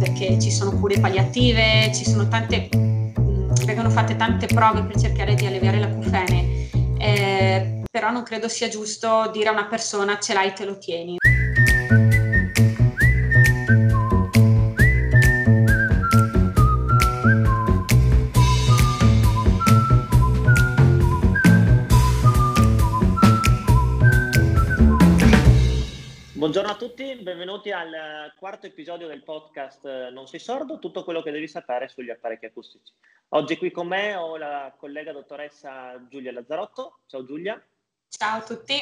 perché 0.00 0.40
ci 0.40 0.50
sono 0.50 0.72
cure 0.72 0.98
palliative, 0.98 1.92
ci 1.94 2.04
sono 2.04 2.26
tante, 2.26 2.70
mh, 2.74 3.66
vengono 3.66 3.90
fatte 3.90 4.16
tante 4.16 4.46
prove 4.46 4.82
per 4.82 4.98
cercare 4.98 5.34
di 5.34 5.44
alleviare 5.44 5.78
l'acufene, 5.78 6.68
eh, 6.98 7.82
però 7.90 8.10
non 8.10 8.22
credo 8.22 8.48
sia 8.48 8.68
giusto 8.68 9.28
dire 9.30 9.50
a 9.50 9.52
una 9.52 9.66
persona 9.66 10.18
ce 10.18 10.32
l'hai 10.32 10.54
te 10.54 10.64
lo 10.64 10.78
tieni. 10.78 11.18
Buongiorno 26.50 26.76
a 26.76 26.84
tutti, 26.84 27.14
benvenuti 27.14 27.70
al 27.70 28.32
quarto 28.36 28.66
episodio 28.66 29.06
del 29.06 29.22
podcast 29.22 29.84
eh, 29.84 30.10
Non 30.10 30.26
sei 30.26 30.40
sordo, 30.40 30.80
tutto 30.80 31.04
quello 31.04 31.22
che 31.22 31.30
devi 31.30 31.46
sapere 31.46 31.86
sugli 31.86 32.10
apparecchi 32.10 32.46
acustici. 32.46 32.92
Oggi 33.28 33.56
qui 33.56 33.70
con 33.70 33.86
me 33.86 34.16
ho 34.16 34.36
la 34.36 34.74
collega 34.76 35.12
dottoressa 35.12 36.04
Giulia 36.08 36.32
Lazzarotto. 36.32 37.02
Ciao 37.06 37.24
Giulia. 37.24 37.64
Ciao 38.08 38.38
a 38.38 38.42
tutti. 38.42 38.80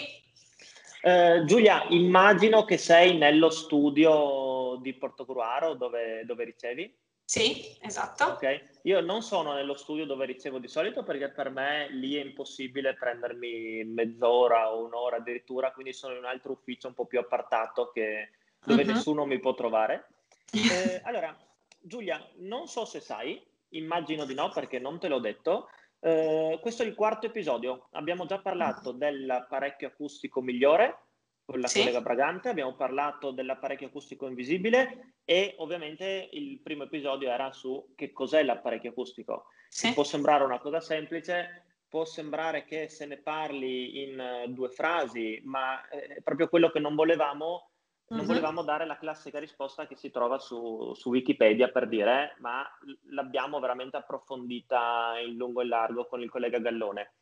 Eh, 1.02 1.42
Giulia, 1.45 1.84
immagino 1.90 2.64
che 2.64 2.78
sei 2.78 3.18
nello 3.18 3.50
studio 3.50 4.78
di 4.80 4.95
Portogruaro 4.95 5.74
dove, 5.74 6.24
dove 6.24 6.45
ricevi? 6.45 6.96
Sì, 7.28 7.77
esatto. 7.82 8.24
Ok, 8.24 8.78
io 8.84 9.02
non 9.02 9.20
sono 9.20 9.52
nello 9.52 9.74
studio 9.74 10.06
dove 10.06 10.24
ricevo 10.24 10.59
di 10.59 10.66
solito 10.66 11.02
perché 11.02 11.28
per 11.28 11.51
me 11.51 11.87
lì 11.91 12.14
è 12.14 12.24
impossibile 12.24 12.95
prendermi 12.95 13.84
mezz'ora 13.84 14.73
o 14.73 14.87
un'ora 14.87 15.16
addirittura, 15.16 15.70
quindi 15.70 15.92
sono 15.92 16.14
in 16.14 16.20
un 16.20 16.24
altro 16.24 16.52
ufficio 16.52 16.88
un 16.88 16.95
po' 16.95 17.04
più 17.04 17.18
appartato 17.18 17.91
che, 17.92 18.30
dove 18.64 18.82
uh-huh. 18.82 18.92
nessuno 18.92 19.27
mi 19.27 19.38
può 19.41 19.52
trovare. 19.52 20.09
Eh, 20.51 21.02
allora, 21.04 21.37
Giulia, 21.78 22.27
non 22.37 22.66
so 22.66 22.87
se 22.87 23.01
sai, 23.01 23.38
immagino 23.73 24.24
di 24.24 24.32
no 24.32 24.48
perché 24.48 24.79
non 24.79 24.99
te 24.99 25.09
l'ho 25.09 25.18
detto, 25.18 25.68
eh, 26.01 26.59
questo 26.62 26.82
è 26.82 26.87
il 26.87 26.95
quarto 26.95 27.26
episodio. 27.26 27.88
Abbiamo 27.90 28.24
già 28.24 28.38
parlato 28.38 28.93
dell'apparecchio 28.93 29.88
acustico 29.88 30.40
migliore, 30.40 31.07
con 31.49 31.60
la 31.60 31.66
sì. 31.66 31.79
collega 31.79 32.02
Bragante, 32.02 32.51
abbiamo 32.51 32.74
parlato 32.74 33.30
dell'apparecchio 33.30 33.87
acustico 33.87 34.27
invisibile 34.27 35.15
e 35.24 35.55
ovviamente 35.59 36.29
il 36.32 36.60
primo 36.60 36.82
episodio 36.82 37.30
era 37.30 37.52
su 37.52 37.95
che 37.96 38.13
cos'è 38.13 38.43
l'apparecchio 38.43 38.90
acustico. 38.90 39.46
Sì. 39.66 39.95
Può 39.95 40.05
sembrare 40.05 40.45
una 40.45 40.59
cosa 40.59 40.79
semplice, 40.80 41.65
può 41.88 42.05
sembrare 42.05 42.66
che 42.66 42.90
se 42.90 43.07
ne 43.07 43.16
parli 43.16 44.02
in 44.02 44.45
uh, 44.45 44.52
due 44.52 44.68
frasi, 44.68 45.40
ma 45.45 45.88
è 45.88 46.21
proprio 46.21 46.51
quello 46.51 46.71
che 46.71 46.80
non 46.80 46.95
volevamo. 46.95 47.71
Non 48.09 48.21
uh-huh. 48.21 48.27
volevamo 48.27 48.62
dare 48.62 48.85
la 48.85 48.99
classica 48.99 49.38
risposta 49.38 49.87
che 49.87 49.96
si 49.96 50.10
trova 50.10 50.38
su, 50.38 50.93
su 50.95 51.09
Wikipedia 51.09 51.68
per 51.68 51.88
dire, 51.88 52.37
ma 52.40 52.62
l'abbiamo 53.10 53.59
veramente 53.59 53.96
approfondita 53.96 55.15
in 55.24 55.37
lungo 55.37 55.62
e 55.62 55.66
largo 55.66 56.07
con 56.07 56.21
il 56.21 56.29
collega 56.29 56.59
Gallone. 56.59 57.15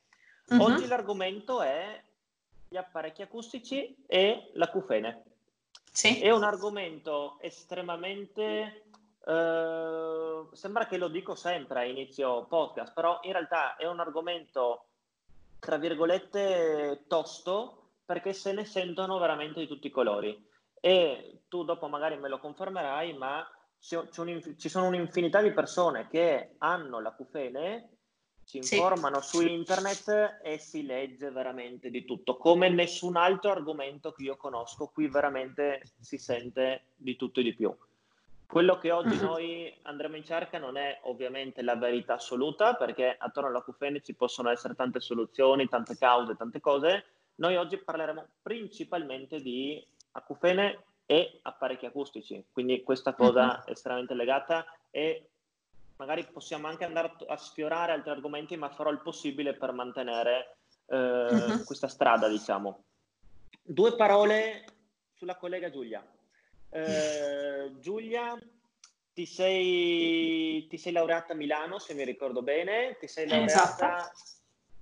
Uh-huh. 0.49 0.63
Oggi 0.63 0.89
l'argomento 0.89 1.63
è 1.63 2.03
gli 2.69 2.77
apparecchi 2.77 3.23
acustici 3.23 4.05
e 4.07 4.51
l'acufene. 4.55 5.23
Sì. 5.91 6.21
È 6.21 6.31
un 6.31 6.43
argomento 6.43 7.39
estremamente... 7.41 8.85
Eh, 9.27 10.47
sembra 10.53 10.87
che 10.87 10.99
lo 10.99 11.09
dico 11.09 11.35
sempre 11.35 11.81
a 11.81 11.85
inizio 11.85 12.45
podcast, 12.47 12.93
però 12.93 13.19
in 13.23 13.33
realtà 13.33 13.77
è 13.77 13.87
un 13.87 13.99
argomento, 13.99 14.85
tra 15.59 15.79
virgolette, 15.79 17.05
tosto 17.09 17.87
perché 18.05 18.33
se 18.33 18.53
ne 18.53 18.65
sentono 18.65 19.19
veramente 19.19 19.59
di 19.59 19.67
tutti 19.67 19.89
i 19.89 19.91
colori. 19.91 20.49
E 20.81 21.43
tu 21.49 21.65
dopo 21.65 21.89
magari 21.89 22.17
me 22.17 22.29
lo 22.29 22.39
confermerai, 22.39 23.15
ma 23.15 23.45
ci 23.79 23.99
sono 24.69 24.87
un'infinità 24.87 25.43
di 25.43 25.53
persone 25.53 26.07
che 26.09 26.55
hanno 26.59 27.01
l'acufene 27.01 27.96
si 28.47 28.59
informano 28.59 29.21
sì. 29.21 29.37
su 29.39 29.43
internet 29.43 30.39
e 30.41 30.59
si 30.59 30.87
legge 30.87 31.31
veramente 31.31 31.91
di 31.91 32.05
tutto, 32.05 32.37
come 32.37 32.69
nessun 32.69 33.17
altro 33.17 33.51
argomento 33.51 34.13
che 34.13 34.23
io 34.23 34.37
conosco, 34.37 34.87
qui 34.87 35.09
veramente 35.09 35.83
si 35.99 36.17
sente 36.17 36.85
di 36.95 37.17
tutto 37.17 37.41
e 37.41 37.43
di 37.43 37.55
più. 37.55 37.77
Quello 38.47 38.79
che 38.79 38.93
oggi 38.93 39.17
uh-huh. 39.17 39.25
noi 39.25 39.77
andremo 39.83 40.15
in 40.15 40.25
cerca 40.25 40.59
non 40.59 40.77
è 40.77 41.01
ovviamente 41.03 41.63
la 41.63 41.75
verità 41.75 42.15
assoluta, 42.15 42.75
perché 42.75 43.17
attorno 43.19 43.49
all'acufene 43.49 44.01
ci 44.01 44.15
possono 44.15 44.51
essere 44.51 44.77
tante 44.77 45.01
soluzioni, 45.01 45.69
tante 45.69 45.99
cause, 45.99 46.37
tante 46.37 46.61
cose. 46.61 47.05
Noi 47.37 47.57
oggi 47.57 47.79
parleremo 47.79 48.25
principalmente 48.43 49.41
di 49.41 49.85
acufene 50.13 50.85
e 51.05 51.41
apparecchi 51.43 51.87
acustici, 51.87 52.45
quindi 52.53 52.85
questa 52.85 53.13
cosa 53.15 53.45
uh-huh. 53.45 53.65
è 53.65 53.71
estremamente 53.73 54.15
legata 54.15 54.65
e 54.91 55.31
magari 55.97 56.27
possiamo 56.31 56.67
anche 56.67 56.85
andare 56.85 57.13
a 57.27 57.37
sfiorare 57.37 57.93
altri 57.93 58.11
argomenti, 58.11 58.57
ma 58.57 58.69
farò 58.69 58.91
il 58.91 59.01
possibile 59.01 59.55
per 59.55 59.73
mantenere 59.73 60.57
eh, 60.87 60.97
uh-huh. 60.97 61.65
questa 61.65 61.89
strada, 61.89 62.29
diciamo. 62.29 62.85
Due 63.63 63.97
parole 63.97 64.65
sulla 65.15 65.37
collega 65.37 65.71
Giulia. 65.71 66.07
Eh, 66.71 67.73
Giulia, 67.81 68.39
ti 69.13 69.27
sei, 69.27 70.67
ti 70.69 70.79
sei, 70.79 70.93
laureata 70.93 71.33
a 71.33 71.37
Milano, 71.37 71.79
se 71.79 71.95
mi 71.95 72.05
ricordo 72.05 72.43
bene, 72.43 72.97
ti 72.99 73.09
sei 73.09 73.29
laureata... 73.29 73.97
Esatto. 73.97 74.35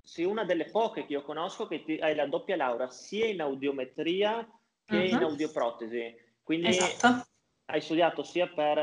Sei 0.06 0.26
una 0.26 0.44
delle 0.44 0.66
poche 0.66 1.06
che 1.06 1.14
io 1.14 1.22
conosco 1.22 1.66
che 1.66 1.82
ti, 1.82 1.96
hai 1.98 2.14
la 2.14 2.26
doppia 2.26 2.56
laurea 2.56 2.90
sia 2.90 3.24
in 3.26 3.40
audiometria 3.40 4.46
che 4.84 4.96
uh-huh. 4.96 5.02
in 5.02 5.22
audioprotesi. 5.22 6.14
Quindi 6.42 6.68
esatto. 6.68 7.26
hai 7.64 7.80
studiato 7.80 8.22
sia 8.22 8.46
per 8.46 8.78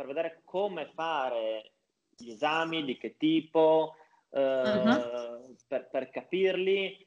per 0.00 0.06
vedere 0.06 0.40
come 0.44 0.90
fare 0.94 1.72
gli 2.16 2.30
esami, 2.30 2.84
di 2.84 2.96
che 2.96 3.16
tipo, 3.18 3.96
eh, 4.30 4.40
uh-huh. 4.40 5.56
per, 5.68 5.88
per, 5.90 6.08
capirli 6.08 7.06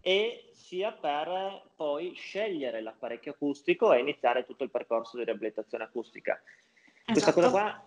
e 0.00 0.50
sia 0.52 0.92
per 0.92 1.70
poi 1.74 2.14
scegliere 2.14 2.82
l'apparecchio 2.82 3.32
acustico 3.32 3.92
e 3.92 3.98
iniziare 3.98 4.46
tutto 4.46 4.62
il 4.62 4.70
percorso 4.70 5.16
di 5.16 5.24
riabilitazione 5.24 5.82
acustica. 5.82 6.40
Esatto. 6.40 7.12
Questa 7.12 7.32
cosa 7.32 7.50
qua 7.50 7.84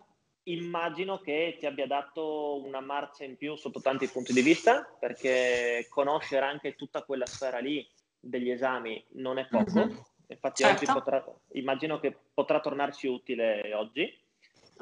immagino 0.47 1.19
che 1.19 1.55
ti 1.57 1.65
abbia 1.65 1.87
dato 1.87 2.61
una 2.65 2.81
marcia 2.81 3.23
in 3.23 3.37
più 3.37 3.55
sotto 3.55 3.79
tanti 3.79 4.07
punti 4.09 4.33
di 4.33 4.41
vista, 4.41 4.83
perché 4.99 5.87
conoscere 5.89 6.45
anche 6.45 6.75
tutta 6.75 7.03
quella 7.03 7.25
sfera 7.25 7.59
lì 7.59 7.87
degli 8.19 8.49
esami 8.49 9.01
non 9.11 9.37
è 9.37 9.47
poco. 9.47 9.79
Uh-huh. 9.79 10.05
Infatti 10.27 10.63
certo. 10.63 10.83
oggi 10.83 10.91
potrà, 10.91 11.23
immagino 11.53 11.99
che 11.99 12.17
potrà 12.33 12.59
tornarci 12.59 13.07
utile 13.07 13.73
oggi. 13.73 14.21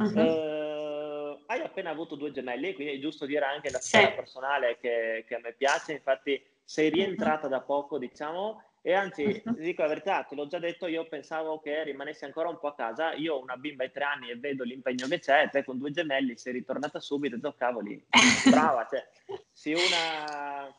Uh-huh. 0.01 1.33
Uh, 1.33 1.43
hai 1.47 1.61
appena 1.61 1.89
avuto 1.89 2.15
due 2.15 2.31
gemelli, 2.31 2.73
quindi 2.73 2.95
è 2.95 2.99
giusto 2.99 3.25
dire 3.25 3.45
anche 3.45 3.69
la 3.69 3.79
storia 3.79 4.09
sì. 4.09 4.15
personale 4.15 4.77
che, 4.79 5.25
che, 5.27 5.35
a 5.35 5.39
me 5.39 5.53
piace. 5.53 5.93
Infatti, 5.93 6.43
sei 6.63 6.89
rientrata 6.89 7.45
uh-huh. 7.45 7.51
da 7.51 7.61
poco, 7.61 7.97
diciamo, 7.97 8.63
e 8.81 8.93
anzi, 8.93 9.41
uh-huh. 9.43 9.53
dico 9.53 9.81
la 9.81 9.89
verità, 9.89 10.23
te 10.23 10.35
l'ho 10.35 10.47
già 10.47 10.59
detto, 10.59 10.87
io 10.87 11.07
pensavo 11.07 11.59
che 11.59 11.83
rimanessi 11.83 12.25
ancora 12.25 12.49
un 12.49 12.59
po' 12.59 12.67
a 12.67 12.75
casa. 12.75 13.13
Io 13.13 13.35
ho 13.35 13.41
una 13.41 13.57
bimba 13.57 13.85
di 13.85 13.91
tre 13.91 14.03
anni 14.03 14.29
e 14.29 14.37
vedo 14.37 14.63
l'impegno 14.63 15.07
che 15.07 15.19
c'è, 15.19 15.49
te 15.49 15.63
con 15.63 15.77
due 15.77 15.91
gemelli 15.91 16.37
sei 16.37 16.53
ritornata 16.53 16.99
subito 16.99 17.35
e 17.35 17.55
cavoli, 17.55 18.05
brava, 18.49 18.87
cioè, 18.89 19.07
sei 19.51 19.73
una 19.73 20.73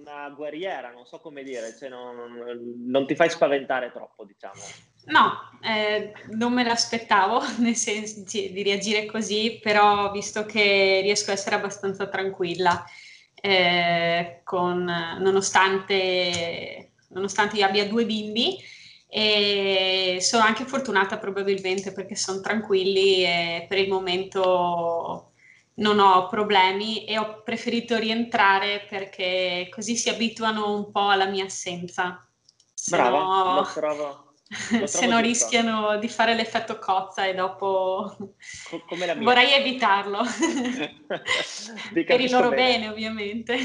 una 0.00 0.30
guerriera, 0.30 0.90
non 0.90 1.06
so 1.06 1.18
come 1.18 1.42
dire, 1.42 1.76
cioè 1.76 1.88
non, 1.88 2.32
non, 2.86 3.06
ti 3.06 3.14
fai 3.14 3.30
spaventare 3.30 3.92
troppo, 3.92 4.24
diciamo. 4.24 4.60
No, 5.06 5.50
eh, 5.62 6.12
non 6.30 6.52
me 6.52 6.64
l'aspettavo, 6.64 7.40
nel 7.58 7.76
senso 7.76 8.22
di 8.24 8.62
reagire 8.62 9.06
così, 9.06 9.58
però 9.62 10.10
visto 10.10 10.44
che 10.46 11.00
riesco 11.02 11.30
a 11.30 11.34
essere 11.34 11.56
abbastanza 11.56 12.08
tranquilla, 12.08 12.84
eh, 13.34 14.40
con, 14.44 14.84
nonostante, 14.84 16.92
nonostante 17.08 17.56
io 17.56 17.66
abbia 17.66 17.86
due 17.86 18.04
bimbi, 18.04 18.58
e 19.12 20.18
sono 20.20 20.44
anche 20.44 20.64
fortunata 20.64 21.18
probabilmente 21.18 21.92
perché 21.92 22.14
sono 22.14 22.40
tranquilli 22.40 23.24
e 23.24 23.66
per 23.68 23.78
il 23.78 23.88
momento 23.88 25.32
non 25.74 25.98
ho 25.98 26.28
problemi 26.28 27.04
e 27.06 27.18
ho 27.18 27.42
preferito 27.42 27.96
rientrare 27.96 28.86
perché 28.88 29.68
così 29.68 29.96
si 29.96 30.08
abituano 30.08 30.76
un 30.76 30.92
po' 30.92 31.08
alla 31.08 31.26
mia 31.26 31.44
assenza. 31.44 32.24
Se 32.72 32.96
Brava, 32.96 33.18
no, 33.18 33.54
lo 33.54 33.70
trovo. 33.72 34.29
Se 34.84 35.06
no 35.06 35.20
rischiano 35.20 35.98
di 35.98 36.08
fare 36.08 36.34
l'effetto 36.34 36.78
cozza 36.78 37.24
e 37.24 37.34
dopo 37.34 38.16
mia. 38.90 39.14
vorrei 39.14 39.52
evitarlo. 39.52 40.22
Per 41.92 42.20
il 42.20 42.30
loro 42.30 42.48
bene. 42.48 42.78
bene 42.78 42.88
ovviamente. 42.88 43.58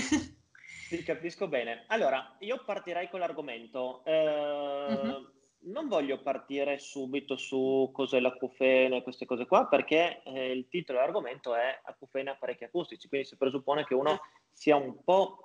Ti 0.89 1.03
capisco 1.03 1.47
bene. 1.47 1.85
Allora 1.87 2.35
io 2.39 2.61
partirei 2.63 3.09
con 3.09 3.19
l'argomento. 3.19 4.03
Uh, 4.05 4.11
uh-huh 4.11 5.33
non 5.65 5.87
voglio 5.87 6.21
partire 6.21 6.77
subito 6.77 7.37
su 7.37 7.89
cos'è 7.91 8.19
l'acufene 8.19 8.97
e 8.97 9.03
queste 9.03 9.25
cose 9.25 9.45
qua, 9.45 9.67
perché 9.67 10.21
eh, 10.23 10.51
il 10.51 10.67
titolo 10.67 10.99
dell'argomento 10.99 11.55
è 11.55 11.79
acufene 11.83 12.31
apparecchi 12.31 12.65
acustici, 12.65 13.07
quindi 13.07 13.27
si 13.27 13.37
presuppone 13.37 13.85
che 13.85 13.93
uno 13.93 14.19
sia 14.51 14.75
un 14.75 15.03
po' 15.03 15.44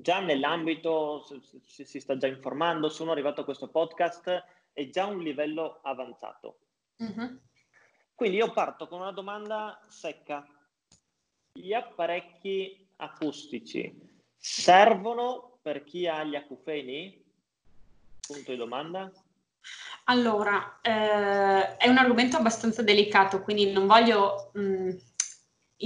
già 0.00 0.20
nell'ambito, 0.20 1.26
si, 1.64 1.84
si 1.84 2.00
sta 2.00 2.16
già 2.16 2.26
informando, 2.26 2.88
sono 2.88 3.12
arrivato 3.12 3.42
a 3.42 3.44
questo 3.44 3.68
podcast, 3.68 4.44
è 4.72 4.88
già 4.88 5.06
un 5.06 5.20
livello 5.22 5.80
avanzato. 5.82 6.58
Uh-huh. 6.96 7.38
Quindi 8.14 8.36
io 8.36 8.52
parto 8.52 8.86
con 8.86 9.00
una 9.00 9.12
domanda 9.12 9.80
secca. 9.88 10.46
Gli 11.52 11.72
apparecchi 11.72 12.88
acustici 12.96 14.12
servono 14.36 15.58
per 15.62 15.84
chi 15.84 16.06
ha 16.06 16.22
gli 16.24 16.36
acufeni? 16.36 17.22
Punto 18.20 18.50
di 18.50 18.56
domanda. 18.56 19.10
Allora, 20.04 20.80
eh, 20.82 21.76
è 21.76 21.88
un 21.88 21.96
argomento 21.96 22.36
abbastanza 22.36 22.82
delicato, 22.82 23.42
quindi 23.42 23.72
non 23.72 23.86
voglio 23.86 24.50
mh, 24.52 24.60
mm, 24.60 24.90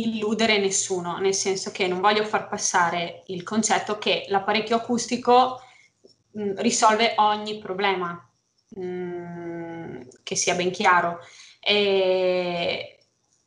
illudere 0.00 0.58
nessuno, 0.58 1.18
nel 1.18 1.34
senso 1.34 1.70
che 1.70 1.86
non 1.86 2.00
voglio 2.00 2.24
far 2.24 2.48
passare 2.48 3.22
il 3.26 3.42
concetto 3.42 3.98
che 3.98 4.26
l'apparecchio 4.28 4.76
acustico 4.76 5.60
mh, 6.32 6.42
mm, 6.42 6.56
risolve 6.58 7.14
ogni 7.16 7.58
problema, 7.58 8.30
mh, 8.70 8.82
mm, 8.82 10.00
che 10.22 10.36
sia 10.36 10.54
ben 10.54 10.70
chiaro. 10.70 11.18
E, 11.60 12.98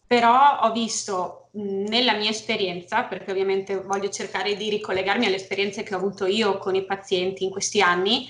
però 0.06 0.60
ho 0.62 0.72
visto 0.72 1.50
nella 1.54 2.14
mia 2.16 2.30
esperienza, 2.30 3.04
perché 3.04 3.32
ovviamente 3.32 3.82
voglio 3.82 4.10
cercare 4.10 4.56
di 4.56 4.70
ricollegarmi 4.70 5.26
alle 5.26 5.36
esperienze 5.36 5.84
che 5.84 5.94
ho 5.94 5.98
avuto 5.98 6.26
io 6.26 6.58
con 6.58 6.76
i 6.76 6.86
pazienti 6.86 7.46
in 7.46 7.50
questi 7.50 7.82
anni, 7.82 8.28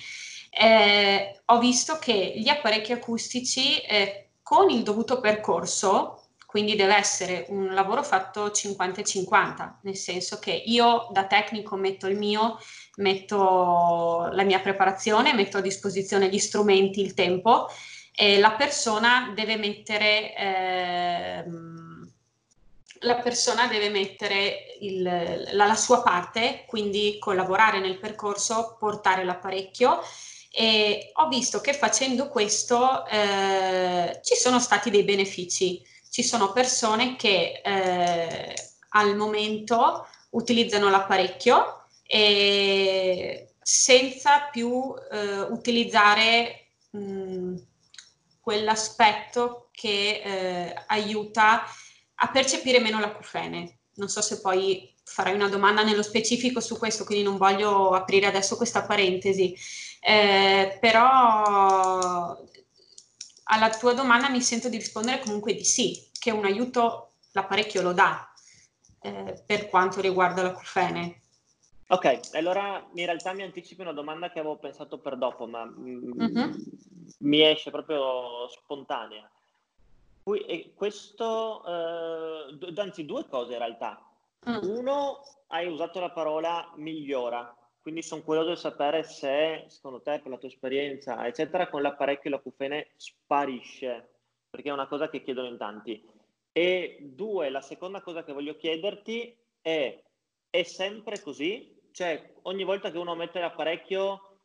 eh, 0.50 1.41
ho 1.45 1.59
visto 1.59 1.97
che 2.00 2.33
gli 2.35 2.50
apparecchi 2.50 2.91
acustici 2.91 3.79
eh, 3.79 4.31
con 4.44 4.69
il 4.69 4.83
dovuto 4.83 5.19
percorso, 5.19 6.20
quindi 6.51 6.75
deve 6.75 6.98
essere 6.98 7.45
un 7.48 7.74
lavoro 7.74 8.03
fatto 8.03 8.48
50-50, 8.48 9.75
nel 9.83 9.95
senso 9.95 10.38
che 10.38 10.51
io 10.51 11.07
da 11.13 11.24
tecnico 11.24 11.77
metto 11.77 12.07
il 12.07 12.18
mio, 12.18 12.59
metto 12.98 14.27
la 14.30 14.44
mia 14.44 14.59
preparazione, 14.59 15.33
metto 15.33 15.59
a 15.59 15.62
disposizione 15.62 16.27
gli 16.27 16.39
strumenti, 16.39 17.00
il 17.00 17.13
tempo 17.13 17.69
e 18.13 18.38
la 18.38 18.51
persona 18.51 19.31
deve 19.33 19.56
mettere... 19.56 20.36
Eh, 20.36 21.45
la 23.04 23.15
persona 23.15 23.65
deve 23.68 23.89
mettere 23.89 24.75
il, 24.81 25.01
la, 25.01 25.65
la, 25.65 25.75
sua 25.75 26.04
parte, 26.04 26.65
quindi 26.68 27.18
collaborare 27.18 27.80
nel 27.80 27.97
percorso, 27.97 28.75
portare 28.77 29.24
l'apparecchio 29.24 30.01
e 30.51 31.12
ho 31.13 31.27
visto 31.30 31.62
che 31.62 31.74
facendo 31.74 32.27
questo 32.27 33.07
eh, 33.07 34.19
ci 34.21 34.36
sono 34.36 34.59
stati 34.59 34.92
dei 34.92 35.04
benefici. 35.04 35.81
Ci 36.12 36.24
sono 36.24 36.52
persone 36.52 37.16
che 37.16 37.62
eh, 37.63 38.54
al 38.90 39.16
momento 39.16 40.06
utilizzano 40.31 40.90
l'apparecchio 40.90 41.86
e 42.06 43.54
senza 43.62 44.50
più 44.52 44.94
eh, 45.10 45.40
utilizzare 45.44 46.72
mh, 46.90 47.56
quell'aspetto 48.42 49.69
che 49.72 50.22
eh, 50.22 50.84
aiuta 50.88 51.63
a 52.16 52.28
percepire 52.30 52.81
meno 52.81 53.00
l'acufene. 53.00 53.80
Non 53.94 54.10
so 54.10 54.19
se 54.22 54.42
poi 54.42 54.94
farai 55.06 55.34
una 55.34 55.48
domanda 55.48 55.81
nello 55.81 56.04
specifico 56.04 56.60
su 56.60 56.78
questo, 56.78 57.06
quindi 57.06 57.24
non 57.24 57.38
voglio 57.38 57.92
aprire 57.92 58.25
adesso 58.28 58.57
questa 58.57 58.84
parentesi 58.84 59.56
eh, 60.04 60.78
però 60.81 62.36
alla 63.51 63.69
tua 63.69 63.94
domanda 63.94 64.30
mi 64.30 64.42
sento 64.42 64.69
di 64.69 64.77
rispondere 64.77 65.19
comunque 65.19 65.53
di 65.53 65.63
sì, 65.63 66.09
che 66.18 66.31
un 66.31 66.45
aiuto 66.45 67.13
l'apparecchio 67.33 67.81
lo 67.81 67.94
dà 67.94 68.31
eh, 69.01 69.44
per 69.45 69.68
quanto 69.68 70.01
riguarda 70.01 70.42
la 70.42 70.53
cufene. 70.53 71.19
Ok, 71.88 72.33
allora 72.33 72.88
in 72.94 73.06
realtà 73.06 73.33
mi 73.33 73.44
anticipi 73.44 73.81
una 73.81 73.92
domanda 73.92 74.31
che 74.31 74.39
avevo 74.39 74.56
pensato 74.56 74.98
per 75.00 75.18
dopo, 75.18 75.45
ma 75.45 75.65
mm-hmm. 75.65 76.51
mi 77.19 77.42
esce 77.42 77.69
proprio 77.69 78.48
spontanea. 78.48 79.30
Questo, 80.24 81.65
eh, 81.65 82.74
anzi 82.77 83.06
due 83.06 83.27
cose 83.27 83.54
in 83.54 83.57
realtà. 83.57 84.01
Mm. 84.50 84.77
Uno, 84.77 85.19
hai 85.47 85.68
usato 85.68 86.00
la 86.00 86.12
parola 86.12 86.71
migliora, 86.75 87.54
quindi 87.81 88.04
sono 88.04 88.22
curioso 88.22 88.51
di 88.51 88.57
sapere 88.57 89.04
se, 89.04 89.66
secondo 89.68 90.01
te, 90.01 90.19
per 90.19 90.31
la 90.31 90.38
tua 90.38 90.48
esperienza, 90.48 91.25
eccetera, 91.25 91.68
con 91.68 91.81
l'apparecchio 91.81 92.30
l'acufene 92.30 92.89
sparisce, 92.95 94.10
perché 94.50 94.69
è 94.69 94.74
una 94.74 94.88
cosa 94.88 95.10
che 95.10 95.22
chiedono 95.22 95.48
in 95.48 95.57
tanti. 95.57 96.04
E 96.51 96.98
due, 97.01 97.50
la 97.50 97.62
seconda 97.62 98.01
cosa 98.01 98.24
che 98.24 98.33
voglio 98.33 98.56
chiederti 98.56 99.36
è, 99.62 100.00
è 100.50 100.63
sempre 100.63 101.22
così? 101.22 101.80
Cioè, 101.92 102.33
ogni 102.44 102.63
volta 102.63 102.92
che 102.92 102.98
uno 102.98 103.16
mette 103.16 103.39
l'apparecchio, 103.39 104.38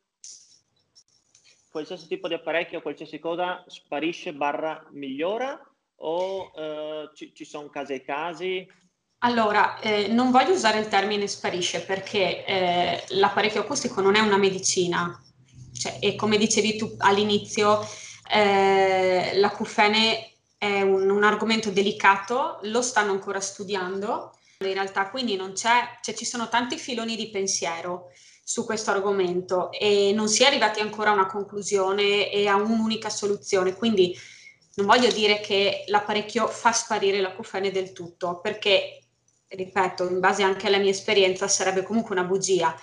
qualsiasi 1.69 2.07
tipo 2.07 2.27
di 2.27 2.33
apparecchio, 2.33 2.81
qualsiasi 2.81 3.19
cosa, 3.19 3.63
sparisce 3.67 4.33
barra 4.33 4.87
migliora? 4.91 5.61
O 5.99 6.51
eh, 6.55 7.09
ci, 7.13 7.33
ci 7.35 7.45
sono 7.45 7.69
casi 7.69 7.93
e 7.93 8.01
casi? 8.01 8.67
Allora, 9.19 9.79
eh, 9.79 10.07
non 10.07 10.29
voglio 10.29 10.53
usare 10.53 10.79
il 10.79 10.87
termine 10.87 11.27
sparisce 11.27 11.81
perché 11.81 12.45
eh, 12.45 13.03
l'apparecchio 13.09 13.61
acustico 13.61 13.99
non 14.01 14.15
è 14.15 14.19
una 14.19 14.37
medicina. 14.37 15.19
Cioè, 15.73 15.97
e 15.99 16.15
come 16.15 16.37
dicevi 16.37 16.77
tu 16.77 16.95
all'inizio, 16.99 17.87
eh, 18.31 19.31
l'acufene 19.35 20.33
è 20.57 20.81
un, 20.81 21.09
un, 21.09 21.23
argomento 21.23 21.71
delicato, 21.71 22.59
lo 22.63 22.81
stanno 22.81 23.11
ancora 23.11 23.39
studiando 23.39 24.33
in 24.59 24.73
realtà, 24.73 25.09
quindi 25.09 25.35
non 25.35 25.53
c'è, 25.53 25.97
cioè, 26.01 26.15
ci 26.15 26.25
sono 26.25 26.49
tanti 26.49 26.77
filoni 26.77 27.15
di 27.15 27.29
pensiero 27.29 28.11
su 28.43 28.65
questo 28.65 28.91
argomento 28.91 29.71
e 29.71 30.13
non 30.13 30.27
si 30.29 30.43
è 30.43 30.47
arrivati 30.47 30.79
ancora 30.79 31.11
a 31.11 31.13
una 31.13 31.27
conclusione 31.27 32.31
e 32.31 32.47
a 32.47 32.55
un'unica 32.55 33.09
soluzione, 33.09 33.75
quindi 33.75 34.17
non 34.75 34.85
voglio 34.85 35.11
dire 35.11 35.39
che 35.41 35.83
l'apparecchio 35.87 36.47
fa 36.47 36.71
sparire 36.71 37.19
l'acufene 37.19 37.71
del 37.71 37.91
tutto, 37.93 38.39
perché 38.41 39.06
ripeto, 39.47 40.09
in 40.09 40.19
base 40.19 40.43
anche 40.43 40.67
alla 40.67 40.77
mia 40.77 40.91
esperienza, 40.91 41.47
sarebbe 41.47 41.83
comunque 41.83 42.15
una 42.15 42.25
bugia. 42.25 42.75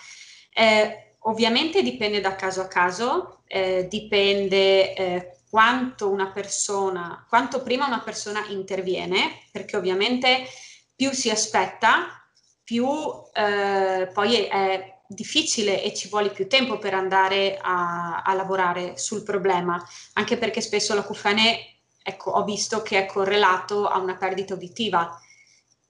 Eh, 0.53 1.17
ovviamente 1.21 1.83
dipende 1.83 2.21
da 2.21 2.35
caso 2.35 2.61
a 2.61 2.69
caso, 2.69 3.43
eh, 3.47 3.87
dipende 3.89 4.95
eh, 4.95 5.37
quanto 5.51 6.11
una 6.11 6.31
persona, 6.31 7.25
quanto 7.29 7.63
prima 7.63 7.87
una 7.87 8.01
persona 8.01 8.45
interviene, 8.49 9.43
perché 9.53 9.77
ovviamente 9.77 10.45
più 10.95 11.13
si 11.13 11.31
aspetta, 11.31 12.29
più 12.63 12.87
eh, 13.33 14.11
poi 14.13 14.37
è, 14.45 14.93
difficile 15.07 15.83
e 15.83 15.95
ci 15.95 16.09
vuole 16.09 16.31
più 16.31 16.49
tempo 16.49 16.79
per 16.79 16.95
andare 16.95 17.59
a, 17.61 18.23
a 18.23 18.35
lavorare 18.35 18.97
sul 18.97 19.23
problema, 19.23 19.83
anche 20.15 20.39
perché 20.39 20.61
spesso 20.61 20.95
l'acufene, 20.95 21.77
ecco, 22.03 22.33
ho 22.33 22.45
visto 22.45 22.83
che 22.83 22.99
è 22.99 23.07
correlato 23.07 23.87
a 23.87 23.99
una 23.99 24.17
perdita 24.17 24.55
uditiva 24.55 25.19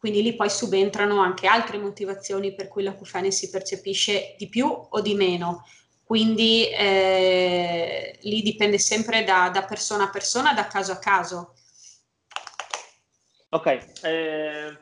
quindi 0.04 0.22
lì 0.22 0.36
poi 0.36 0.50
subentrano 0.50 1.22
anche 1.22 1.46
altre 1.46 1.78
motivazioni 1.78 2.54
per 2.54 2.68
cui 2.68 2.82
l'acufene 2.82 3.30
si 3.30 3.48
percepisce 3.48 4.34
di 4.36 4.50
più 4.50 4.66
o 4.66 5.00
di 5.00 5.14
meno. 5.14 5.64
Quindi 6.04 6.68
eh, 6.68 8.18
lì 8.20 8.42
dipende 8.42 8.78
sempre 8.78 9.24
da, 9.24 9.48
da, 9.48 9.64
persona 9.64 10.04
a 10.04 10.10
persona, 10.10 10.52
da 10.52 10.66
caso 10.66 10.92
a 10.92 10.98
caso. 10.98 11.54
Ok, 13.48 14.02
eh, 14.02 14.78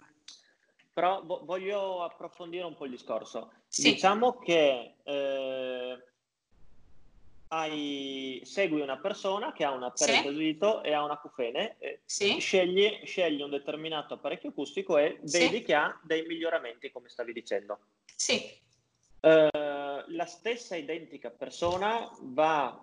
però 0.92 1.22
vo- 1.24 1.42
voglio 1.44 2.02
approfondire 2.02 2.64
un 2.64 2.74
po' 2.74 2.86
il 2.86 2.90
discorso. 2.90 3.52
Sì. 3.68 3.92
Diciamo 3.92 4.40
che 4.40 4.96
eh, 5.04 6.04
hai, 7.54 8.40
segui 8.44 8.80
una 8.80 8.96
persona 8.96 9.52
che 9.52 9.62
ha 9.62 9.72
un 9.72 9.82
apparecchio 9.82 10.30
sì. 10.30 10.36
udito 10.36 10.82
e 10.82 10.94
ha 10.94 11.04
una 11.04 11.18
cufene, 11.18 11.76
sì. 12.04 12.38
scegli, 12.40 13.00
scegli, 13.04 13.42
un 13.42 13.50
determinato 13.50 14.14
apparecchio 14.14 14.50
acustico 14.50 14.96
e 14.96 15.18
vedi 15.22 15.56
sì. 15.56 15.62
che 15.62 15.74
ha 15.74 16.00
dei 16.02 16.24
miglioramenti, 16.24 16.90
come 16.90 17.10
stavi 17.10 17.32
dicendo. 17.34 17.80
Sì. 18.16 18.60
Uh, 19.20 19.28
la 20.08 20.24
stessa 20.24 20.76
identica 20.76 21.30
persona 21.30 22.10
va, 22.20 22.82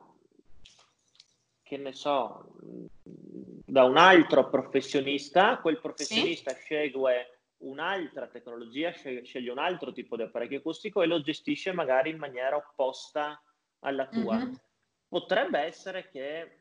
che 1.64 1.78
ne 1.78 1.92
so, 1.92 2.54
da 3.02 3.86
un 3.86 3.98
altro 3.98 4.50
professionista, 4.50 5.58
quel 5.58 5.80
professionista 5.80 6.54
sceglie 6.54 7.40
un'altra 7.58 8.28
tecnologia, 8.28 8.92
sceglie 8.92 9.50
un 9.50 9.58
altro 9.58 9.92
tipo 9.92 10.16
di 10.16 10.22
apparecchio 10.22 10.60
acustico 10.60 11.02
e 11.02 11.08
lo 11.08 11.22
gestisce 11.22 11.74
magari 11.74 12.12
in 12.12 12.18
maniera 12.18 12.56
opposta 12.56 13.42
alla 13.79 14.07
tua. 14.07 14.38
Mm-hmm. 14.38 14.53
Potrebbe 15.07 15.59
essere 15.59 16.09
che 16.09 16.59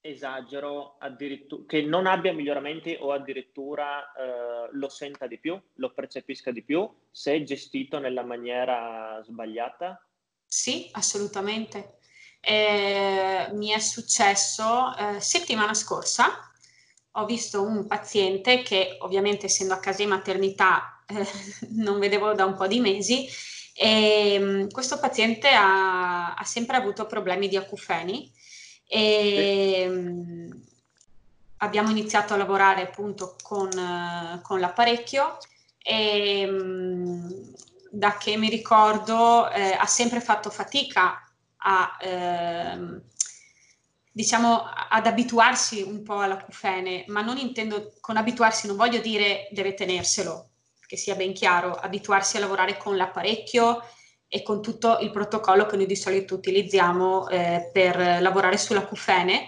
esagero 0.00 0.96
addirittura, 0.98 1.64
che 1.66 1.82
non 1.82 2.06
abbia 2.06 2.34
miglioramenti 2.34 2.96
o 3.00 3.12
addirittura 3.12 4.12
eh, 4.12 4.68
lo 4.72 4.88
senta 4.90 5.26
di 5.26 5.38
più, 5.38 5.58
lo 5.74 5.92
percepisca 5.92 6.50
di 6.50 6.62
più, 6.62 6.88
se 7.10 7.34
è 7.34 7.42
gestito 7.42 7.98
nella 7.98 8.22
maniera 8.22 9.20
sbagliata? 9.24 10.06
Sì, 10.44 10.88
assolutamente. 10.92 11.98
Eh, 12.40 13.48
mi 13.52 13.70
è 13.70 13.78
successo 13.78 14.94
eh, 14.96 15.20
settimana 15.20 15.72
scorsa, 15.72 16.52
ho 17.12 17.24
visto 17.24 17.62
un 17.62 17.86
paziente 17.86 18.60
che 18.60 18.98
ovviamente 19.00 19.46
essendo 19.46 19.72
a 19.72 19.80
casa 19.80 20.02
in 20.02 20.10
maternità 20.10 21.02
eh, 21.06 21.26
non 21.72 21.98
vedevo 21.98 22.34
da 22.34 22.44
un 22.44 22.54
po' 22.54 22.66
di 22.66 22.80
mesi 22.80 23.26
e, 23.76 24.38
um, 24.40 24.70
questo 24.70 24.98
paziente 25.00 25.48
ha, 25.48 26.34
ha, 26.34 26.44
sempre 26.44 26.76
avuto 26.76 27.06
problemi 27.06 27.48
di 27.48 27.56
acufeni 27.56 28.32
e, 28.86 29.84
um, 29.88 30.64
abbiamo 31.58 31.90
iniziato 31.90 32.34
a 32.34 32.36
lavorare 32.36 32.82
appunto 32.82 33.36
con, 33.42 33.70
con 34.42 34.60
l'apparecchio 34.60 35.38
e 35.82 36.46
mh, 36.46 37.52
da 37.90 38.16
che 38.16 38.36
mi 38.36 38.48
ricordo 38.48 39.50
eh, 39.50 39.72
ha 39.72 39.86
sempre 39.86 40.20
fatto 40.20 40.50
fatica 40.50 41.20
a, 41.56 41.96
eh, 42.00 43.00
diciamo, 44.10 44.62
ad 44.88 45.06
abituarsi 45.06 45.82
un 45.82 46.02
po' 46.02 46.20
all'acufene, 46.20 47.04
ma 47.08 47.22
non 47.22 47.38
intendo 47.38 47.94
con 48.00 48.16
abituarsi, 48.16 48.66
non 48.66 48.76
voglio 48.76 49.00
dire 49.00 49.48
deve 49.50 49.74
tenerselo, 49.74 50.50
che 50.86 50.96
sia 50.96 51.14
ben 51.14 51.32
chiaro, 51.32 51.74
abituarsi 51.74 52.36
a 52.36 52.40
lavorare 52.40 52.76
con 52.76 52.96
l'apparecchio 52.96 53.82
e 54.28 54.42
con 54.42 54.60
tutto 54.62 54.98
il 54.98 55.10
protocollo 55.10 55.66
che 55.66 55.76
noi 55.76 55.86
di 55.86 55.96
solito 55.96 56.34
utilizziamo 56.34 57.28
eh, 57.28 57.70
per 57.72 58.20
lavorare 58.20 58.58
sull'acufene. 58.58 59.46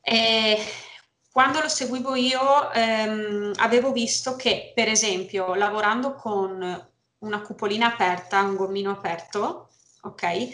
E 0.00 0.58
quando 1.32 1.60
lo 1.60 1.68
seguivo 1.68 2.14
io 2.14 2.72
ehm, 2.72 3.52
avevo 3.56 3.92
visto 3.92 4.36
che, 4.36 4.72
per 4.74 4.88
esempio, 4.88 5.54
lavorando 5.54 6.14
con 6.14 6.90
una 7.18 7.40
cupolina 7.40 7.88
aperta, 7.88 8.42
un 8.42 8.56
gommino 8.56 8.90
aperto, 8.90 9.70
ok, 10.02 10.48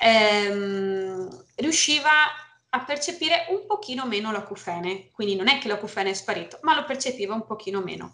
ehm, 0.00 1.44
riusciva 1.56 2.10
a 2.68 2.84
percepire 2.84 3.46
un 3.50 3.66
pochino 3.66 4.06
meno 4.06 4.32
l'acufene, 4.32 5.10
quindi 5.10 5.36
non 5.36 5.48
è 5.48 5.58
che 5.58 5.68
l'acufene 5.68 6.10
è 6.10 6.14
sparito, 6.14 6.58
ma 6.62 6.74
lo 6.74 6.84
percepiva 6.84 7.32
un 7.32 7.46
pochino 7.46 7.80
meno. 7.80 8.12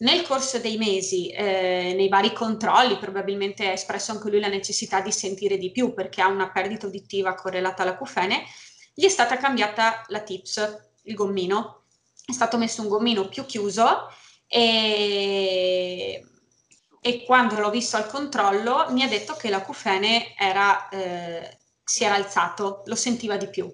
Nel 0.00 0.22
corso 0.22 0.60
dei 0.60 0.76
mesi, 0.76 1.28
eh, 1.30 1.92
nei 1.96 2.08
vari 2.08 2.32
controlli, 2.32 2.98
probabilmente 2.98 3.66
ha 3.66 3.72
espresso 3.72 4.12
anche 4.12 4.30
lui 4.30 4.38
la 4.38 4.48
necessità 4.48 5.00
di 5.00 5.10
sentire 5.10 5.58
di 5.58 5.72
più 5.72 5.92
perché 5.92 6.20
ha 6.20 6.28
una 6.28 6.50
perdita 6.50 6.86
uditiva 6.86 7.34
correlata 7.34 7.82
all'acufene, 7.82 8.44
gli 8.94 9.04
è 9.04 9.08
stata 9.08 9.36
cambiata 9.36 10.04
la 10.08 10.20
TIPS, 10.20 10.90
il 11.02 11.14
gommino, 11.14 11.84
è 12.24 12.32
stato 12.32 12.58
messo 12.58 12.82
un 12.82 12.88
gommino 12.88 13.28
più 13.28 13.44
chiuso 13.44 14.08
e, 14.46 16.24
e 17.00 17.24
quando 17.24 17.58
l'ho 17.58 17.70
visto 17.70 17.96
al 17.96 18.06
controllo 18.06 18.86
mi 18.90 19.02
ha 19.02 19.08
detto 19.08 19.34
che 19.34 19.50
l'acufene 19.50 20.36
era, 20.36 20.88
eh, 20.90 21.58
si 21.82 22.04
era 22.04 22.14
alzato, 22.14 22.82
lo 22.86 22.94
sentiva 22.94 23.36
di 23.36 23.48
più. 23.48 23.72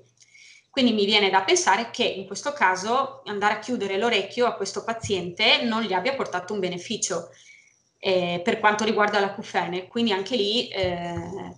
Quindi 0.75 0.93
mi 0.93 1.05
viene 1.05 1.31
da 1.31 1.45
pensare 1.45 1.91
che 1.93 2.03
in 2.03 2.27
questo 2.27 2.53
caso 2.53 3.23
andare 3.27 3.55
a 3.55 3.59
chiudere 3.61 3.97
l'orecchio 3.97 4.45
a 4.45 4.57
questo 4.57 4.83
paziente 4.83 5.63
non 5.63 5.83
gli 5.83 5.93
abbia 5.93 6.17
portato 6.17 6.53
un 6.53 6.59
beneficio 6.59 7.29
eh, 8.01 8.41
per 8.43 8.59
quanto 8.59 8.83
riguarda 8.83 9.21
l'acufene. 9.21 9.87
Quindi 9.87 10.11
anche 10.11 10.35
lì 10.35 10.67
eh, 10.71 11.55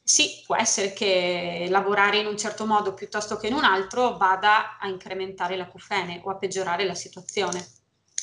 sì, 0.00 0.44
può 0.46 0.54
essere 0.54 0.92
che 0.92 1.66
lavorare 1.68 2.18
in 2.18 2.26
un 2.26 2.38
certo 2.38 2.64
modo 2.64 2.94
piuttosto 2.94 3.36
che 3.38 3.48
in 3.48 3.54
un 3.54 3.64
altro 3.64 4.16
vada 4.16 4.78
a 4.78 4.86
incrementare 4.86 5.56
l'acufene 5.56 6.20
o 6.22 6.30
a 6.30 6.36
peggiorare 6.36 6.84
la 6.84 6.94
situazione. 6.94 7.66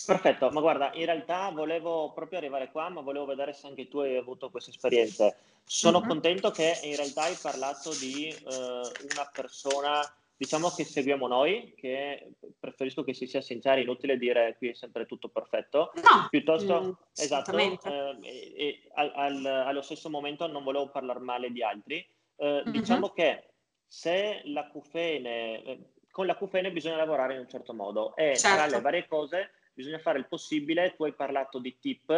Perfetto, 0.06 0.50
ma 0.52 0.62
guarda, 0.62 0.92
in 0.94 1.04
realtà 1.04 1.50
volevo 1.50 2.14
proprio 2.14 2.38
arrivare 2.38 2.72
qua, 2.72 2.88
ma 2.88 3.02
volevo 3.02 3.26
vedere 3.26 3.52
se 3.52 3.68
anche 3.68 3.90
tu 3.90 4.00
hai 4.00 4.16
avuto 4.16 4.50
queste 4.50 4.70
esperienze. 4.70 5.36
Sono 5.66 5.98
uh-huh. 5.98 6.08
contento 6.08 6.52
che 6.52 6.80
in 6.84 6.96
realtà 6.96 7.24
hai 7.24 7.36
parlato 7.36 7.94
di 7.96 8.34
uh, 8.46 8.54
una 8.54 9.30
persona 9.34 10.00
Diciamo 10.38 10.70
che 10.70 10.84
seguiamo 10.84 11.28
noi, 11.28 11.74
che 11.76 12.34
preferisco 12.60 13.04
che 13.04 13.16
si 13.16 13.26
sia 13.26 13.42
sinceri, 13.42 13.82
inutile 13.82 14.18
dire 14.18 14.56
qui 14.58 14.70
è 14.70 14.74
sempre 14.76 15.08
tutto 15.08 15.30
perfetto. 15.30 15.92
No, 15.96 16.28
piuttosto, 16.30 16.84
mm, 16.84 16.92
esatto, 17.16 17.58
eh, 17.58 17.80
e, 18.22 18.54
e 18.56 18.90
al, 18.94 19.12
al, 19.16 19.46
allo 19.46 19.82
stesso 19.82 20.12
momento 20.12 20.46
non 20.46 20.64
volevo 20.64 20.90
parlare 20.92 21.20
male 21.20 21.52
di 21.52 21.64
altri. 21.64 22.08
Eh, 22.36 22.46
mm-hmm. 22.46 22.72
Diciamo 22.72 23.10
che 23.10 23.54
se 23.88 24.42
l'acufene, 24.44 25.64
eh, 25.64 25.92
con 26.12 26.28
l'acufene 26.28 26.72
bisogna 26.72 26.98
lavorare 26.98 27.34
in 27.34 27.40
un 27.40 27.50
certo 27.50 27.74
modo 27.74 28.16
e 28.16 28.38
certo. 28.38 28.58
tra 28.58 28.68
le 28.68 28.82
varie 28.82 29.08
cose 29.08 29.52
bisogna 29.74 29.98
fare 29.98 30.20
il 30.20 30.28
possibile. 30.28 30.94
Tu 30.96 31.04
hai 31.04 31.14
parlato 31.14 31.58
di 31.58 31.80
tip, 31.80 32.10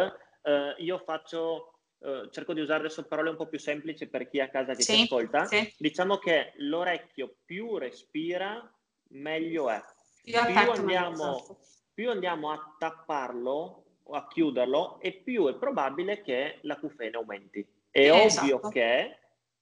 eh, 0.42 0.74
io 0.76 0.98
faccio 0.98 1.79
Uh, 2.00 2.30
cerco 2.30 2.54
di 2.54 2.60
usare 2.60 2.80
adesso 2.80 3.06
parole 3.06 3.28
un 3.28 3.36
po' 3.36 3.46
più 3.46 3.58
semplici 3.58 4.08
per 4.08 4.26
chi 4.26 4.38
è 4.38 4.42
a 4.42 4.48
casa 4.48 4.74
che 4.74 4.82
sì, 4.82 4.94
ti 4.94 5.02
ascolta. 5.02 5.44
Sì. 5.44 5.74
Diciamo 5.76 6.16
che 6.16 6.52
l'orecchio 6.56 7.36
più 7.44 7.76
respira, 7.76 8.74
meglio 9.08 9.68
è. 9.68 9.82
Più, 10.22 10.32
più, 10.32 10.70
andiamo, 10.70 11.58
più, 11.92 12.10
andiamo, 12.10 12.50
a 12.50 12.76
tapparlo 12.78 13.84
o 14.02 14.14
a 14.14 14.26
chiuderlo 14.28 14.98
e 15.00 15.12
più 15.12 15.46
è 15.48 15.54
probabile 15.54 16.22
che 16.22 16.58
la 16.62 16.78
cufene 16.78 17.16
aumenti. 17.16 17.66
È 17.90 18.00
eh, 18.00 18.10
ovvio 18.10 18.24
esatto. 18.26 18.68
che 18.68 19.18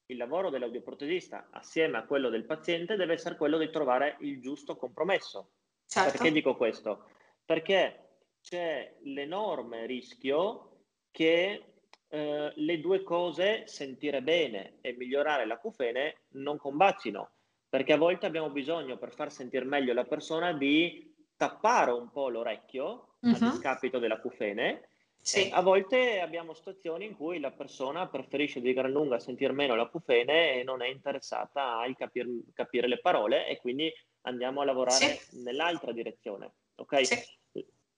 il 0.07 0.16
lavoro 0.16 0.50
dell'audioprotesista 0.50 1.49
assieme 1.50 1.99
a 1.99 2.04
quello 2.04 2.28
del 2.30 2.45
paziente 2.45 2.97
deve 2.97 3.14
essere 3.14 3.37
quello 3.37 3.59
di 3.59 3.71
trovare 3.71 4.16
il 4.21 4.40
giusto 4.40 4.76
compromesso. 4.76 5.50
Certo. 5.87 6.12
Perché 6.12 6.33
dico 6.33 6.57
questo? 6.57 7.09
Perché 7.45 8.21
c'è 8.40 8.97
l'enorme 9.02 9.87
rischio 9.87 10.85
che 11.11 11.77
eh, 12.08 12.52
le 12.54 12.80
due 12.80 13.02
cose, 13.02 13.66
sentire 13.66 14.22
bene 14.22 14.78
e 14.80 14.94
migliorare 14.96 15.46
l'acufene, 15.46 16.22
non 16.32 16.56
combacino, 16.56 17.32
perché 17.68 17.92
a 17.92 17.98
volte 17.98 18.26
abbiamo 18.26 18.50
bisogno 18.50 18.96
per 18.96 19.12
far 19.14 19.30
sentire 19.30 19.64
meglio 19.64 19.92
la 19.92 20.04
persona 20.04 20.52
di 20.52 21.14
tappare 21.36 21.90
un 21.90 22.10
po' 22.10 22.28
l'orecchio 22.28 23.16
uh-huh. 23.20 23.34
a 23.34 23.38
mhm. 23.38 23.50
discapito 23.50 23.98
dell'acufene. 23.98 24.88
Sì. 25.20 25.50
A 25.52 25.60
volte 25.60 26.20
abbiamo 26.20 26.54
situazioni 26.54 27.04
in 27.04 27.14
cui 27.14 27.38
la 27.40 27.50
persona 27.50 28.08
preferisce 28.08 28.60
di 28.60 28.72
gran 28.72 28.90
lunga 28.90 29.18
sentire 29.18 29.52
meno 29.52 29.74
l'acufene 29.74 30.54
e 30.54 30.62
non 30.62 30.80
è 30.80 30.88
interessata 30.88 31.80
a 31.80 31.94
capir, 31.94 32.26
capire 32.54 32.88
le 32.88 33.00
parole 33.00 33.46
e 33.46 33.58
quindi 33.58 33.92
andiamo 34.22 34.62
a 34.62 34.64
lavorare 34.64 35.16
sì. 35.16 35.42
nell'altra 35.42 35.92
direzione. 35.92 36.54
Ok? 36.76 37.06
Sì 37.06 37.36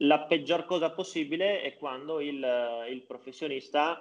la 0.03 0.21
peggior 0.21 0.65
cosa 0.65 0.91
possibile 0.91 1.63
è 1.63 1.77
quando 1.77 2.21
il, 2.21 2.45
il 2.91 3.03
professionista 3.07 3.99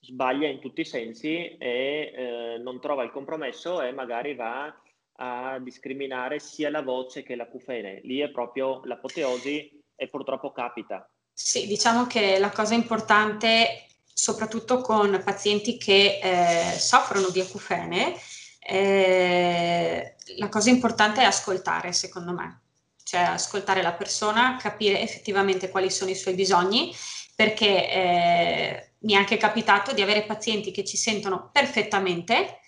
sbaglia 0.00 0.48
in 0.48 0.60
tutti 0.60 0.82
i 0.82 0.84
sensi 0.84 1.56
e 1.56 2.12
eh, 2.14 2.58
non 2.58 2.80
trova 2.80 3.02
il 3.02 3.10
compromesso 3.10 3.82
e 3.82 3.92
magari 3.92 4.34
va 4.34 4.74
a 5.20 5.58
discriminare 5.58 6.38
sia 6.38 6.70
la 6.70 6.82
voce 6.82 7.22
che 7.22 7.34
la 7.34 7.46
cufene. 7.46 8.00
Lì 8.04 8.18
è 8.18 8.30
proprio 8.30 8.82
l'apoteosi 8.84 9.82
e 9.96 10.08
purtroppo 10.08 10.52
capita. 10.52 11.08
Sì, 11.32 11.66
diciamo 11.66 12.06
che 12.06 12.38
la 12.38 12.50
cosa 12.50 12.74
importante, 12.74 13.86
soprattutto 14.12 14.80
con 14.80 15.20
pazienti 15.24 15.76
che 15.78 16.20
eh, 16.22 16.78
soffrono 16.78 17.30
di 17.30 17.40
acufene, 17.40 18.14
eh, 18.60 20.14
la 20.36 20.48
cosa 20.48 20.70
importante 20.70 21.22
è 21.22 21.24
ascoltare, 21.24 21.92
secondo 21.92 22.32
me 22.32 22.60
cioè 23.08 23.20
ascoltare 23.20 23.80
la 23.80 23.94
persona, 23.94 24.58
capire 24.60 25.00
effettivamente 25.00 25.70
quali 25.70 25.90
sono 25.90 26.10
i 26.10 26.14
suoi 26.14 26.34
bisogni, 26.34 26.94
perché 27.34 27.90
eh, 27.90 28.90
mi 28.98 29.14
è 29.14 29.16
anche 29.16 29.38
capitato 29.38 29.94
di 29.94 30.02
avere 30.02 30.24
pazienti 30.24 30.72
che 30.72 30.84
ci 30.84 30.98
sentono 30.98 31.48
perfettamente, 31.50 32.58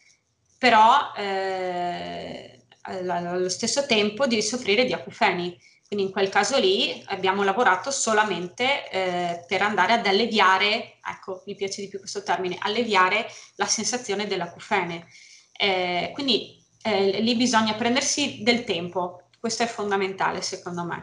però 0.56 1.12
eh, 1.14 2.64
allo 2.80 3.50
stesso 3.50 3.84
tempo 3.84 4.26
di 4.26 4.40
soffrire 4.40 4.86
di 4.86 4.94
acufeni. 4.94 5.58
Quindi 5.86 6.06
in 6.06 6.12
quel 6.12 6.30
caso 6.30 6.58
lì 6.58 7.04
abbiamo 7.08 7.42
lavorato 7.42 7.90
solamente 7.90 8.88
eh, 8.90 9.44
per 9.46 9.60
andare 9.60 9.92
ad 9.92 10.06
alleviare, 10.06 11.00
ecco, 11.06 11.42
mi 11.44 11.54
piace 11.54 11.82
di 11.82 11.88
più 11.88 11.98
questo 11.98 12.22
termine, 12.22 12.56
alleviare 12.60 13.26
la 13.56 13.66
sensazione 13.66 14.26
dell'acufene. 14.26 15.06
Eh, 15.52 16.12
quindi 16.14 16.64
eh, 16.82 17.20
lì 17.20 17.36
bisogna 17.36 17.74
prendersi 17.74 18.42
del 18.42 18.64
tempo, 18.64 19.24
questo 19.40 19.62
è 19.62 19.66
fondamentale 19.66 20.42
secondo 20.42 20.84
me. 20.84 20.98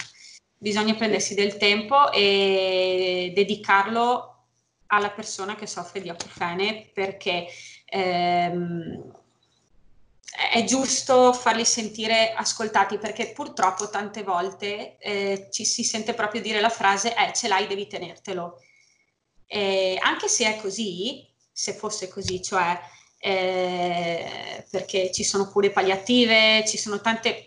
Bisogna 0.55 0.95
prendersi 0.95 1.33
del 1.33 1.57
tempo 1.57 2.11
e 2.11 3.31
dedicarlo 3.35 4.45
alla 4.87 5.09
persona 5.09 5.55
che 5.55 5.67
soffre 5.67 6.01
di 6.01 6.09
acufene 6.09 6.89
perché 6.93 7.47
ehm, 7.85 9.11
è 10.51 10.63
giusto 10.63 11.33
farli 11.33 11.65
sentire 11.65 12.33
ascoltati 12.33 12.97
perché 12.97 13.31
purtroppo 13.31 13.89
tante 13.89 14.23
volte 14.23 14.97
eh, 14.99 15.47
ci 15.51 15.65
si 15.65 15.83
sente 15.83 16.13
proprio 16.13 16.41
dire 16.41 16.61
la 16.61 16.69
frase 16.69 17.15
eh 17.15 17.33
ce 17.33 17.47
l'hai 17.47 17.65
devi 17.65 17.87
tenertelo 17.87 18.61
e 19.47 19.97
anche 20.01 20.27
se 20.27 20.45
è 20.45 20.61
così 20.61 21.27
se 21.51 21.73
fosse 21.73 22.07
così 22.07 22.41
cioè 22.41 22.79
eh, 23.19 24.65
perché 24.69 25.11
ci 25.11 25.23
sono 25.23 25.49
cure 25.49 25.71
palliative 25.71 26.63
ci 26.67 26.77
sono 26.77 27.01
tante 27.01 27.46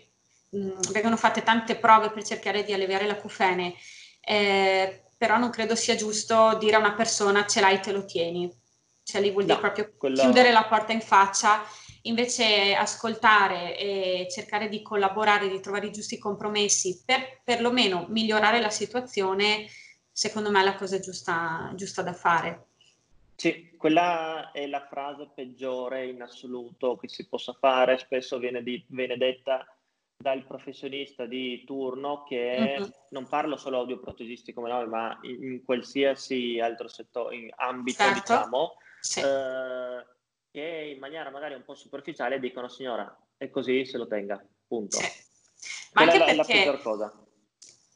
mh, 0.51 0.91
vengono 0.91 1.17
fatte 1.17 1.43
tante 1.43 1.75
prove 1.75 2.11
per 2.11 2.23
cercare 2.23 2.63
di 2.63 2.73
alleviare 2.73 3.05
l'acufene, 3.05 3.75
eh, 4.21 5.03
però 5.17 5.37
non 5.37 5.49
credo 5.49 5.75
sia 5.75 5.95
giusto 5.95 6.57
dire 6.59 6.75
a 6.75 6.79
una 6.79 6.93
persona 6.93 7.45
ce 7.45 7.61
l'hai, 7.61 7.79
te 7.79 7.91
lo 7.91 8.05
tieni. 8.05 8.51
Cioè 9.03 9.21
lì 9.21 9.31
vuol 9.31 9.45
no, 9.45 9.55
dire 9.55 9.59
proprio 9.59 9.93
quella... 9.97 10.21
chiudere 10.21 10.51
la 10.51 10.65
porta 10.65 10.93
in 10.93 11.01
faccia, 11.01 11.63
invece 12.03 12.73
ascoltare 12.73 13.77
e 13.77 14.27
cercare 14.29 14.69
di 14.69 14.81
collaborare, 14.81 15.49
di 15.49 15.59
trovare 15.59 15.87
i 15.87 15.91
giusti 15.91 16.17
compromessi 16.17 17.03
per 17.05 17.41
perlomeno 17.43 18.05
migliorare 18.09 18.59
la 18.61 18.69
situazione, 18.69 19.67
secondo 20.11 20.49
me 20.49 20.61
è 20.61 20.63
la 20.63 20.75
cosa 20.75 20.99
giusta, 20.99 21.71
giusta 21.75 22.01
da 22.01 22.13
fare. 22.13 22.65
Sì, 23.35 23.71
quella 23.75 24.51
è 24.51 24.67
la 24.67 24.85
frase 24.87 25.29
peggiore 25.33 26.05
in 26.05 26.21
assoluto 26.21 26.95
che 26.95 27.07
si 27.09 27.27
possa 27.27 27.53
fare, 27.59 27.97
spesso 27.97 28.37
viene, 28.37 28.61
di, 28.61 28.83
viene 28.87 29.17
detta 29.17 29.65
dal 30.21 30.45
professionista 30.45 31.25
di 31.25 31.63
turno 31.65 32.23
che 32.23 32.75
uh-huh. 32.79 32.93
non 33.09 33.27
parlo 33.27 33.57
solo 33.57 33.79
audioprotesisti 33.79 34.53
come 34.53 34.69
noi, 34.69 34.87
ma 34.87 35.19
in, 35.23 35.43
in 35.43 35.65
qualsiasi 35.65 36.59
altro 36.59 36.87
settore, 36.87 37.35
in 37.35 37.49
ambito, 37.55 38.03
certo. 38.03 38.19
diciamo, 38.19 38.73
sì. 38.99 39.19
eh, 39.19 40.05
che 40.51 40.91
in 40.93 40.99
maniera 40.99 41.29
magari 41.31 41.55
un 41.55 41.63
po' 41.63 41.75
superficiale 41.75 42.39
dicono 42.39 42.67
signora, 42.67 43.13
è 43.37 43.49
così, 43.49 43.85
se 43.85 43.97
lo 43.97 44.07
tenga, 44.07 44.43
punto. 44.67 44.97
Sì. 44.97 45.09
Ma 45.93 46.03
anche 46.03 46.25
è 46.25 46.35
la, 46.35 46.43
perché, 46.43 46.65
la 46.65 46.77
cosa. 46.77 47.13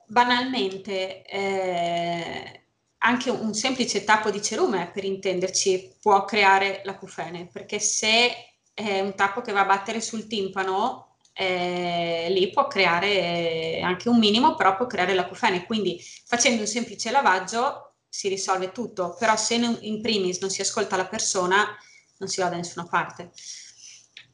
banalmente, 0.08 1.24
eh, 1.25 2.62
anche 2.98 3.29
un 3.29 3.53
semplice 3.53 4.03
tappo 4.03 4.32
di 4.32 4.41
cerume, 4.41 4.89
per 4.94 5.03
intenderci, 5.03 5.98
può 6.01 6.25
creare 6.25 6.82
l'acufene, 6.84 7.48
perché 7.51 7.79
se 7.79 8.32
è 8.74 9.00
un 9.00 9.15
tappo 9.15 9.41
che 9.41 9.51
va 9.51 9.62
a 9.62 9.65
battere 9.65 10.01
sul 10.01 10.27
timpano, 10.27 11.14
eh, 11.38 12.27
lì 12.30 12.50
può 12.50 12.68
creare 12.68 13.82
anche 13.82 14.08
un 14.08 14.18
minimo, 14.18 14.56
però 14.56 14.77
può 14.77 14.88
creare 14.88 15.13
l'acufene. 15.13 15.65
Quindi 15.65 16.00
facendo 16.25 16.62
un 16.62 16.68
semplice 16.68 17.12
lavaggio 17.12 17.96
si 18.08 18.30
risolve 18.30 18.72
tutto, 18.72 19.15
però 19.20 19.36
se 19.36 19.56
in 19.56 20.01
primis 20.01 20.39
non 20.39 20.50
si 20.50 20.62
ascolta 20.62 20.96
la 20.96 21.08
persona, 21.08 21.77
non 22.20 22.30
si 22.30 22.39
va 22.39 22.48
da 22.48 22.56
nessuna 22.56 22.88
parte. 22.89 23.32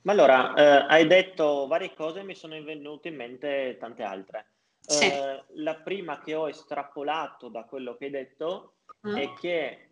Ma 0.04 0.12
allora, 0.12 0.54
eh, 0.54 0.86
hai 0.88 1.08
detto 1.08 1.66
varie 1.68 1.94
cose 1.96 2.20
e 2.20 2.24
mi 2.24 2.36
sono 2.36 2.62
venute 2.62 3.08
in 3.08 3.16
mente 3.16 3.78
tante 3.80 4.04
altre. 4.04 4.52
Sì. 4.80 5.06
Eh, 5.06 5.44
la 5.56 5.76
prima 5.76 6.22
che 6.22 6.36
ho 6.36 6.50
estrapolato 6.50 7.50
da 7.50 7.64
quello 7.64 7.96
che 7.98 8.06
hai 8.06 8.12
detto 8.12 8.78
mm. 9.08 9.16
è 9.16 9.34
che 9.34 9.92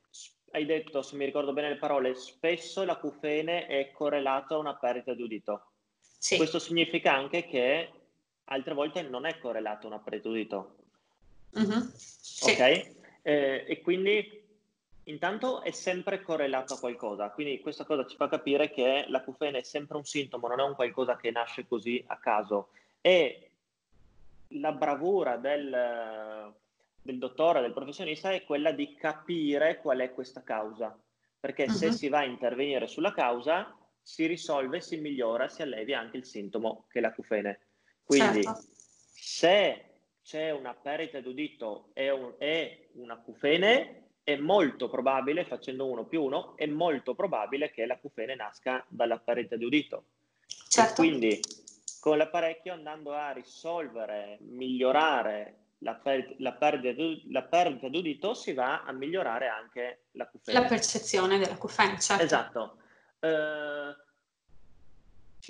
hai 0.51 0.65
detto, 0.65 1.01
se 1.01 1.15
mi 1.15 1.25
ricordo 1.25 1.53
bene 1.53 1.69
le 1.69 1.77
parole, 1.77 2.15
spesso 2.15 2.83
l'acufene 2.83 3.67
è 3.67 3.91
correlato 3.91 4.55
a 4.55 4.59
una 4.59 4.75
perdita 4.75 5.13
di 5.13 5.21
udito. 5.21 5.68
Sì. 6.19 6.35
Questo 6.35 6.59
significa 6.59 7.13
anche 7.13 7.45
che 7.45 7.89
altre 8.45 8.73
volte 8.73 9.01
non 9.03 9.25
è 9.25 9.39
correlato 9.39 9.87
a 9.87 9.91
una 9.91 9.99
perdita 9.99 10.27
di 10.27 10.35
udito. 10.35 10.75
Mm-hmm. 11.57 11.87
Sì. 11.95 12.51
Ok? 12.51 12.59
Eh, 13.21 13.65
e 13.67 13.81
quindi 13.81 14.43
intanto 15.03 15.61
è 15.61 15.71
sempre 15.71 16.21
correlato 16.21 16.73
a 16.73 16.79
qualcosa, 16.79 17.31
quindi 17.31 17.61
questa 17.61 17.85
cosa 17.85 18.05
ci 18.05 18.17
fa 18.17 18.27
capire 18.27 18.69
che 18.69 19.05
l'acufene 19.07 19.59
è 19.59 19.63
sempre 19.63 19.97
un 19.97 20.03
sintomo, 20.03 20.47
non 20.47 20.59
è 20.59 20.63
un 20.63 20.75
qualcosa 20.75 21.15
che 21.15 21.31
nasce 21.31 21.65
così 21.65 22.03
a 22.07 22.17
caso. 22.17 22.69
E 22.99 23.51
la 24.49 24.73
bravura 24.73 25.37
del, 25.37 26.53
del 27.01 27.17
dottore, 27.17 27.61
del 27.61 27.73
professionista, 27.73 28.31
è 28.31 28.43
quella 28.43 28.71
di 28.71 28.93
capire 28.95 29.79
qual 29.79 29.99
è 29.99 30.13
questa 30.13 30.43
causa, 30.43 30.97
perché 31.39 31.63
uh-huh. 31.63 31.73
se 31.73 31.87
mhm. 31.87 31.93
si 31.93 32.09
va 32.09 32.19
a 32.19 32.25
intervenire 32.25 32.87
sulla 32.87 33.13
causa, 33.13 33.73
si 34.09 34.25
risolve, 34.25 34.81
si 34.81 34.97
migliora, 34.97 35.47
si 35.47 35.61
allevia 35.61 35.99
anche 35.99 36.17
il 36.17 36.25
sintomo 36.25 36.87
che 36.89 36.97
è 36.97 37.01
l'acufene. 37.01 37.59
Quindi 38.03 38.41
certo. 38.41 38.65
se 39.11 39.85
c'è 40.23 40.49
una 40.49 40.73
perdita 40.73 41.21
d'udito 41.21 41.91
e, 41.93 42.09
un, 42.09 42.33
e 42.39 42.89
un'acufene, 42.93 44.07
è 44.23 44.35
molto 44.35 44.89
probabile, 44.89 45.45
facendo 45.45 45.85
uno 45.85 46.05
più 46.05 46.23
uno, 46.23 46.57
è 46.57 46.65
molto 46.65 47.13
probabile 47.13 47.69
che 47.69 47.85
l'acufene 47.85 48.33
nasca 48.33 48.83
dalla 48.87 49.19
perdita 49.19 49.55
di 49.55 49.65
udito. 49.65 50.05
Certo. 50.67 50.91
E 50.91 50.95
quindi 50.95 51.39
con 51.99 52.17
l'apparecchio 52.17 52.73
andando 52.73 53.13
a 53.13 53.31
risolvere, 53.31 54.39
migliorare 54.41 55.65
la, 55.79 55.93
per, 55.93 56.33
la, 56.39 56.53
perdita, 56.53 57.03
la 57.29 57.43
perdita 57.43 57.87
d'udito 57.87 58.33
si 58.33 58.53
va 58.53 58.83
a 58.83 58.91
migliorare 58.91 59.47
anche 59.47 60.05
l'acufene. 60.13 60.59
La 60.59 60.65
percezione 60.65 61.37
dell'acufene, 61.37 61.99
certo. 61.99 62.23
Esatto. 62.23 62.77
Uh, 63.21 63.93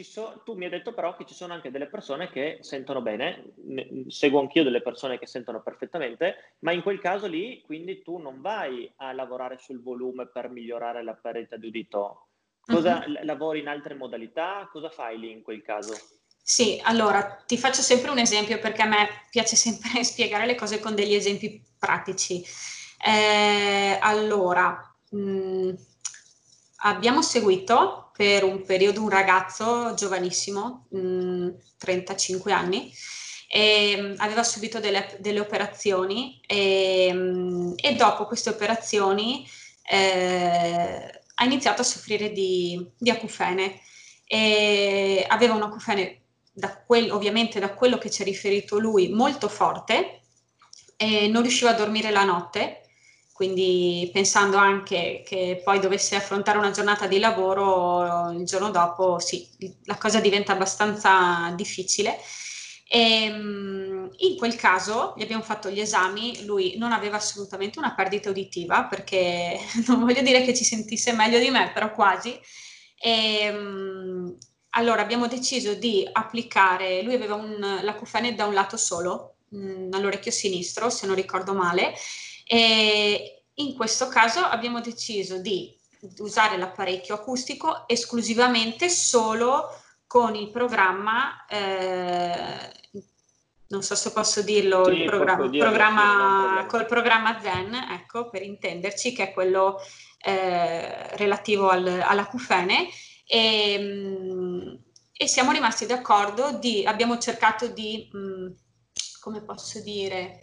so, 0.03 0.41
tu 0.45 0.53
mi 0.53 0.65
hai 0.65 0.69
detto 0.69 0.93
però 0.93 1.15
che 1.15 1.25
ci 1.25 1.33
sono 1.33 1.53
anche 1.53 1.71
delle 1.71 1.87
persone 1.87 2.29
che 2.29 2.59
sentono 2.61 3.01
bene, 3.01 3.53
ne, 3.65 4.05
seguo 4.07 4.39
anch'io 4.39 4.63
delle 4.63 4.81
persone 4.81 5.19
che 5.19 5.25
sentono 5.25 5.61
perfettamente, 5.61 6.55
ma 6.59 6.71
in 6.71 6.81
quel 6.81 6.99
caso 6.99 7.27
lì 7.27 7.61
quindi 7.65 8.01
tu 8.01 8.17
non 8.17 8.41
vai 8.41 8.91
a 8.97 9.11
lavorare 9.13 9.57
sul 9.57 9.81
volume 9.81 10.27
per 10.27 10.49
migliorare 10.49 11.03
la 11.03 11.13
perdita 11.13 11.57
di 11.57 11.67
udito. 11.67 12.27
Cosa, 12.61 13.03
uh-huh. 13.05 13.25
Lavori 13.25 13.59
in 13.59 13.67
altre 13.67 13.95
modalità? 13.95 14.69
Cosa 14.71 14.89
fai 14.89 15.17
lì 15.17 15.31
in 15.31 15.41
quel 15.41 15.63
caso? 15.63 15.97
Sì, 16.41 16.79
allora 16.83 17.43
ti 17.45 17.57
faccio 17.57 17.81
sempre 17.81 18.11
un 18.11 18.19
esempio 18.19 18.59
perché 18.59 18.81
a 18.83 18.87
me 18.87 19.07
piace 19.29 19.55
sempre 19.55 20.03
spiegare 20.03 20.45
le 20.45 20.55
cose 20.55 20.79
con 20.79 20.95
degli 20.95 21.13
esempi 21.13 21.61
pratici. 21.77 22.43
Eh, 23.03 23.97
allora, 24.01 24.95
mh, 25.09 25.73
abbiamo 26.79 27.21
seguito 27.21 28.11
per 28.15 28.43
un 28.43 28.63
periodo 28.63 29.01
un 29.01 29.09
ragazzo 29.09 29.93
giovanissimo, 29.93 30.87
mh, 30.89 31.49
35 31.77 32.51
anni, 32.51 32.91
e, 33.47 33.95
mh, 33.95 34.15
aveva 34.17 34.43
subito 34.43 34.79
delle, 34.79 35.17
delle 35.19 35.39
operazioni 35.39 36.39
e, 36.45 37.11
mh, 37.13 37.73
e, 37.77 37.95
dopo 37.95 38.25
queste 38.25 38.49
operazioni 38.49 39.47
eh, 39.89 41.21
ha 41.35 41.43
iniziato 41.45 41.81
a 41.81 41.85
soffrire 41.85 42.31
di, 42.31 42.91
di 42.97 43.09
acufene. 43.09 43.81
E 44.25 45.25
aveva 45.27 45.55
un 45.55 45.63
acufene 45.63 46.21
da 46.51 46.83
quel, 46.85 47.11
ovviamente 47.11 47.59
da 47.59 47.73
quello 47.73 47.97
che 47.97 48.11
ci 48.11 48.21
ha 48.21 48.25
riferito 48.25 48.77
lui, 48.77 49.09
molto 49.09 49.47
forte, 49.47 50.21
e 50.97 51.27
non 51.29 51.41
riusciva 51.41 51.71
a 51.71 51.73
dormire 51.73 52.11
la 52.11 52.25
notte, 52.25 52.88
quindi 53.39 54.09
pensando 54.11 54.57
anche 54.57 55.23
che 55.25 55.61
poi 55.63 55.79
dovesse 55.79 56.17
affrontare 56.17 56.57
una 56.57 56.71
giornata 56.71 57.07
di 57.07 57.19
lavoro 57.19 58.31
il 58.31 58.43
giorno 58.43 58.69
dopo, 58.69 59.17
sì, 59.19 59.47
la 59.85 59.95
cosa 59.95 60.19
diventa 60.19 60.51
abbastanza 60.51 61.53
difficile. 61.55 62.17
E, 62.85 63.23
ehm, 63.23 64.09
in 64.17 64.35
quel 64.35 64.55
caso 64.57 65.13
gli 65.15 65.21
abbiamo 65.21 65.41
fatto 65.41 65.69
gli 65.69 65.79
esami, 65.79 66.43
lui 66.43 66.75
non 66.77 66.91
aveva 66.91 67.15
assolutamente 67.15 67.79
una 67.79 67.93
perdita 67.95 68.29
uditiva 68.29 68.83
perché 68.87 69.57
non 69.87 70.01
voglio 70.01 70.21
dire 70.21 70.43
che 70.43 70.53
ci 70.53 70.65
sentisse 70.65 71.13
meglio 71.13 71.39
di 71.39 71.49
me, 71.49 71.71
però 71.73 71.93
quasi. 71.93 72.37
E, 72.99 73.39
ehm, 73.43 74.37
allora 74.71 75.01
abbiamo 75.01 75.27
deciso 75.27 75.75
di 75.75 76.05
applicare, 76.11 77.01
lui 77.03 77.13
aveva 77.13 77.35
un, 77.35 77.79
l'acufene 77.83 78.35
da 78.35 78.45
un 78.47 78.53
lato 78.53 78.75
solo, 78.75 79.35
mh, 79.47 79.57
mm, 79.87 79.93
all'orecchio 79.93 80.31
sinistro, 80.31 80.89
se 80.89 81.07
non 81.07 81.15
ricordo 81.15 81.53
male, 81.53 81.93
e 82.51 83.43
in 83.53 83.75
questo 83.75 84.07
caso 84.07 84.39
abbiamo 84.39 84.81
deciso 84.81 85.37
di 85.37 85.71
usare 86.17 86.57
l'apparecchio 86.57 87.13
acustico 87.13 87.87
esclusivamente 87.87 88.89
solo 88.89 89.67
con 90.07 90.33
il 90.33 90.49
programma, 90.49 91.45
eh, 91.45 92.71
non 93.67 93.83
so 93.83 93.93
se 93.93 94.11
posso 94.11 94.41
dirlo, 94.41 94.85
sì, 94.85 95.01
il 95.01 95.05
programma, 95.05 95.47
programma 95.47 96.65
col 96.67 96.87
programma 96.87 97.39
Zen, 97.39 97.75
ecco, 97.75 98.29
per 98.29 98.41
intenderci, 98.41 99.13
che 99.13 99.25
è 99.25 99.31
quello 99.31 99.79
eh, 100.23 101.15
relativo 101.17 101.69
al, 101.69 101.85
all'acufene. 102.03 102.87
E, 103.27 103.73
ehm, 103.73 104.83
e 105.13 105.27
siamo 105.27 105.51
rimasti 105.51 105.85
d'accordo, 105.85 106.53
di, 106.53 106.83
abbiamo 106.83 107.19
cercato 107.19 107.67
di, 107.67 108.09
mh, 108.11 108.17
mm, 108.17 108.47
come 109.19 109.43
posso 109.43 109.79
dire, 109.81 110.39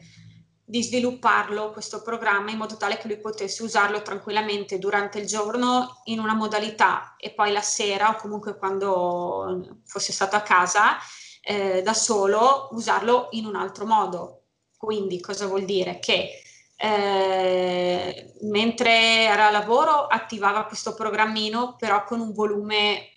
di 0.69 0.83
svilupparlo 0.83 1.71
questo 1.71 2.03
programma 2.03 2.51
in 2.51 2.57
modo 2.57 2.77
tale 2.77 2.99
che 2.99 3.07
lui 3.07 3.21
potesse 3.21 3.63
usarlo 3.63 4.03
tranquillamente 4.03 4.81
durante 4.81 5.21
il 5.21 5.27
giorno 5.27 6.03
in 6.07 6.19
una 6.19 6.35
modalità 6.35 7.15
e 7.19 7.31
poi 7.31 7.53
la 7.53 7.61
sera 7.61 8.11
o 8.11 8.17
comunque 8.17 8.59
quando 8.59 9.81
fosse 9.85 10.13
stato 10.13 10.35
a 10.35 10.41
casa 10.41 10.97
eh, 11.41 11.83
da 11.83 11.95
solo 11.95 12.69
usarlo 12.73 13.29
in 13.31 13.47
un 13.47 13.55
altro 13.55 13.87
modo. 13.87 14.47
Quindi 14.77 15.21
cosa 15.21 15.47
vuol 15.47 15.65
dire? 15.65 16.01
Che 16.01 16.31
eh, 16.77 18.35
mentre 18.43 19.23
era 19.23 19.47
a 19.47 19.51
lavoro 19.51 20.07
attivava 20.07 20.67
questo 20.67 20.95
programmino 20.95 21.77
però 21.79 22.03
con 22.05 22.21
un 22.21 22.33
volume 22.33 23.09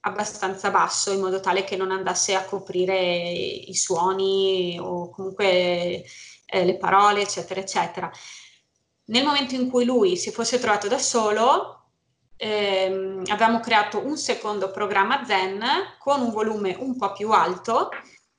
abbastanza 0.00 0.70
basso 0.70 1.12
in 1.12 1.20
modo 1.20 1.40
tale 1.40 1.64
che 1.64 1.76
non 1.76 1.92
andasse 1.92 2.34
a 2.34 2.44
coprire 2.44 2.98
i 2.98 3.74
suoni 3.74 4.78
o 4.80 5.10
comunque 5.10 6.04
eh, 6.46 6.64
le 6.64 6.76
parole 6.76 7.22
eccetera 7.22 7.60
eccetera. 7.60 8.10
Nel 9.06 9.24
momento 9.24 9.54
in 9.54 9.70
cui 9.70 9.84
lui 9.84 10.16
si 10.16 10.30
fosse 10.30 10.58
trovato 10.58 10.88
da 10.88 10.98
solo 10.98 11.90
ehm, 12.36 13.24
abbiamo 13.28 13.60
creato 13.60 14.04
un 14.04 14.16
secondo 14.16 14.70
programma 14.70 15.24
Zen 15.24 15.62
con 15.98 16.20
un 16.20 16.30
volume 16.30 16.74
un 16.78 16.96
po' 16.96 17.12
più 17.12 17.30
alto 17.30 17.90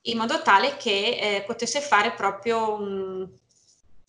in 0.02 0.18
modo 0.18 0.42
tale 0.42 0.76
che 0.76 1.18
eh, 1.20 1.42
potesse 1.46 1.80
fare 1.80 2.12
proprio 2.12 2.74
un, 2.74 3.28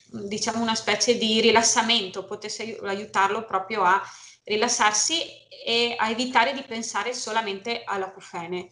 diciamo 0.09 0.61
una 0.61 0.75
specie 0.75 1.17
di 1.17 1.41
rilassamento, 1.41 2.25
potesse 2.25 2.77
aiutarlo 2.83 3.45
proprio 3.45 3.83
a 3.83 4.01
rilassarsi 4.43 5.21
e 5.65 5.95
a 5.97 6.09
evitare 6.09 6.53
di 6.53 6.63
pensare 6.63 7.13
solamente 7.13 7.83
all'acufene. 7.83 8.69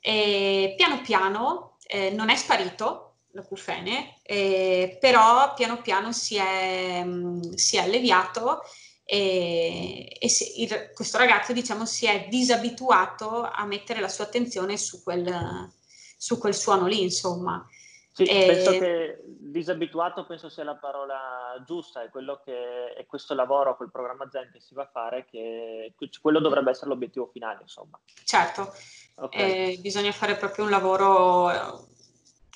E 0.00 0.74
piano 0.76 1.00
piano 1.00 1.78
eh, 1.86 2.10
non 2.10 2.28
è 2.28 2.36
sparito 2.36 3.11
l'acufene, 3.32 4.18
eh, 4.22 4.96
però 5.00 5.52
piano 5.54 5.80
piano 5.80 6.12
si 6.12 6.36
è, 6.36 7.02
mh, 7.02 7.54
si 7.54 7.76
è 7.76 7.80
alleviato 7.80 8.62
e, 9.04 10.16
e 10.18 10.28
si, 10.28 10.62
il, 10.62 10.90
questo 10.94 11.18
ragazzo 11.18 11.52
diciamo 11.52 11.84
si 11.84 12.06
è 12.06 12.28
disabituato 12.28 13.42
a 13.42 13.64
mettere 13.66 14.00
la 14.00 14.08
sua 14.08 14.24
attenzione 14.24 14.76
su 14.76 15.02
quel, 15.02 15.70
su 16.16 16.38
quel 16.38 16.54
suono 16.54 16.86
lì, 16.86 17.02
insomma. 17.02 17.66
Sì, 18.14 18.24
e... 18.24 18.46
penso 18.46 18.70
che 18.72 19.22
disabituato 19.24 20.26
penso 20.26 20.48
sia 20.48 20.64
la 20.64 20.76
parola 20.76 21.62
giusta, 21.66 22.02
è, 22.02 22.10
quello 22.10 22.40
che, 22.44 22.94
è 22.94 23.06
questo 23.06 23.34
lavoro, 23.34 23.76
quel 23.76 23.90
programma 23.90 24.28
Zen 24.30 24.50
che 24.52 24.60
si 24.60 24.74
va 24.74 24.82
a 24.82 24.90
fare, 24.90 25.24
che 25.24 25.94
quello 26.20 26.40
dovrebbe 26.40 26.70
essere 26.70 26.88
l'obiettivo 26.88 27.28
finale, 27.32 27.62
insomma. 27.62 27.98
Certo, 28.24 28.72
okay. 29.16 29.72
eh, 29.72 29.78
bisogna 29.78 30.12
fare 30.12 30.36
proprio 30.36 30.64
un 30.64 30.70
lavoro, 30.70 31.86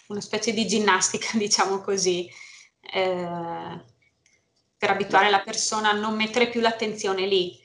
una 0.08 0.20
specie 0.20 0.52
di 0.52 0.66
ginnastica, 0.66 1.36
diciamo 1.38 1.80
così, 1.80 2.30
eh, 2.80 3.80
per 4.78 4.90
abituare 4.90 5.30
la 5.30 5.40
persona 5.40 5.90
a 5.90 5.94
non 5.98 6.14
mettere 6.14 6.48
più 6.48 6.60
l'attenzione 6.60 7.26
lì. 7.26 7.58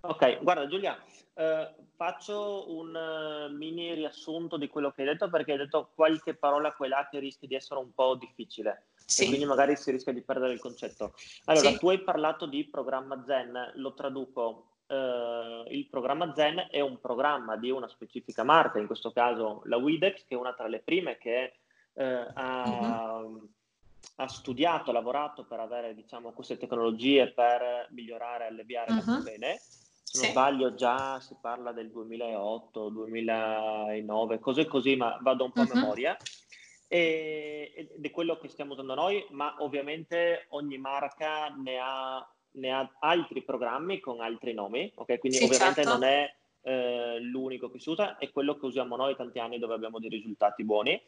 Ok, 0.00 0.42
guarda 0.42 0.66
Giulia, 0.66 1.00
eh, 1.34 1.74
faccio 1.96 2.64
un 2.72 2.94
uh, 2.94 3.54
mini 3.54 3.94
riassunto 3.94 4.56
di 4.56 4.66
quello 4.66 4.90
che 4.90 5.02
hai 5.02 5.08
detto 5.08 5.30
perché 5.30 5.52
hai 5.52 5.58
detto 5.58 5.90
qualche 5.94 6.34
parola 6.34 6.72
quella 6.72 7.06
che 7.08 7.20
rischia 7.20 7.46
di 7.46 7.54
essere 7.54 7.78
un 7.78 7.92
po' 7.94 8.16
difficile 8.16 8.86
sì. 9.04 9.22
e 9.24 9.26
quindi 9.28 9.44
magari 9.44 9.76
si 9.76 9.92
rischia 9.92 10.12
di 10.12 10.22
perdere 10.22 10.52
il 10.52 10.58
concetto. 10.58 11.14
Allora, 11.44 11.70
sì. 11.70 11.78
tu 11.78 11.88
hai 11.90 12.00
parlato 12.00 12.46
di 12.46 12.64
programma 12.64 13.22
Zen, 13.24 13.72
lo 13.76 13.94
traduco. 13.94 14.66
Uh, 14.92 15.64
il 15.72 15.86
programma 15.88 16.34
Zen 16.34 16.66
è 16.70 16.80
un 16.80 17.00
programma 17.00 17.56
di 17.56 17.70
una 17.70 17.88
specifica 17.88 18.42
marca, 18.42 18.78
in 18.78 18.86
questo 18.86 19.10
caso 19.10 19.62
la 19.64 19.78
Widex, 19.78 20.26
che 20.26 20.34
è 20.34 20.38
una 20.38 20.52
tra 20.52 20.66
le 20.66 20.80
prime 20.80 21.16
che 21.16 21.54
uh, 21.94 22.02
ha, 22.34 23.20
uh-huh. 23.20 23.48
ha, 24.16 24.28
studiato, 24.28 24.90
ha 24.90 24.92
lavorato 24.92 25.44
per 25.44 25.60
avere 25.60 25.94
diciamo, 25.94 26.32
queste 26.32 26.58
tecnologie 26.58 27.32
per 27.32 27.88
migliorare 27.92 28.44
e 28.44 28.48
alleviare 28.48 28.92
uh-huh. 28.92 29.22
bene 29.22 29.60
se 30.12 30.18
non 30.18 30.26
sì. 30.26 30.30
sbaglio 30.32 30.74
già 30.74 31.20
si 31.20 31.34
parla 31.40 31.72
del 31.72 31.90
2008, 31.90 32.90
2009, 32.90 34.40
cose 34.40 34.66
così, 34.66 34.94
ma 34.94 35.18
vado 35.22 35.44
un 35.44 35.52
po' 35.52 35.60
a 35.60 35.64
uh-huh. 35.64 35.74
memoria. 35.74 36.16
E, 36.86 37.72
ed 37.74 38.04
è 38.04 38.10
quello 38.10 38.36
che 38.36 38.48
stiamo 38.48 38.72
usando 38.72 38.94
noi, 38.94 39.24
ma 39.30 39.56
ovviamente 39.60 40.44
ogni 40.50 40.76
marca 40.76 41.48
ne 41.48 41.78
ha, 41.78 42.31
ne 42.52 42.70
ha 42.70 42.96
altri 43.00 43.42
programmi 43.42 44.00
con 44.00 44.20
altri 44.20 44.52
nomi, 44.52 44.90
ok? 44.94 45.18
Quindi 45.18 45.38
sì, 45.38 45.44
ovviamente 45.44 45.82
certo. 45.82 45.98
non 45.98 46.02
è 46.02 46.34
eh, 46.62 47.18
l'unico 47.20 47.70
che 47.70 47.78
si 47.78 47.90
usa, 47.90 48.18
è 48.18 48.30
quello 48.30 48.56
che 48.56 48.66
usiamo 48.66 48.96
noi 48.96 49.16
tanti 49.16 49.38
anni 49.38 49.58
dove 49.58 49.74
abbiamo 49.74 49.98
dei 49.98 50.10
risultati 50.10 50.64
buoni. 50.64 51.00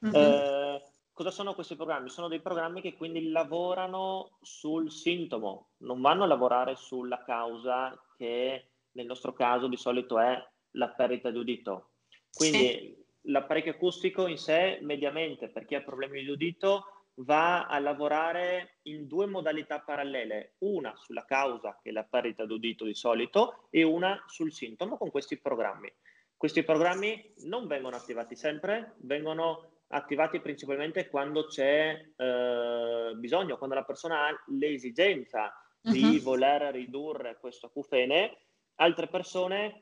Uh-huh. 0.00 0.14
Eh, 0.14 0.82
cosa 1.12 1.30
sono 1.30 1.54
questi 1.54 1.76
programmi? 1.76 2.08
Sono 2.08 2.28
dei 2.28 2.40
programmi 2.40 2.80
che 2.80 2.94
quindi 2.94 3.30
lavorano 3.30 4.38
sul 4.42 4.90
sintomo, 4.90 5.70
non 5.78 6.00
vanno 6.00 6.24
a 6.24 6.26
lavorare 6.26 6.76
sulla 6.76 7.22
causa 7.22 7.98
che 8.16 8.66
nel 8.92 9.06
nostro 9.06 9.32
caso 9.32 9.68
di 9.68 9.76
solito 9.76 10.18
è 10.18 10.42
la 10.72 10.88
perdita 10.88 11.30
di 11.30 11.38
udito. 11.38 11.90
Quindi 12.32 12.58
sì. 12.58 13.04
l'apparecchio 13.22 13.72
acustico 13.72 14.26
in 14.26 14.38
sé, 14.38 14.78
mediamente, 14.82 15.48
per 15.48 15.64
chi 15.64 15.74
ha 15.74 15.82
problemi 15.82 16.22
di 16.22 16.30
udito, 16.30 16.99
va 17.22 17.66
a 17.66 17.78
lavorare 17.78 18.78
in 18.82 19.06
due 19.06 19.26
modalità 19.26 19.80
parallele, 19.80 20.54
una 20.58 20.94
sulla 20.96 21.24
causa, 21.24 21.78
che 21.82 21.90
è 21.90 21.92
la 21.92 22.04
perdita 22.04 22.44
d'udito 22.44 22.84
di 22.84 22.94
solito, 22.94 23.66
e 23.70 23.82
una 23.82 24.22
sul 24.26 24.52
sintomo 24.52 24.96
con 24.96 25.10
questi 25.10 25.36
programmi. 25.38 25.92
Questi 26.36 26.62
programmi 26.62 27.34
non 27.44 27.66
vengono 27.66 27.96
attivati 27.96 28.34
sempre, 28.34 28.94
vengono 28.98 29.68
attivati 29.88 30.40
principalmente 30.40 31.08
quando 31.08 31.46
c'è 31.46 32.12
eh, 32.16 33.12
bisogno, 33.16 33.58
quando 33.58 33.74
la 33.74 33.84
persona 33.84 34.26
ha 34.26 34.44
l'esigenza 34.46 35.52
di 35.80 36.16
uh-huh. 36.16 36.22
voler 36.22 36.72
ridurre 36.72 37.38
questo 37.38 37.66
acufene, 37.66 38.36
altre 38.76 39.08
persone, 39.08 39.80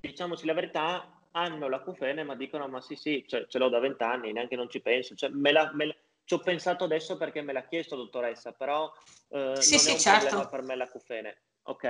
diciamoci 0.00 0.46
la 0.46 0.54
verità, 0.54 1.20
hanno 1.32 1.68
l'acufene 1.68 2.22
ma 2.22 2.34
dicono 2.34 2.66
ma 2.68 2.80
sì 2.80 2.96
sì, 2.96 3.24
cioè, 3.26 3.46
ce 3.46 3.58
l'ho 3.58 3.68
da 3.68 3.78
vent'anni, 3.78 4.32
neanche 4.32 4.56
non 4.56 4.68
ci 4.68 4.80
penso, 4.80 5.14
cioè, 5.14 5.30
me 5.30 5.52
la, 5.52 5.70
me 5.74 5.86
la, 5.86 5.94
ci 6.24 6.34
ho 6.34 6.38
pensato 6.38 6.84
adesso 6.84 7.16
perché 7.16 7.42
me 7.42 7.52
l'ha 7.52 7.66
chiesto 7.66 7.96
dottoressa, 7.96 8.52
però 8.52 8.92
eh, 9.28 9.56
sì, 9.56 9.72
non 9.72 9.80
sì, 9.80 9.90
è 9.90 9.92
un 9.92 9.98
certo. 9.98 10.26
problema 10.26 10.48
per 10.48 10.62
me 10.62 10.76
l'acufene. 10.76 11.42
Ok, 11.64 11.84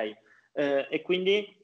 eh, 0.52 0.86
e 0.90 1.02
quindi 1.02 1.62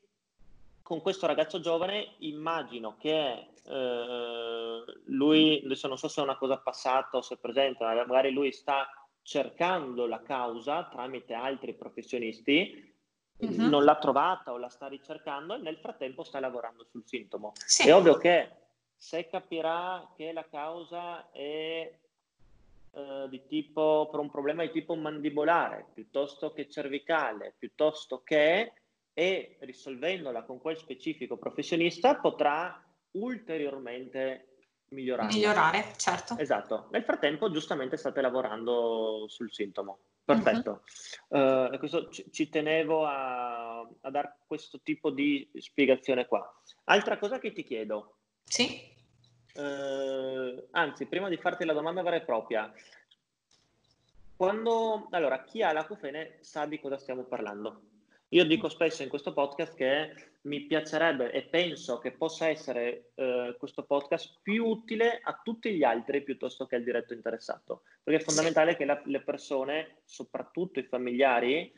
con 0.83 1.01
questo 1.01 1.27
ragazzo 1.27 1.61
giovane 1.61 2.15
immagino 2.19 2.97
che 2.97 3.51
eh, 3.65 4.85
lui, 5.07 5.63
adesso 5.65 5.87
non 5.87 5.97
so 5.97 6.09
se 6.09 6.21
è 6.21 6.25
una 6.25 6.37
cosa 6.37 6.59
passata 6.59 7.19
o 7.19 7.23
se 7.23 7.35
è 7.35 7.39
presente, 7.39 7.85
magari 7.85 8.33
lui 8.33 8.51
sta 8.51 8.89
cercando 9.23 10.07
la 10.07 10.23
causa 10.23 10.89
tramite 10.91 11.35
altri 11.35 11.75
professionisti, 11.75 12.93
uh-huh. 13.37 13.69
non 13.69 13.85
l'ha 13.85 13.97
trovata 13.99 14.53
o 14.53 14.59
la 14.59 14.69
sta 14.69 14.89
ricercando 14.89 15.55
e 15.55 15.59
nel 15.59 15.79
frattempo 15.79 16.25
sta 16.25 16.41
lavorando 16.41 16.85
sul 16.85 17.03
sintomo. 17.07 17.53
Sì. 17.55 17.87
È 17.87 17.95
ovvio 17.95 18.17
che 18.17 18.51
se 18.97 19.29
capirà 19.29 20.11
che 20.17 20.33
la 20.33 20.47
causa 20.49 21.31
è 21.31 22.00
eh, 22.93 23.27
di 23.29 23.47
tipo, 23.47 24.09
per 24.11 24.21
un 24.21 24.31
problema 24.31 24.63
di 24.63 24.71
tipo 24.71 24.95
mandibolare 24.95 25.87
piuttosto 25.93 26.53
che 26.53 26.69
cervicale, 26.69 27.55
piuttosto 27.59 28.23
che 28.23 28.73
e 29.13 29.57
risolvendola 29.61 30.45
con 30.45 30.61
quel 30.61 30.77
specifico 30.77 31.37
professionista 31.37 32.17
potrà 32.17 32.83
ulteriormente 33.13 34.47
migliorare. 34.91 35.33
Migliorare, 35.33 35.93
certo. 35.97 36.37
Esatto. 36.39 36.89
Nel 36.91 37.05
frattempo, 37.05 37.51
giustamente, 37.51 37.97
state 37.97 38.21
lavorando 38.21 39.27
sul 39.29 39.53
sintomo. 39.53 39.99
Perfetto. 40.25 40.83
Uh-huh. 41.29 41.73
Uh, 41.73 41.79
questo 41.79 42.09
ci, 42.09 42.31
ci 42.31 42.49
tenevo 42.49 43.05
a, 43.05 43.81
a 43.81 44.11
dare 44.11 44.39
questo 44.47 44.81
tipo 44.81 45.11
di 45.11 45.51
spiegazione 45.59 46.27
qua. 46.27 46.49
Altra 46.85 47.19
cosa 47.19 47.39
che 47.39 47.53
ti 47.53 47.65
chiedo. 47.65 48.19
Sì. 48.45 48.90
Uh, 49.55 50.67
anzi, 50.73 51.07
prima 51.07 51.29
di 51.29 51.37
farti 51.37 51.65
la 51.65 51.73
domanda 51.73 52.03
vera 52.03 52.17
e 52.17 52.23
propria, 52.23 52.73
quando, 54.37 55.09
allora, 55.11 55.45
chi 55.45 55.63
ha 55.63 55.73
l'acufene 55.73 56.39
sa 56.41 56.67
di 56.67 56.81
cosa 56.81 56.97
stiamo 56.97 57.25
parlando. 57.25 57.83
Io 58.29 58.45
dico 58.45 58.69
spesso 58.69 59.03
in 59.03 59.09
questo 59.09 59.33
podcast 59.33 59.75
che 59.75 60.15
mi 60.43 60.61
piacerebbe 60.63 61.33
e 61.33 61.43
penso 61.43 61.99
che 61.99 62.13
possa 62.13 62.49
essere 62.49 63.11
eh, 63.17 63.57
questo 63.59 63.83
podcast 63.83 64.39
più 64.41 64.65
utile 64.65 65.21
a 65.23 65.41
tutti 65.43 65.75
gli 65.75 65.83
altri 65.83 66.23
piuttosto 66.23 66.65
che 66.67 66.77
al 66.77 66.85
diretto 66.85 67.13
interessato, 67.13 67.83
perché 68.03 68.21
è 68.21 68.25
fondamentale 68.25 68.77
che 68.77 68.85
la, 68.85 69.03
le 69.05 69.21
persone, 69.23 70.03
soprattutto 70.05 70.79
i 70.79 70.85
familiari, 70.85 71.73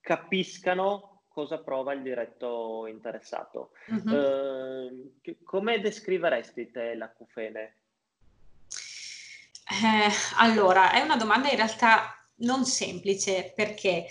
capiscano 0.00 1.17
cosa 1.38 1.58
prova 1.58 1.92
il 1.92 2.02
diretto 2.02 2.88
interessato. 2.88 3.70
Uh-huh. 3.86 4.12
Eh, 5.22 5.36
come 5.44 5.78
descriveresti 5.78 6.72
te 6.72 6.96
l'acufene? 6.96 7.74
Eh, 9.70 10.10
allora, 10.38 10.90
è 10.90 11.00
una 11.00 11.14
domanda 11.14 11.48
in 11.48 11.54
realtà 11.54 12.12
non 12.38 12.64
semplice 12.64 13.52
perché 13.54 14.06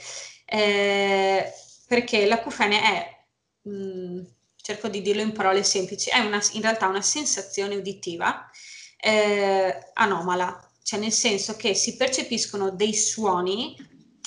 eh, 0.45 1.51
perché 1.85 2.25
l'acufene 2.25 2.81
è, 2.81 3.23
mh, 3.63 3.71
mm, 3.71 4.23
cerco 4.55 4.87
di 4.87 5.01
dirlo 5.01 5.21
in 5.21 5.33
parole 5.33 5.63
semplici, 5.63 6.09
è 6.09 6.19
una, 6.19 6.39
in 6.53 6.61
realtà 6.61 6.87
una 6.87 7.01
sensazione 7.01 7.75
uditiva 7.75 8.49
eh, 8.95 9.91
anomala, 9.95 10.65
cioè 10.81 11.01
nel 11.01 11.11
senso 11.11 11.57
che 11.57 11.73
si 11.73 11.97
percepiscono 11.97 12.69
dei 12.69 12.93
suoni 12.93 13.75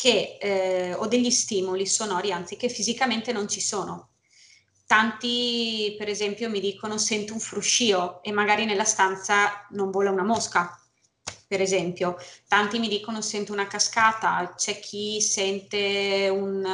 che, 0.01 0.39
eh, 0.41 0.95
o 0.95 1.07
degli 1.07 1.31
stimoli 1.31 1.87
sonori, 1.87 2.33
anzi, 2.33 2.57
che 2.57 2.71
fisicamente 2.71 3.33
non 3.33 3.49
ci 3.49 3.61
sono. 3.61 4.13
Tanti, 4.87 5.95
per 5.99 6.09
esempio, 6.09 6.49
mi 6.49 6.59
dicono 6.59 6.97
sento 6.97 7.35
un 7.35 7.39
fruscio 7.39 8.23
e 8.23 8.33
magari 8.33 8.65
nella 8.65 8.85
stanza 8.85 9.67
non 9.73 9.91
vola 9.91 10.11
una 10.11 10.23
mosca, 10.25 10.75
per 11.47 11.61
esempio. 11.61 12.17
Tanti 12.49 12.79
mi 12.79 12.89
dicono 12.89 13.21
sento 13.21 13.53
una 13.53 13.67
cascata, 13.67 14.55
c'è 14.57 14.81
chi 14.81 15.21
sente 15.21 16.31
un, 16.33 16.65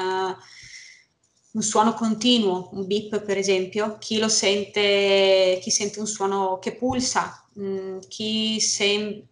un 1.51 1.63
suono 1.63 1.95
continuo, 1.95 2.69
un 2.75 2.87
beep 2.87 3.23
per 3.23 3.39
esempio, 3.39 3.99
chi 3.99 4.19
lo 4.19 4.29
sente, 4.29 5.59
chi 5.61 5.71
sente 5.73 5.99
un 5.99 6.07
suono 6.07 6.61
che 6.61 6.77
pulsa, 6.77 7.45
mm, 7.59 7.99
chi 8.09 8.61
sen- 8.61 9.27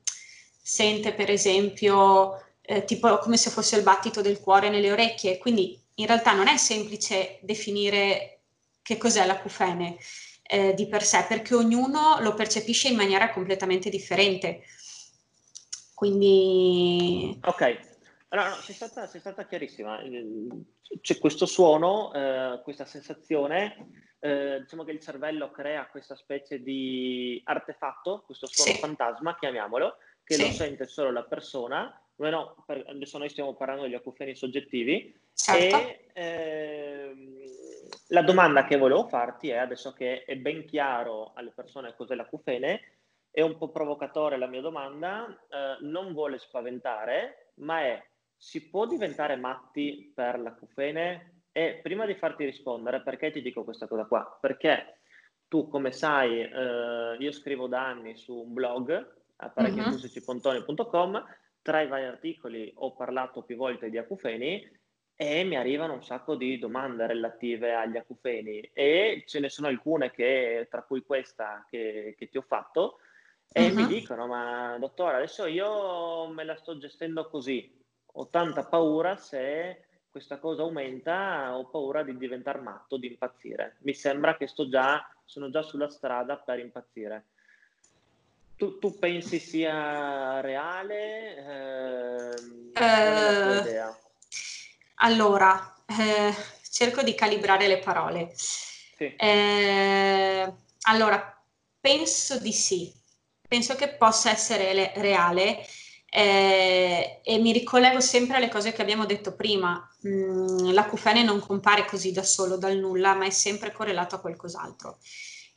sente 0.61 1.13
per 1.13 1.31
esempio 1.31 2.44
eh, 2.67 2.85
tipo 2.85 3.19
come 3.19 3.37
se 3.37 3.51
fosse 3.51 3.77
il 3.77 3.83
battito 3.83 4.21
del 4.21 4.41
cuore 4.41 4.71
nelle 4.71 4.91
orecchie, 4.91 5.39
quindi 5.39 5.79
in 5.95 6.07
realtà 6.07 6.33
non 6.33 6.49
è 6.49 6.57
semplice 6.57 7.39
definire 7.43 8.41
che 8.83 8.97
cos'è 8.97 9.25
l'acufene 9.27 9.97
eh, 10.43 10.75
di 10.75 10.87
per 10.89 11.03
sé, 11.03 11.25
perché 11.29 11.55
ognuno 11.55 12.19
lo 12.21 12.35
percepisce 12.35 12.89
in 12.89 12.97
maniera 12.97 13.31
completamente 13.31 13.91
differente. 13.91 14.63
Quindi... 15.95 17.39
Ok, 17.43 17.93
allora, 18.35 18.49
no, 18.49 18.57
sei, 18.57 18.75
stata, 18.75 19.07
sei 19.07 19.21
stata 19.21 19.47
chiarissima. 19.47 20.03
C'è 21.01 21.19
questo 21.19 21.47
suono, 21.47 22.13
eh, 22.13 22.61
questa 22.65 22.85
sensazione, 22.85 23.91
eh, 24.19 24.59
diciamo 24.61 24.83
che 24.83 24.91
il 24.91 24.99
cervello 24.99 25.53
crea 25.53 25.87
questa 25.87 26.17
specie 26.17 26.61
di 26.61 27.41
artefatto, 27.45 28.25
questo 28.27 28.49
suono 28.49 28.73
sì. 28.73 28.79
fantasma, 28.79 29.37
chiamiamolo, 29.39 29.99
che 30.25 30.35
sì. 30.35 30.43
lo 30.43 30.53
sente 30.53 30.87
solo 30.89 31.13
la 31.13 31.23
persona. 31.23 31.97
Noi 32.17 32.31
no, 32.31 32.63
per, 32.67 32.85
adesso 32.87 33.19
noi 33.19 33.29
stiamo 33.29 33.55
parlando 33.55 33.83
degli 33.83 33.95
acufeni 33.95 34.35
soggettivi 34.37 35.15
certo. 35.35 35.77
e 35.77 36.11
eh, 36.15 37.15
La 38.09 38.23
domanda 38.23 38.65
che 38.65 38.77
volevo 38.77 39.09
farti 39.09 39.49
è, 39.49 39.57
adesso 39.57 39.93
che 39.93 40.25
è 40.25 40.37
ben 40.37 40.65
chiaro 40.65 41.33
alle 41.35 41.51
persone 41.51 41.95
cos'è 41.97 42.15
l'acufene, 42.15 42.81
è 43.31 43.41
un 43.41 43.57
po' 43.57 43.71
provocatore 43.71 44.39
la 44.39 44.47
mia 44.47 44.61
domanda, 44.61 45.27
eh, 45.49 45.79
non 45.81 46.13
vuole 46.13 46.39
spaventare, 46.39 47.53
ma 47.57 47.81
è, 47.81 48.01
si 48.37 48.69
può 48.69 48.87
diventare 48.87 49.35
matti 49.35 50.13
per 50.15 50.39
l'acufene? 50.39 51.43
E 51.51 51.81
prima 51.83 52.07
di 52.07 52.15
farti 52.15 52.45
rispondere, 52.45 53.03
perché 53.03 53.33
ti 53.33 53.43
dico 53.43 53.65
questa 53.65 53.89
cosa 53.89 54.05
qua? 54.05 54.39
Perché 54.41 54.99
tu, 55.49 55.69
come 55.69 55.91
sai, 55.91 56.43
eh, 56.43 57.17
io 57.19 57.33
scrivo 57.33 57.67
da 57.67 57.87
anni 57.87 58.17
su 58.17 58.35
un 58.35 58.53
blog, 58.53 59.13
apparecchiacustici.com, 59.37 61.15
uh-huh. 61.15 61.25
Tra 61.65 61.81
i 61.81 61.89
vari 61.89 62.05
articoli 62.05 62.71
ho 62.77 62.95
parlato 62.95 63.43
più 63.43 63.57
volte 63.57 63.89
di 63.89 63.97
acufeni 63.97 64.71
e 65.17 65.45
mi 65.45 65.57
arrivano 65.57 65.95
un 65.95 66.05
sacco 66.05 66.37
di 66.37 66.59
domande 66.59 67.07
relative 67.07 67.73
agli 67.73 67.97
acufeni 67.97 68.61
e 68.75 69.25
ce 69.27 69.41
ne 69.41 69.49
sono 69.49 69.69
alcune 69.69 70.11
che, 70.11 70.67
tra 70.71 70.83
cui 70.83 71.03
questa 71.03 71.65
che, 71.71 72.15
che 72.19 72.29
ti 72.29 72.37
ho 72.37 72.43
fatto, 72.43 72.99
e 73.51 73.69
uh-huh. 73.69 73.75
mi 73.75 73.87
dicono, 73.87 74.27
ma 74.27 74.77
dottore, 74.79 75.17
adesso 75.17 75.47
io 75.47 76.29
me 76.29 76.45
la 76.45 76.57
sto 76.57 76.77
gestendo 76.77 77.29
così, 77.31 77.83
ho 78.13 78.29
tanta 78.29 78.67
paura 78.67 79.17
se 79.17 79.87
questa 80.11 80.39
cosa 80.39 80.63
aumenta, 80.63 81.57
ho 81.57 81.71
paura 81.71 82.03
di 82.03 82.15
diventare 82.19 82.61
matto, 82.61 82.99
di 82.99 83.07
impazzire. 83.07 83.79
Mi 83.81 83.95
sembra 83.95 84.37
che 84.37 84.47
sto 84.47 84.69
già, 84.69 85.03
sono 85.25 85.49
già 85.49 85.63
sulla 85.63 85.89
strada 85.89 86.37
per 86.37 86.59
impazzire. 86.59 87.29
Tu, 88.57 88.79
tu 88.79 88.99
pensi 88.99 89.39
sia 89.41 90.41
reale? 90.41 90.95
Eh, 92.73 92.81
uh, 92.81 93.95
allora, 94.97 95.75
eh, 95.87 96.33
cerco 96.71 97.03
di 97.03 97.15
calibrare 97.15 97.67
le 97.67 97.79
parole. 97.79 98.33
Sì. 98.35 99.15
Eh, 99.17 100.53
allora, 100.83 101.43
penso 101.81 102.39
di 102.39 102.53
sì, 102.53 102.93
penso 103.47 103.75
che 103.75 103.95
possa 103.97 104.31
essere 104.31 104.73
le- 104.73 104.93
reale 104.97 105.67
eh, 106.09 107.21
e 107.25 107.39
mi 107.39 107.51
ricollego 107.53 108.01
sempre 108.01 108.37
alle 108.37 108.49
cose 108.49 108.73
che 108.73 108.83
abbiamo 108.83 109.05
detto 109.05 109.35
prima. 109.35 109.85
Mm, 110.07 110.71
l'acufene 110.73 111.23
non 111.25 111.41
compare 111.41 111.85
così 111.87 112.13
da 112.13 112.23
solo, 112.23 112.57
dal 112.57 112.77
nulla, 112.79 113.15
ma 113.15 113.27
è 113.27 113.31
sempre 113.31 113.73
correlato 113.73 114.15
a 114.15 114.21
qualcos'altro. 114.21 114.99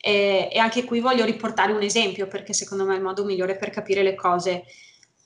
E, 0.00 0.48
e 0.52 0.58
anche 0.58 0.84
qui 0.84 1.00
voglio 1.00 1.24
riportare 1.24 1.72
un 1.72 1.82
esempio 1.82 2.28
perché 2.28 2.52
secondo 2.52 2.84
me 2.84 2.94
è 2.94 2.96
il 2.96 3.02
modo 3.02 3.24
migliore 3.24 3.56
per 3.56 3.70
capire 3.70 4.02
le 4.02 4.14
cose. 4.14 4.64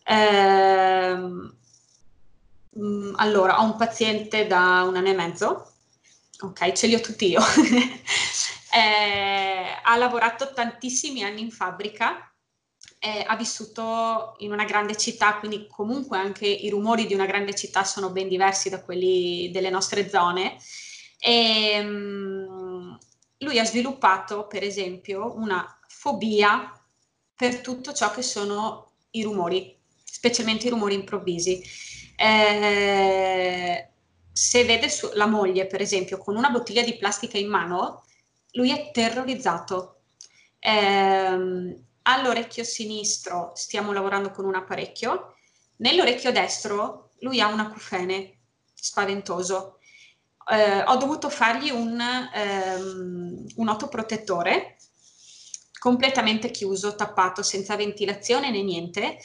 Eh, 0.05 1.19
Mm, 2.79 3.13
allora, 3.17 3.61
ho 3.61 3.65
un 3.65 3.77
paziente 3.77 4.47
da 4.47 4.83
un 4.87 4.97
anno 4.97 5.09
e 5.09 5.15
mezzo, 5.15 5.73
ok, 6.41 6.73
ce 6.73 6.87
li 6.87 6.95
ho 6.95 7.01
tutti 7.01 7.29
io. 7.29 7.41
eh, 8.75 9.81
ha 9.83 9.97
lavorato 9.97 10.53
tantissimi 10.55 11.23
anni 11.23 11.43
in 11.43 11.51
fabbrica, 11.51 12.33
eh, 12.99 13.25
ha 13.27 13.37
vissuto 13.37 14.37
in 14.39 14.53
una 14.53 14.65
grande 14.65 14.97
città, 14.97 15.37
quindi 15.39 15.67
comunque 15.69 16.17
anche 16.19 16.47
i 16.47 16.71
rumori 16.71 17.07
di 17.07 17.15
una 17.15 17.27
grande 17.27 17.55
città 17.55 17.85
sono 17.85 18.11
ben 18.11 18.29
diversi 18.29 18.71
da 18.71 18.83
quelli 18.83 19.51
delle 19.53 19.71
nostre 19.71 20.09
zone. 20.09 20.57
E, 21.19 21.79
um, 21.81 22.52
lui 23.43 23.59
ha 23.59 23.65
sviluppato, 23.65 24.47
per 24.47 24.63
esempio, 24.63 25.35
una 25.37 25.79
fobia 25.87 26.73
per 27.35 27.61
tutto 27.61 27.93
ciò 27.93 28.11
che 28.11 28.23
sono 28.23 28.93
i 29.11 29.23
rumori, 29.23 29.77
specialmente 30.05 30.67
i 30.67 30.71
rumori 30.71 30.95
improvvisi 30.95 31.63
eh, 32.23 33.89
se 34.33 34.65
vede 34.65 34.89
su, 34.89 35.11
la 35.15 35.27
moglie, 35.27 35.67
per 35.67 35.81
esempio, 35.81 36.19
con 36.19 36.37
una 36.37 36.51
bottiglia 36.51 36.83
di 36.83 36.97
plastica 36.97 37.37
in 37.37 37.49
mano, 37.49 38.05
lui 38.53 38.71
è 38.71 38.91
terrorizzato. 38.93 40.03
Eh, 40.59 41.81
all'orecchio 42.03 42.65
sinistro 42.65 43.51
stiamo 43.55 43.93
lavorando 43.93 44.31
con 44.31 44.45
un 44.45 44.55
apparecchio, 44.55 45.35
nell'orecchio 45.79 46.31
destro 46.31 47.11
lui 47.21 47.41
ha 47.41 47.49
un 47.49 47.61
acufene 47.61 48.39
spaventoso. 48.73 49.79
Eh, 50.51 50.83
ho 50.83 50.97
dovuto 50.97 51.29
fargli 51.29 51.71
un, 51.71 52.01
um, 52.01 53.45
un 53.57 53.69
autoprotettore 53.69 54.77
completamente 55.79 56.51
chiuso, 56.51 56.95
tappato, 56.95 57.43
senza 57.43 57.77
ventilazione 57.77 58.51
né 58.51 58.63
niente 58.63 59.19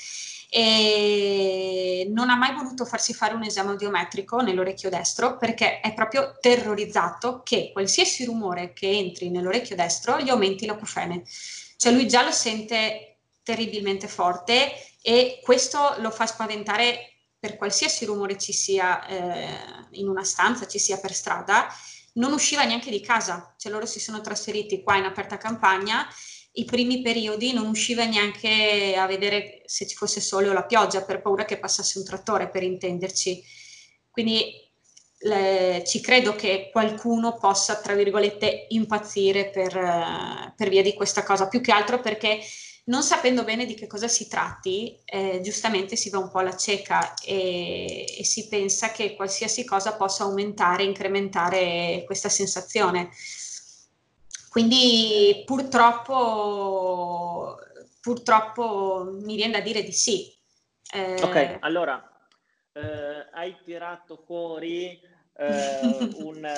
e 0.49 2.10
non 2.10 2.30
ha 2.30 2.36
mai 2.36 2.56
voluto 2.56 2.86
farsi 2.86 3.13
fare 3.13 3.36
un 3.36 3.43
esame 3.43 3.71
audiometrico 3.71 4.39
nell'orecchio 4.41 4.89
destro 4.89 5.38
perché 5.38 5.82
è 5.82 5.93
proprio 5.93 6.38
terrorizzato 6.39 7.41
che 7.43 7.71
qualsiasi 7.73 8.23
rumore 8.23 8.71
che 8.73 8.89
entri 8.89 9.30
nell'orecchio 9.30 9.75
destro 9.75 10.19
gli 10.19 10.30
aumenti 10.30 10.65
l'acufene. 10.65 11.23
Cioè 11.75 11.91
lui 11.91 12.08
già 12.08 12.23
lo 12.23 12.32
sente 12.32 13.17
terribilmente 13.43 14.08
forte 14.08 14.71
e 15.01 15.39
questo 15.43 15.95
lo 15.99 16.12
fa 16.12 16.25
spaventare 16.25 17.16
per 17.39 17.56
qualsiasi 17.58 18.06
rumore 18.06 18.38
ci 18.38 18.54
sia 18.54 19.06
eh, 19.06 19.47
in 19.91 20.08
una 20.08 20.23
stanza, 20.23 20.67
ci 20.67 20.80
sia 20.80 20.97
per 20.97 21.13
strada, 21.13 21.67
non 22.13 22.34
usciva 22.34 22.63
neanche 22.63 22.89
di 22.89 23.00
casa, 23.00 23.54
cioè 23.58 23.71
loro 23.71 23.86
si 23.86 24.00
sono 24.00 24.21
trasferiti 24.21 24.82
qua 24.82 24.97
in 24.97 25.06
aperta 25.06 25.38
campagna. 25.38 26.08
I 26.54 26.65
primi 26.65 27.02
periodi 27.04 27.54
non 27.54 27.67
usciva 27.67 28.04
neanche 28.06 28.95
a 28.97 29.06
vedere 29.06 29.62
se 29.65 29.86
ci 29.86 29.95
fosse 29.95 30.19
sole 30.19 30.50
o 30.50 30.54
la 30.54 30.65
pioggia 30.65 31.04
per 31.04 31.21
paura 31.21 31.45
che 31.45 31.60
passasse 31.60 32.00
un 32.00 32.06
trattore, 32.06 32.50
per 32.50 32.63
intenderci. 32.63 33.43
Quindi 34.10 34.67
le, 35.19 35.84
ci 35.86 36.02
credo 36.02 36.36
che 36.36 36.69
qualcuno 36.71 37.38
possa, 37.38 37.76
tra 37.80 37.93
virgolette, 37.93 38.65
impazzire 38.69 39.50
per, 39.50 40.54
per, 40.56 40.69
via 40.69 40.82
di 40.82 40.93
questa 40.93 41.23
cosa, 41.23 41.47
più 41.47 41.62
che 41.62 41.71
altro 41.71 42.00
perché 42.00 42.39
non 42.88 43.04
sapendo 43.04 43.43
bene 43.43 43.65
di 43.65 43.73
che 43.73 43.88
cosa 43.88 44.08
si 44.08 44.30
tratti, 44.30 44.97
eh, 45.06 45.41
giustamente 45.41 45.95
si 45.95 46.10
va 46.10 46.19
un 46.19 46.30
po' 46.30 46.39
alla 46.39 46.56
cieca 46.56 47.13
e, 47.15 48.06
e 48.17 48.23
si 48.23 48.47
pensa 48.47 48.91
che 48.91 49.15
qualsiasi 49.15 49.65
cosa 49.65 49.95
possa 49.95 50.23
aumentare, 50.23 50.84
incrementare 50.84 52.04
questa 52.06 52.30
sensazione. 52.30 53.10
Quindi 54.50 55.43
purtroppo, 55.45 57.58
purtroppo 58.02 59.17
mi 59.21 59.36
viene 59.36 59.54
da 59.54 59.60
dire 59.60 59.84
di 59.84 59.91
sì. 59.91 60.34
Eh, 60.93 61.21
ok, 61.21 61.58
allora 61.60 62.02
eh, 62.71 63.28
hai 63.34 63.58
tirato 63.65 64.23
fuori 64.26 64.97
eh, 65.36 65.80
un, 66.23 66.50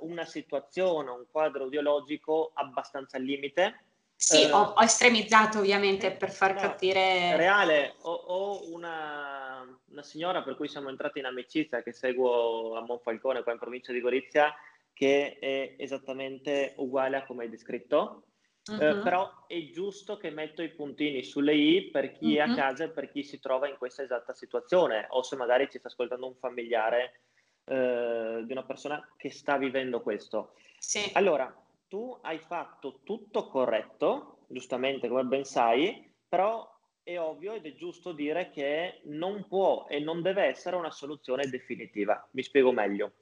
una 0.00 0.24
situazione, 0.26 1.10
un 1.10 1.24
quadro 1.30 1.66
ideologico 1.66 2.50
abbastanza 2.54 3.16
al 3.16 3.24
limite. 3.24 3.78
Sì, 4.16 4.44
ho, 4.50 4.72
ho, 4.76 4.82
estremizzato 4.82 5.58
ovviamente 5.58 6.12
per 6.12 6.30
far 6.30 6.54
no, 6.54 6.60
capire. 6.60 7.36
Reale, 7.36 7.94
ho, 8.02 8.12
ho 8.12 8.72
una, 8.72 9.66
una, 9.90 10.02
signora 10.02 10.42
per 10.42 10.56
cui 10.56 10.68
siamo 10.68 10.88
entrati 10.88 11.18
in 11.18 11.26
amicizia 11.26 11.82
che 11.82 11.92
seguo 11.92 12.76
a 12.76 12.80
Monfalcone, 12.80 13.42
qua 13.42 13.52
in 13.52 13.58
provincia 13.58 13.92
di 13.92 14.00
Gorizia, 14.00 14.54
che 14.92 15.36
è 15.38 15.74
esattamente 15.76 16.74
uguale 16.76 17.16
a 17.16 17.26
come 17.26 17.42
hai 17.44 17.50
descritto, 17.50 18.28
uh-huh. 18.66 18.80
eh, 18.80 18.94
mhm. 18.94 19.02
però 19.02 19.46
è 19.46 19.68
giusto 19.70 20.16
che 20.16 20.30
metto 20.30 20.62
i 20.62 20.70
puntini 20.70 21.22
sulle 21.22 21.54
i 21.54 21.90
per 21.90 22.12
chi 22.12 22.32
uh-huh. 22.32 22.38
è 22.38 22.40
a 22.40 22.46
mhm. 22.46 22.56
casa 22.56 22.84
e 22.84 22.90
per 22.90 23.10
chi 23.10 23.24
si 23.24 23.40
trova 23.40 23.68
in 23.68 23.76
questa 23.76 24.02
esatta 24.02 24.32
situazione 24.32 25.06
o 25.10 25.22
se 25.22 25.36
magari 25.36 25.68
ci 25.68 25.78
sta 25.78 25.88
ascoltando 25.88 26.26
un 26.26 26.36
familiare 26.36 27.20
eh, 27.66 28.42
di 28.44 28.52
una 28.52 28.64
persona 28.64 29.06
che 29.16 29.30
sta 29.30 29.58
vivendo 29.58 30.00
questo. 30.00 30.54
Sì. 30.78 31.10
Allora, 31.14 31.52
tu 31.94 32.18
hai 32.22 32.40
fatto 32.40 33.02
tutto 33.04 33.46
corretto, 33.46 34.46
giustamente 34.48 35.06
come 35.06 35.22
ben 35.22 35.44
sai, 35.44 36.12
però 36.28 36.68
è 37.04 37.16
ovvio 37.20 37.52
ed 37.52 37.66
è 37.66 37.74
giusto 37.74 38.10
dire 38.10 38.50
che 38.50 39.02
non 39.04 39.46
può 39.46 39.86
e 39.88 40.00
non 40.00 40.20
deve 40.20 40.42
essere 40.42 40.74
una 40.74 40.90
soluzione 40.90 41.46
definitiva. 41.46 42.28
Mi 42.32 42.42
spiego 42.42 42.72
meglio. 42.72 43.12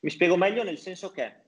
Mi 0.00 0.10
spiego 0.10 0.36
meglio 0.36 0.64
nel 0.64 0.78
senso 0.78 1.12
che 1.12 1.44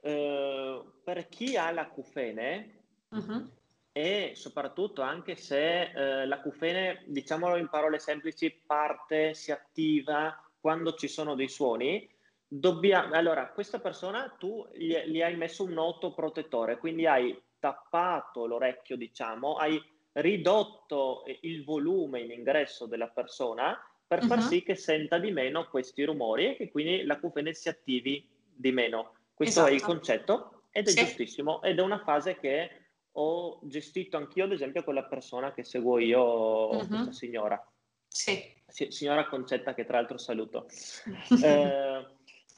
eh, 0.00 0.84
per 1.02 1.26
chi 1.26 1.56
ha 1.56 1.72
l'acufene 1.72 2.84
uh-huh. 3.08 3.50
e 3.90 4.34
soprattutto 4.36 5.02
anche 5.02 5.34
se 5.34 5.90
eh, 5.90 6.24
l'acufene, 6.24 7.02
diciamolo 7.08 7.56
in 7.56 7.68
parole 7.68 7.98
semplici, 7.98 8.52
parte, 8.64 9.34
si 9.34 9.50
attiva 9.50 10.40
quando 10.60 10.94
ci 10.94 11.08
sono 11.08 11.34
dei 11.34 11.48
suoni, 11.48 12.08
dobbiamo, 12.52 13.14
allora 13.14 13.48
questa 13.50 13.78
persona 13.78 14.34
tu 14.36 14.66
gli, 14.74 14.96
gli 15.06 15.22
hai 15.22 15.36
messo 15.36 15.62
un 15.62 15.72
noto 15.72 16.12
protettore, 16.12 16.78
quindi 16.78 17.06
hai 17.06 17.40
tappato 17.60 18.46
l'orecchio, 18.46 18.96
diciamo, 18.96 19.54
hai 19.54 19.80
ridotto 20.14 21.22
il 21.42 21.62
volume 21.64 22.20
in 22.20 22.32
ingresso 22.32 22.86
della 22.86 23.06
persona 23.06 23.78
per 24.04 24.24
far 24.24 24.38
uh-huh. 24.38 24.44
sì 24.44 24.62
che 24.64 24.74
senta 24.74 25.18
di 25.18 25.30
meno 25.30 25.68
questi 25.68 26.02
rumori 26.02 26.46
e 26.46 26.56
che 26.56 26.70
quindi 26.70 27.04
la 27.04 27.20
cufene 27.20 27.54
si 27.54 27.68
attivi 27.68 28.28
di 28.52 28.72
meno. 28.72 29.14
Questo 29.32 29.60
esatto. 29.60 29.68
è 29.68 29.70
il 29.70 29.76
esatto. 29.76 29.92
concetto 29.92 30.62
ed 30.72 30.88
è 30.88 30.90
sì. 30.90 30.98
giustissimo 31.04 31.62
ed 31.62 31.78
è 31.78 31.82
una 31.82 32.00
fase 32.00 32.36
che 32.36 32.70
ho 33.12 33.60
gestito 33.62 34.16
anch'io, 34.16 34.44
ad 34.44 34.52
esempio, 34.52 34.82
con 34.82 34.94
la 34.94 35.04
persona 35.04 35.52
che 35.52 35.62
seguo 35.62 35.98
io, 35.98 36.70
uh-huh. 36.70 36.86
questa 36.88 37.12
signora. 37.12 37.64
Sì. 38.08 38.42
signora 38.66 39.28
Concetta, 39.28 39.74
che 39.74 39.84
tra 39.84 39.98
l'altro 39.98 40.18
saluto. 40.18 40.66
eh, 41.44 42.09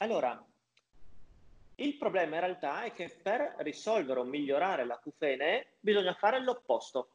allora, 0.02 0.44
Il 1.76 1.96
problema 1.96 2.36
in 2.36 2.42
realtà 2.42 2.84
è 2.84 2.92
che 2.92 3.08
per 3.22 3.54
risolvere 3.58 4.20
o 4.20 4.24
migliorare 4.24 4.84
l'acufene 4.84 5.76
bisogna 5.80 6.14
fare 6.14 6.40
l'opposto, 6.42 7.08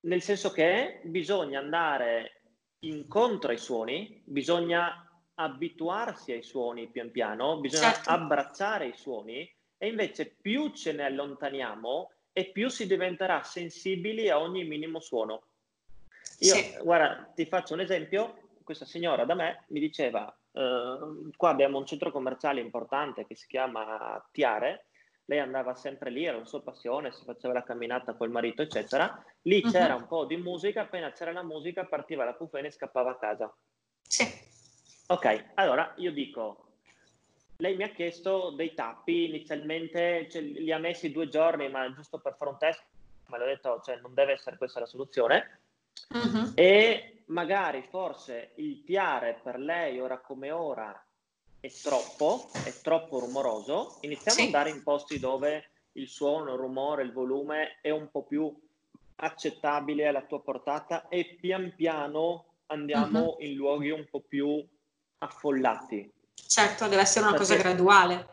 nel 0.00 0.22
senso 0.22 0.50
che 0.50 1.00
bisogna 1.04 1.58
andare 1.58 2.40
incontro 2.80 3.50
ai 3.50 3.58
suoni, 3.58 4.22
bisogna 4.24 5.04
abituarsi 5.34 6.32
ai 6.32 6.42
suoni 6.42 6.88
pian 6.88 7.10
piano, 7.10 7.58
bisogna 7.58 7.92
certo. 7.92 8.10
abbracciare 8.10 8.86
i 8.86 8.96
suoni 8.96 9.48
e 9.76 9.86
invece 9.86 10.26
più 10.26 10.70
ce 10.70 10.92
ne 10.92 11.04
allontaniamo 11.04 12.10
e 12.32 12.50
più 12.50 12.68
si 12.68 12.86
diventerà 12.86 13.42
sensibili 13.42 14.30
a 14.30 14.40
ogni 14.40 14.64
minimo 14.64 15.00
suono. 15.00 15.42
Io, 16.40 16.54
sì. 16.54 16.76
guarda, 16.82 17.30
ti 17.34 17.44
faccio 17.46 17.74
un 17.74 17.80
esempio, 17.80 18.50
questa 18.64 18.84
signora 18.84 19.24
da 19.24 19.34
me 19.34 19.64
mi 19.68 19.80
diceva, 19.80 20.36
eh, 20.52 21.30
qua 21.36 21.50
abbiamo 21.50 21.78
un 21.78 21.86
centro 21.86 22.10
commerciale 22.10 22.60
importante 22.60 23.26
che 23.26 23.34
si 23.34 23.46
chiama 23.46 24.26
Tiare, 24.32 24.86
lei 25.28 25.40
andava 25.40 25.74
sempre 25.74 26.10
lì, 26.10 26.24
era 26.24 26.38
la 26.38 26.46
sua 26.46 26.62
passione, 26.62 27.12
si 27.12 27.22
faceva 27.24 27.52
la 27.52 27.62
camminata 27.62 28.14
col 28.14 28.30
marito, 28.30 28.62
eccetera. 28.62 29.22
Lì 29.42 29.60
uh-huh. 29.62 29.70
c'era 29.70 29.94
un 29.94 30.06
po' 30.06 30.24
di 30.24 30.38
musica, 30.38 30.82
appena 30.82 31.12
c'era 31.12 31.32
la 31.32 31.42
musica 31.42 31.84
partiva 31.84 32.24
la 32.24 32.32
pufena 32.32 32.66
e 32.66 32.70
scappava 32.70 33.10
a 33.10 33.18
casa. 33.18 33.54
Sì. 34.00 34.24
Ok, 35.08 35.50
allora 35.54 35.92
io 35.96 36.12
dico, 36.12 36.68
lei 37.58 37.76
mi 37.76 37.82
ha 37.82 37.90
chiesto 37.90 38.50
dei 38.50 38.72
tappi, 38.72 39.28
inizialmente 39.28 40.28
cioè, 40.30 40.40
li 40.40 40.72
ha 40.72 40.78
messi 40.78 41.12
due 41.12 41.28
giorni, 41.28 41.68
ma 41.68 41.92
giusto 41.92 42.18
per 42.18 42.34
fare 42.38 42.50
un 42.50 42.58
test, 42.58 42.82
ma 43.26 43.36
le 43.36 43.44
ho 43.44 43.46
detto, 43.48 43.80
cioè, 43.84 43.96
non 43.96 44.14
deve 44.14 44.32
essere 44.32 44.56
questa 44.56 44.80
la 44.80 44.86
soluzione. 44.86 45.60
Uh-huh. 46.08 46.52
E 46.54 47.17
magari 47.28 47.86
forse 47.88 48.52
il 48.56 48.76
piare 48.76 49.40
per 49.42 49.58
lei 49.58 50.00
ora 50.00 50.18
come 50.18 50.50
ora 50.50 51.02
è 51.60 51.70
troppo, 51.70 52.48
è 52.64 52.72
troppo 52.82 53.18
rumoroso, 53.18 53.98
iniziamo 54.02 54.38
sì. 54.38 54.40
ad 54.40 54.46
andare 54.46 54.70
in 54.70 54.82
posti 54.82 55.18
dove 55.18 55.70
il 55.92 56.08
suono, 56.08 56.52
il 56.52 56.58
rumore, 56.58 57.02
il 57.02 57.12
volume 57.12 57.78
è 57.80 57.90
un 57.90 58.10
po' 58.10 58.22
più 58.22 58.54
accettabile 59.16 60.06
alla 60.06 60.22
tua 60.22 60.40
portata 60.40 61.08
e 61.08 61.36
pian 61.40 61.74
piano 61.74 62.44
andiamo 62.66 63.30
uh-huh. 63.30 63.44
in 63.44 63.54
luoghi 63.54 63.90
un 63.90 64.06
po' 64.08 64.20
più 64.20 64.64
affollati. 65.18 66.12
Certo, 66.34 66.86
deve 66.86 67.02
essere 67.02 67.26
una 67.26 67.36
Perché... 67.36 67.54
cosa 67.54 67.62
graduale. 67.62 68.28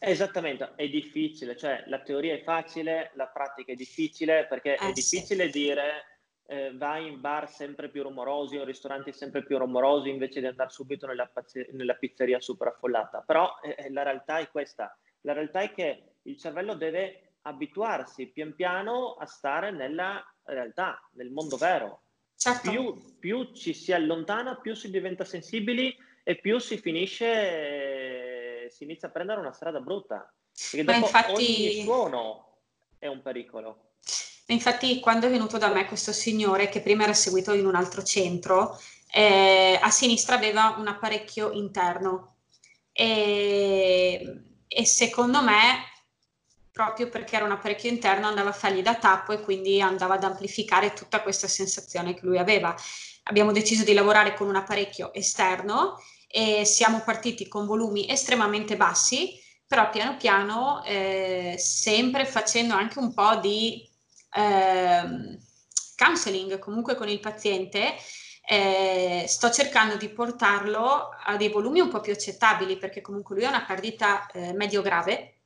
Esattamente, 0.00 0.72
è 0.76 0.88
difficile, 0.88 1.56
cioè 1.56 1.84
la 1.86 2.00
teoria 2.00 2.34
è 2.34 2.42
facile, 2.42 3.10
la 3.14 3.26
pratica 3.26 3.72
è 3.72 3.74
difficile 3.74 4.46
perché 4.46 4.76
eh, 4.76 4.88
è 4.88 4.92
difficile 4.92 5.46
sì. 5.46 5.50
dire 5.50 6.17
eh, 6.50 6.72
vai 6.74 7.06
in 7.06 7.20
bar 7.20 7.50
sempre 7.50 7.90
più 7.90 8.02
rumorosi 8.02 8.56
o 8.56 8.60
in 8.60 8.64
ristoranti 8.64 9.12
sempre 9.12 9.44
più 9.44 9.58
rumorosi 9.58 10.08
invece 10.08 10.40
di 10.40 10.46
andare 10.46 10.70
subito 10.70 11.06
nella, 11.06 11.30
nella 11.72 11.94
pizzeria 11.94 12.40
super 12.40 12.68
affollata. 12.68 13.22
Però 13.26 13.58
eh, 13.62 13.74
eh, 13.76 13.90
la 13.90 14.02
realtà 14.02 14.38
è 14.38 14.48
questa, 14.48 14.96
la 15.22 15.34
realtà 15.34 15.60
è 15.60 15.72
che 15.72 16.14
il 16.22 16.38
cervello 16.38 16.74
deve 16.74 17.34
abituarsi 17.42 18.28
pian 18.28 18.54
piano 18.54 19.14
a 19.14 19.26
stare 19.26 19.70
nella 19.70 20.24
realtà, 20.44 20.98
nel 21.12 21.30
mondo 21.30 21.58
vero. 21.58 22.00
Certo. 22.34 22.70
Più, 22.70 23.18
più, 23.18 23.52
ci 23.52 23.74
si 23.74 23.92
allontana, 23.92 24.56
più 24.56 24.74
si 24.74 24.90
diventa 24.90 25.24
sensibili 25.24 25.94
e 26.22 26.36
più 26.36 26.58
si 26.58 26.78
finisce, 26.78 28.70
si 28.70 28.84
inizia 28.84 29.08
a 29.08 29.10
prendere 29.10 29.40
una 29.40 29.52
strada 29.52 29.80
brutta. 29.80 30.32
Perché 30.70 30.84
dopo 30.84 30.98
infatti... 30.98 31.32
ogni 31.32 31.82
suono 31.82 32.58
è 32.98 33.06
un 33.06 33.20
pericolo. 33.20 33.90
Infatti, 34.50 34.98
quando 35.00 35.26
è 35.26 35.30
venuto 35.30 35.58
da 35.58 35.68
me 35.68 35.86
questo 35.86 36.12
signore, 36.12 36.68
che 36.68 36.80
prima 36.80 37.02
era 37.04 37.12
seguito 37.12 37.52
in 37.52 37.66
un 37.66 37.74
altro 37.74 38.02
centro, 38.02 38.80
eh, 39.10 39.78
a 39.80 39.90
sinistra 39.90 40.36
aveva 40.36 40.76
un 40.78 40.86
apparecchio 40.86 41.52
interno 41.52 42.36
e, 42.92 44.42
e, 44.66 44.86
secondo 44.86 45.42
me, 45.42 45.84
proprio 46.72 47.08
perché 47.10 47.36
era 47.36 47.44
un 47.44 47.50
apparecchio 47.52 47.90
interno, 47.90 48.26
andava 48.26 48.50
a 48.50 48.54
fargli 48.54 48.80
da 48.80 48.94
tappo 48.94 49.32
e 49.32 49.42
quindi 49.42 49.82
andava 49.82 50.14
ad 50.14 50.24
amplificare 50.24 50.94
tutta 50.94 51.22
questa 51.22 51.46
sensazione 51.46 52.14
che 52.14 52.24
lui 52.24 52.38
aveva. 52.38 52.74
Abbiamo 53.24 53.52
deciso 53.52 53.84
di 53.84 53.92
lavorare 53.92 54.34
con 54.34 54.48
un 54.48 54.56
apparecchio 54.56 55.12
esterno 55.12 55.98
e 56.26 56.64
siamo 56.64 57.02
partiti 57.02 57.48
con 57.48 57.66
volumi 57.66 58.08
estremamente 58.08 58.76
bassi, 58.76 59.38
però 59.66 59.90
piano 59.90 60.16
piano, 60.16 60.82
eh, 60.84 61.56
sempre 61.58 62.24
facendo 62.24 62.74
anche 62.74 62.98
un 62.98 63.12
po' 63.12 63.36
di 63.36 63.86
eh, 64.30 65.38
counseling 65.96 66.58
comunque 66.58 66.94
con 66.94 67.08
il 67.08 67.20
paziente, 67.20 67.94
eh, 68.50 69.24
sto 69.28 69.50
cercando 69.50 69.96
di 69.96 70.08
portarlo 70.08 71.10
a 71.22 71.36
dei 71.36 71.50
volumi 71.50 71.80
un 71.80 71.88
po' 71.88 72.00
più 72.00 72.12
accettabili 72.12 72.78
perché 72.78 73.02
comunque 73.02 73.34
lui 73.34 73.44
ha 73.44 73.50
una 73.50 73.64
perdita 73.64 74.26
eh, 74.28 74.54
medio-grave 74.54 75.40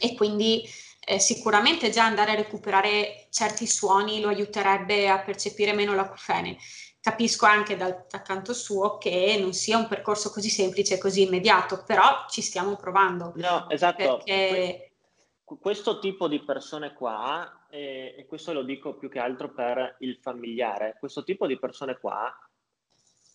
e 0.00 0.14
quindi 0.16 0.68
eh, 1.00 1.18
sicuramente 1.18 1.90
già 1.90 2.04
andare 2.04 2.32
a 2.32 2.36
recuperare 2.36 3.28
certi 3.30 3.66
suoni 3.66 4.20
lo 4.20 4.28
aiuterebbe 4.28 5.08
a 5.08 5.20
percepire 5.20 5.72
meno 5.72 5.94
l'acufene. 5.94 6.56
Capisco 7.00 7.46
anche 7.46 7.76
dal, 7.76 8.06
canto 8.22 8.52
suo 8.52 8.98
che 8.98 9.38
non 9.40 9.52
sia 9.52 9.78
un 9.78 9.88
percorso 9.88 10.30
così 10.30 10.50
semplice 10.50 10.94
e 10.94 10.98
così 10.98 11.22
immediato, 11.22 11.82
però 11.86 12.26
ci 12.28 12.42
stiamo 12.42 12.76
provando. 12.76 13.32
No, 13.36 13.68
esatto. 13.70 14.16
Perché... 14.16 14.92
Questo 15.44 15.98
tipo 15.98 16.28
di 16.28 16.44
persone 16.44 16.92
qua 16.92 17.59
e, 17.70 18.14
e 18.18 18.26
questo 18.26 18.52
lo 18.52 18.62
dico 18.62 18.94
più 18.94 19.08
che 19.08 19.18
altro 19.18 19.52
per 19.52 19.96
il 20.00 20.16
familiare, 20.16 20.96
questo 20.98 21.24
tipo 21.24 21.46
di 21.46 21.58
persone 21.58 21.98
qua 21.98 22.30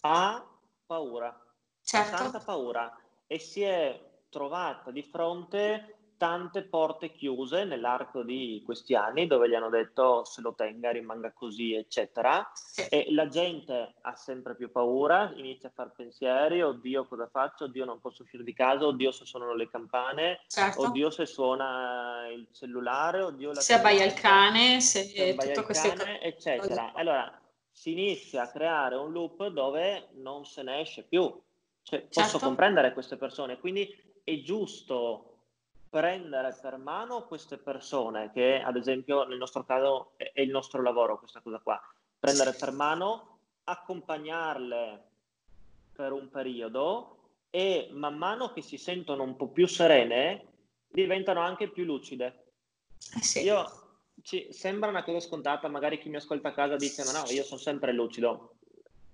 ha 0.02 0.48
paura, 0.86 1.36
certo. 1.82 2.16
ha 2.16 2.18
tanta 2.18 2.40
paura 2.40 3.00
e 3.26 3.40
si 3.40 3.62
è 3.62 4.00
trovata 4.30 4.92
di 4.92 5.02
fronte 5.02 5.95
tante 6.18 6.64
porte 6.64 7.12
chiuse 7.12 7.64
nell'arco 7.64 8.24
di 8.24 8.62
questi 8.66 8.96
anni 8.96 9.28
dove 9.28 9.50
gli 9.50 9.56
hanno 9.56 9.70
detto 9.70 10.24
se 10.26 10.42
lo 10.42 10.54
tenga, 10.54 10.92
rimanga 10.92 11.32
così, 11.34 11.74
eccetera. 11.74 12.52
E 12.90 13.08
la 13.10 13.28
gente 13.28 13.96
ha 14.02 14.16
sempre 14.16 14.56
più 14.56 14.72
paura, 14.72 15.32
inizia 15.36 15.70
a 15.70 15.72
fare 15.74 15.92
pensieri, 15.96 16.62
oddio 16.62 17.06
cosa 17.08 17.28
faccio, 17.28 17.66
oddio 17.66 17.86
non 17.86 18.00
posso 18.00 18.24
uscire 18.24 18.44
di 18.44 18.54
casa, 18.54 18.86
oddio 18.86 19.12
se 19.12 19.26
suonano 19.26 19.56
le 19.56 19.70
campane, 19.70 20.42
certo. 20.48 20.82
oddio 20.82 21.10
se 21.10 21.26
suona 21.26 22.28
il 22.34 22.48
cellulare, 22.52 23.22
oddio 23.22 23.54
la 23.54 23.62
se 23.62 23.74
abbaia 23.74 24.06
il 24.06 24.14
cane, 24.14 24.80
se, 24.82 25.04
se 25.04 25.30
abbaia 25.30 25.54
tutto 25.54 25.66
questo 25.66 25.94
cane, 25.94 26.22
eccetera. 26.22 26.94
Allora 26.94 27.40
si 27.72 27.92
inizia 27.92 28.44
a 28.44 28.50
creare 28.50 28.96
un 28.96 29.12
loop 29.12 29.48
dove 29.48 30.10
non 30.14 30.46
se 30.46 30.64
ne 30.64 30.80
esce 30.80 31.04
più. 31.04 31.24
Cioè, 31.84 32.08
certo. 32.10 32.22
Posso 32.22 32.40
comprendere 32.40 32.94
queste 32.94 33.18
persone, 33.18 33.60
quindi 33.60 33.88
è 34.24 34.42
giusto 34.42 35.35
prendere 35.96 36.54
per 36.62 36.76
mano 36.76 37.26
queste 37.26 37.58
persone, 37.58 38.30
che 38.34 38.62
ad 38.62 38.76
esempio 38.76 39.24
nel 39.24 39.38
nostro 39.38 39.64
caso 39.64 40.12
è 40.18 40.42
il 40.42 40.50
nostro 40.50 40.82
lavoro 40.82 41.18
questa 41.18 41.40
cosa 41.40 41.60
qua, 41.60 41.82
prendere 42.20 42.52
per 42.52 42.74
mano, 42.74 43.38
accompagnarle 43.64 45.04
per 45.94 46.12
un 46.12 46.28
periodo 46.28 47.30
e 47.50 47.88
man 47.94 48.18
mano 48.18 48.52
che 48.52 48.62
si 48.62 48.76
sentono 48.76 49.24
un 49.24 49.38
po' 49.38 49.48
più 49.48 49.68
serene 49.68 50.48
diventano 50.90 51.40
anche 51.40 51.70
più 51.70 51.86
lucide. 51.86 52.52
Eh 53.16 53.24
sì. 53.24 53.44
Io, 53.44 53.66
ci, 54.22 54.52
sembra 54.52 54.90
una 54.90 55.06
cosa 55.06 55.22
scontata, 55.22 55.70
magari 55.70 55.98
chi 55.98 56.10
mi 56.10 56.18
ascolta 56.18 56.50
a 56.50 56.54
casa 56.54 56.76
dice 56.76 57.06
ma 57.06 57.22
no, 57.22 57.24
io 57.30 57.44
sono 57.44 57.62
sempre 57.62 57.94
lucido. 57.94 58.56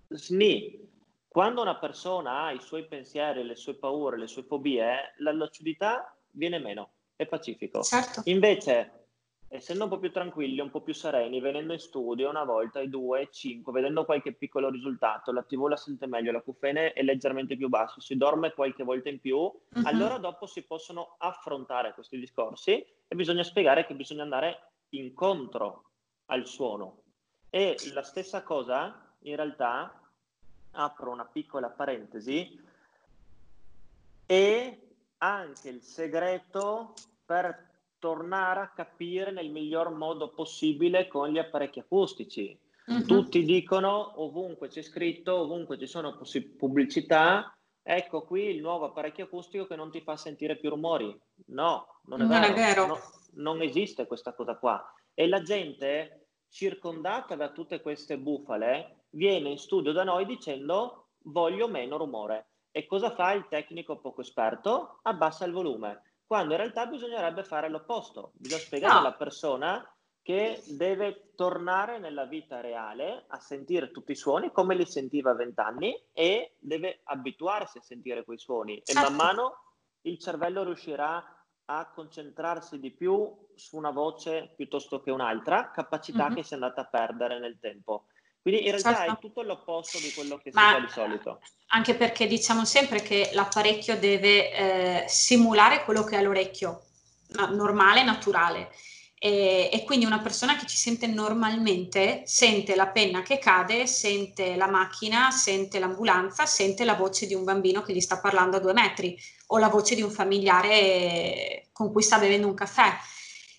Sni, 0.07 0.89
quando 1.27 1.61
una 1.61 1.77
persona 1.77 2.45
ha 2.45 2.51
i 2.51 2.59
suoi 2.59 2.87
pensieri, 2.87 3.43
le 3.43 3.55
sue 3.55 3.75
paure, 3.75 4.17
le 4.17 4.25
sue 4.25 4.41
fobie, 4.41 5.13
la 5.17 5.31
lucidità 5.31 6.15
viene 6.31 6.59
meno, 6.59 6.91
è 7.15 7.25
pacifico. 7.25 7.83
Certo. 7.83 8.21
Invece, 8.25 9.07
essendo 9.47 9.83
un 9.83 9.89
po' 9.89 9.99
più 9.99 10.11
tranquilli, 10.11 10.59
un 10.59 10.69
po' 10.71 10.81
più 10.81 10.93
sereni, 10.93 11.39
venendo 11.39 11.73
in 11.73 11.79
studio 11.79 12.29
una 12.29 12.43
volta, 12.43 12.79
e 12.79 12.87
due, 12.87 13.29
cinque, 13.31 13.71
vedendo 13.71 14.05
qualche 14.05 14.33
piccolo 14.33 14.69
risultato, 14.69 15.31
la 15.31 15.43
TV 15.43 15.67
la 15.67 15.77
sente 15.77 16.07
meglio, 16.07 16.31
la 16.31 16.41
cufene 16.41 16.93
è 16.93 17.03
leggermente 17.03 17.55
più 17.55 17.69
basso, 17.69 17.99
si 17.99 18.15
dorme 18.17 18.53
qualche 18.53 18.83
volta 18.83 19.09
in 19.09 19.19
più, 19.19 19.37
uh-huh. 19.37 19.81
allora 19.83 20.17
dopo 20.17 20.45
si 20.45 20.63
possono 20.63 21.15
affrontare 21.17 21.93
questi 21.93 22.17
discorsi 22.17 22.71
e 23.07 23.15
bisogna 23.15 23.43
spiegare 23.43 23.85
che 23.85 23.93
bisogna 23.93 24.23
andare 24.23 24.71
incontro 24.89 25.91
al 26.27 26.47
suono. 26.47 27.03
E 27.49 27.75
la 27.93 28.03
stessa 28.03 28.43
cosa, 28.43 29.13
in 29.23 29.35
realtà, 29.35 30.01
apro 30.71 31.11
una 31.11 31.25
piccola 31.25 31.69
parentesi, 31.69 32.57
e 34.25 34.90
anche 35.23 35.69
il 35.69 35.81
segreto 35.81 36.93
per 37.25 37.69
tornare 37.99 38.61
a 38.61 38.71
capire 38.73 39.31
nel 39.31 39.51
miglior 39.51 39.91
modo 39.91 40.29
possibile 40.33 41.07
con 41.07 41.29
gli 41.29 41.37
apparecchi 41.37 41.79
acustici. 41.79 42.57
Uh-huh. 42.87 43.05
Tutti 43.05 43.43
dicono 43.43 44.21
ovunque 44.21 44.67
c'è 44.67 44.81
scritto, 44.81 45.41
ovunque 45.41 45.77
ci 45.77 45.85
sono 45.85 46.17
pubblicità, 46.57 47.55
ecco 47.83 48.23
qui 48.23 48.45
il 48.45 48.61
nuovo 48.61 48.85
apparecchio 48.85 49.25
acustico 49.25 49.67
che 49.67 49.75
non 49.75 49.91
ti 49.91 50.01
fa 50.01 50.17
sentire 50.17 50.57
più 50.57 50.69
rumori. 50.69 51.15
No, 51.47 51.99
non 52.05 52.21
è 52.21 52.25
non 52.25 52.39
vero. 52.39 52.45
È 52.45 52.53
vero. 52.53 52.85
No, 52.87 52.99
non 53.33 53.61
esiste 53.61 54.07
questa 54.07 54.33
cosa 54.33 54.57
qua. 54.57 54.83
E 55.13 55.27
la 55.27 55.43
gente, 55.43 56.29
circondata 56.49 57.35
da 57.35 57.51
tutte 57.51 57.81
queste 57.81 58.17
bufale, 58.17 59.05
viene 59.11 59.49
in 59.49 59.57
studio 59.59 59.91
da 59.91 60.03
noi 60.03 60.25
dicendo 60.25 61.09
voglio 61.25 61.67
meno 61.67 61.97
rumore. 61.97 62.47
E 62.71 62.85
cosa 62.85 63.11
fa 63.11 63.33
il 63.33 63.47
tecnico 63.49 63.99
poco 63.99 64.21
esperto? 64.21 64.99
Abbassa 65.03 65.45
il 65.45 65.51
volume. 65.51 66.03
quando 66.25 66.53
in 66.53 66.59
realtà 66.59 66.85
bisognerebbe 66.85 67.43
fare 67.43 67.67
l'opposto, 67.69 68.31
bisogna 68.35 68.61
spiegare 68.61 68.93
no. 68.93 68.99
alla 68.99 69.13
persona 69.13 69.95
che 70.21 70.61
deve 70.67 71.33
tornare 71.35 71.99
nella 71.99 72.25
vita 72.25 72.61
reale 72.61 73.25
a 73.27 73.39
sentire 73.39 73.91
tutti 73.91 74.11
i 74.11 74.15
suoni 74.15 74.51
come 74.51 74.75
li 74.75 74.85
sentiva 74.85 75.31
a 75.31 75.35
vent'anni 75.35 76.09
e 76.13 76.55
deve 76.59 77.01
abituarsi 77.03 77.79
a 77.79 77.81
sentire 77.81 78.23
quei 78.23 78.37
suoni 78.37 78.81
certo. 78.83 79.01
e 79.01 79.03
man 79.03 79.15
mano 79.15 79.55
il 80.01 80.19
cervello 80.19 80.63
riuscirà 80.63 81.21
a 81.65 81.89
concentrarsi 81.89 82.79
di 82.79 82.91
più 82.91 83.29
su 83.55 83.77
una 83.77 83.91
voce 83.91 84.53
piuttosto 84.55 85.01
che 85.01 85.11
un'altra, 85.11 85.71
capacità 85.71 86.25
mm-hmm. 86.25 86.35
che 86.35 86.43
si 86.43 86.53
è 86.53 86.55
andata 86.55 86.81
a 86.81 86.87
perdere 86.87 87.39
nel 87.39 87.59
tempo. 87.59 88.05
Quindi 88.41 88.65
in 88.65 88.71
realtà 88.71 88.95
certo. 88.95 89.11
è 89.11 89.17
tutto 89.19 89.41
l'opposto 89.43 89.99
di 89.99 90.11
quello 90.13 90.37
che 90.37 90.49
Ma 90.53 90.69
si 90.69 90.73
fa 90.73 90.79
di 90.79 90.91
solito. 90.91 91.41
Anche 91.67 91.93
perché 91.93 92.25
diciamo 92.25 92.65
sempre 92.65 93.01
che 93.01 93.29
l'apparecchio 93.33 93.97
deve 93.99 94.51
eh, 94.51 95.05
simulare 95.07 95.83
quello 95.83 96.03
che 96.03 96.17
è 96.17 96.21
l'orecchio, 96.23 96.85
normale, 97.51 98.03
naturale. 98.03 98.71
E, 99.23 99.69
e, 99.71 99.83
quindi 99.83 100.05
una 100.05 100.19
persona 100.19 100.57
che 100.57 100.65
ci 100.65 100.75
sente 100.75 101.05
normalmente 101.05 102.23
sente 102.25 102.75
la 102.75 102.87
penna 102.87 103.21
che 103.21 103.37
cade, 103.37 103.85
sente 103.85 104.55
la 104.55 104.67
macchina, 104.67 105.29
sente 105.29 105.77
l'ambulanza, 105.77 106.47
sente 106.47 106.83
la 106.83 106.95
voce 106.95 107.27
di 107.27 107.35
un 107.35 107.43
bambino 107.43 107.83
che 107.83 107.93
gli 107.93 108.01
sta 108.01 108.19
parlando 108.19 108.57
a 108.57 108.59
due 108.59 108.73
metri 108.73 109.15
o 109.47 109.59
la 109.59 109.69
voce 109.69 109.93
di 109.93 110.01
un 110.01 110.09
familiare 110.09 111.67
con 111.71 111.91
cui 111.91 112.01
sta 112.01 112.17
bevendo 112.17 112.47
un 112.47 112.55
caffè. 112.55 112.91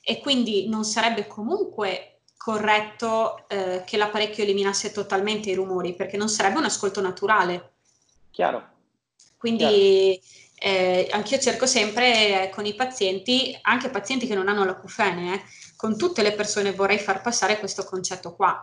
E 0.03 0.19
quindi 0.19 0.69
non 0.69 0.83
sarebbe 0.83 1.29
comunque 1.29 2.12
corretto 2.43 3.49
eh, 3.49 3.85
che 3.87 3.97
l'apparecchio 3.97 4.43
eliminasse 4.43 4.91
totalmente 4.91 5.49
i 5.49 5.55
rumori 5.55 5.95
perché 5.95 6.17
non 6.17 6.29
sarebbe 6.29 6.59
un 6.59 6.65
ascolto 6.65 7.01
naturale. 7.01 7.75
Chiaro. 8.33 8.69
Quindi 9.37 10.21
eh, 10.57 11.09
anch'io 11.13 11.39
cerco 11.39 11.67
sempre 11.67 12.49
eh, 12.49 12.51
con 12.51 12.67
i 12.67 12.75
pazienti, 12.75 13.57
anche 13.63 13.91
pazienti 13.91 14.27
che 14.27 14.35
non 14.35 14.49
hanno 14.49 14.65
l'acufene, 14.65 15.35
eh, 15.35 15.43
con 15.77 15.97
tutte 15.97 16.23
le 16.23 16.33
persone 16.33 16.73
vorrei 16.73 16.99
far 16.99 17.21
passare 17.23 17.61
questo 17.61 17.85
concetto 17.85 18.35
qua, 18.35 18.61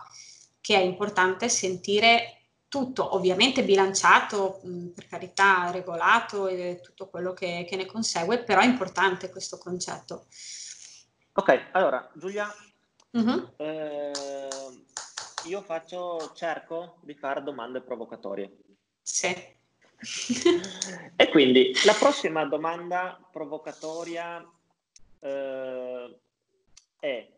che 0.60 0.76
è 0.76 0.80
importante 0.80 1.48
sentire 1.48 2.42
tutto, 2.68 3.14
ovviamente 3.14 3.64
bilanciato, 3.64 4.60
mh, 4.62 4.88
per 4.88 5.06
carità, 5.06 5.70
regolato 5.70 6.48
e 6.48 6.80
tutto 6.82 7.08
quello 7.08 7.32
che, 7.32 7.64
che, 7.66 7.76
ne 7.76 7.86
consegue, 7.86 8.44
però 8.44 8.60
è 8.60 8.66
importante 8.66 9.30
questo 9.30 9.56
concetto. 9.56 10.26
Ok, 11.32 11.68
allora 11.72 12.10
Giulia, 12.14 12.52
mm-hmm. 13.16 13.44
eh, 13.56 14.10
io 15.46 15.62
faccio, 15.62 16.32
cerco 16.34 16.96
di 17.00 17.14
fare 17.14 17.42
domande 17.42 17.80
provocatorie. 17.80 18.56
Sì 19.02 19.58
e 21.16 21.28
quindi 21.28 21.72
la 21.84 21.92
prossima 21.92 22.46
domanda 22.46 23.20
provocatoria 23.30 24.42
eh, 25.18 26.18
è 26.98 27.28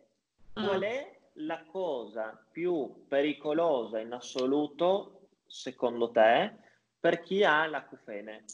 qual 0.52 0.78
mm. 0.78 0.82
è 0.82 1.18
la 1.36 1.64
cosa 1.64 2.40
più 2.50 3.06
pericolosa 3.08 3.98
in 3.98 4.12
assoluto 4.12 5.28
secondo 5.46 6.10
te 6.10 6.52
per 7.00 7.20
chi 7.20 7.42
ha 7.42 7.66
l'acufene? 7.66 8.44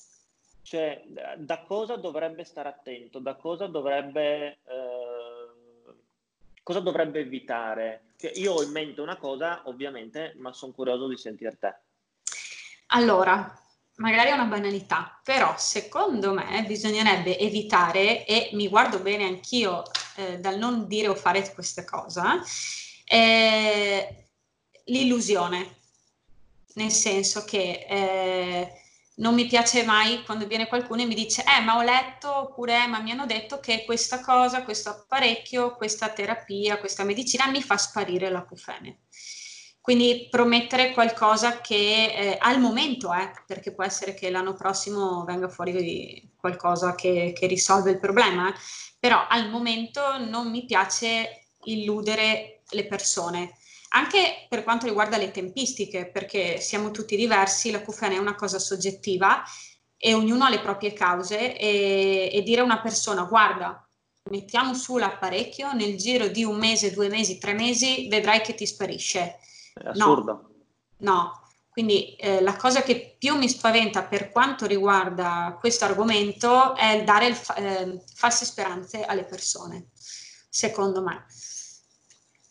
Cioè, 0.63 1.03
da 1.37 1.63
cosa 1.63 1.97
dovrebbe 1.97 2.45
stare 2.45 2.69
attento? 2.69 3.19
Da 3.19 3.35
cosa 3.37 3.67
dovrebbe, 3.67 4.59
eh, 4.65 4.98
cosa 6.69 6.81
dovrebbe 6.81 7.21
evitare? 7.21 8.13
Cioè, 8.19 8.33
io 8.35 8.53
ho 8.53 8.63
in 8.63 8.71
mente 8.73 9.01
una 9.01 9.17
cosa, 9.17 9.63
ovviamente, 9.65 10.35
ma 10.37 10.53
sono 10.53 10.73
curioso 10.73 11.09
di 11.09 11.17
sentire 11.17 11.57
te. 11.59 11.75
Allora, 12.89 13.59
magari 13.97 14.29
è 14.29 14.33
una 14.35 14.45
banalità, 14.45 15.19
però 15.25 15.55
secondo 15.57 16.35
me 16.35 16.63
bisognerebbe 16.67 17.39
evitare, 17.39 18.27
e 18.27 18.51
mi 18.53 18.69
guardo 18.69 18.99
bene 18.99 19.25
anch'io 19.25 19.83
eh, 20.17 20.41
dal 20.41 20.59
non 20.59 20.87
dire 20.87 21.09
o 21.09 21.15
fare 21.15 21.51
queste 21.55 21.87
cose, 21.87 22.21
eh, 23.07 24.27
l'illusione, 24.85 25.75
nel 26.75 26.91
senso 26.91 27.45
che 27.45 27.87
eh, 27.89 28.73
non 29.19 29.35
mi 29.35 29.47
piace 29.47 29.85
mai 29.85 30.23
quando 30.25 30.47
viene 30.47 30.67
qualcuno 30.67 31.03
e 31.03 31.07
mi 31.07 31.15
dice, 31.15 31.43
eh, 31.43 31.61
ma 31.63 31.77
ho 31.77 31.83
letto 31.83 32.35
oppure, 32.35 32.85
eh, 32.85 32.87
ma 32.87 33.01
mi 33.01 33.11
hanno 33.11 33.27
detto 33.27 33.61
che 33.61 33.85
questa 33.85 34.21
cosa, 34.21 34.63
questo 34.63 34.91
apparecchio, 34.91 35.77
questa 35.77 36.09
terapia, 36.11 36.79
questa 36.79 37.05
medicina 37.05 37.47
mi 37.49 37.63
fa 37.63 37.77
sparire 37.77 38.31
l'acufene. 38.31 39.01
Quindi 39.81 40.29
promettere 40.31 40.93
qualcosa 40.93 41.61
che 41.61 42.13
eh, 42.15 42.39
al 42.41 42.61
momento, 42.61 43.13
eh, 43.13 43.31
perché 43.47 43.73
può 43.73 43.85
essere 43.85 44.15
che 44.15 44.31
l'anno 44.31 44.55
prossimo 44.55 45.25
venga 45.25 45.49
fuori 45.49 46.31
qualcosa 46.37 46.95
che, 46.95 47.33
che 47.35 47.47
risolve 47.47 47.93
il 47.93 47.99
problema, 47.99 48.53
però 49.01 49.27
al 49.29 49.49
momento 49.49 50.19
non 50.19 50.51
mi 50.51 50.65
piace 50.65 51.49
illudere 51.65 52.63
le 52.71 52.87
persone. 52.87 53.57
Anche 53.91 54.47
per 54.49 54.65
quanto 54.65 54.87
riguarda 54.87 55.17
le 55.17 55.31
tempistiche, 55.31 56.11
perché 56.11 56.61
siamo 56.61 56.91
tutti 56.91 57.17
diversi, 57.17 57.71
la 57.71 57.81
QFN 57.81 58.13
è 58.13 58.19
una 58.19 58.35
cosa 58.35 58.59
soggettiva 58.59 59.43
e 59.97 60.15
ognuno 60.15 60.45
ha 60.45 60.51
le 60.51 60.61
proprie 60.61 60.93
cause 60.93 61.57
e, 61.57 62.31
e 62.33 62.43
dire 62.43 62.61
a 62.61 62.65
una 62.65 62.81
persona 62.81 63.25
guarda, 63.25 63.87
mettiamo 64.31 64.75
su 64.75 64.97
l'apparecchio, 64.97 65.73
nel 65.73 65.97
giro 65.97 66.29
di 66.29 66.45
un 66.45 66.57
mese, 66.57 66.93
due 66.93 67.09
mesi, 67.09 67.39
tre 67.39 67.55
mesi 67.55 68.09
vedrai 68.09 68.41
che 68.41 68.55
ti 68.55 68.67
sparisce 68.67 69.39
è 69.75 69.89
assurdo. 69.89 70.51
No, 70.99 71.13
no. 71.13 71.43
quindi 71.71 72.15
eh, 72.17 72.41
la 72.41 72.57
cosa 72.57 72.83
che 72.83 73.17
più 73.19 73.37
mi 73.37 73.49
spaventa 73.49 74.05
per 74.05 74.31
quanto 74.31 74.67
riguarda 74.67 75.57
questo 75.59 75.85
argomento 75.85 76.75
è 76.75 77.03
dare 77.05 77.27
il 77.27 77.35
fa- 77.35 77.55
eh, 77.55 78.03
false 78.15 78.45
speranze 78.45 79.05
alle 79.05 79.25
persone, 79.25 79.89
secondo 80.49 81.03
me. 81.03 81.27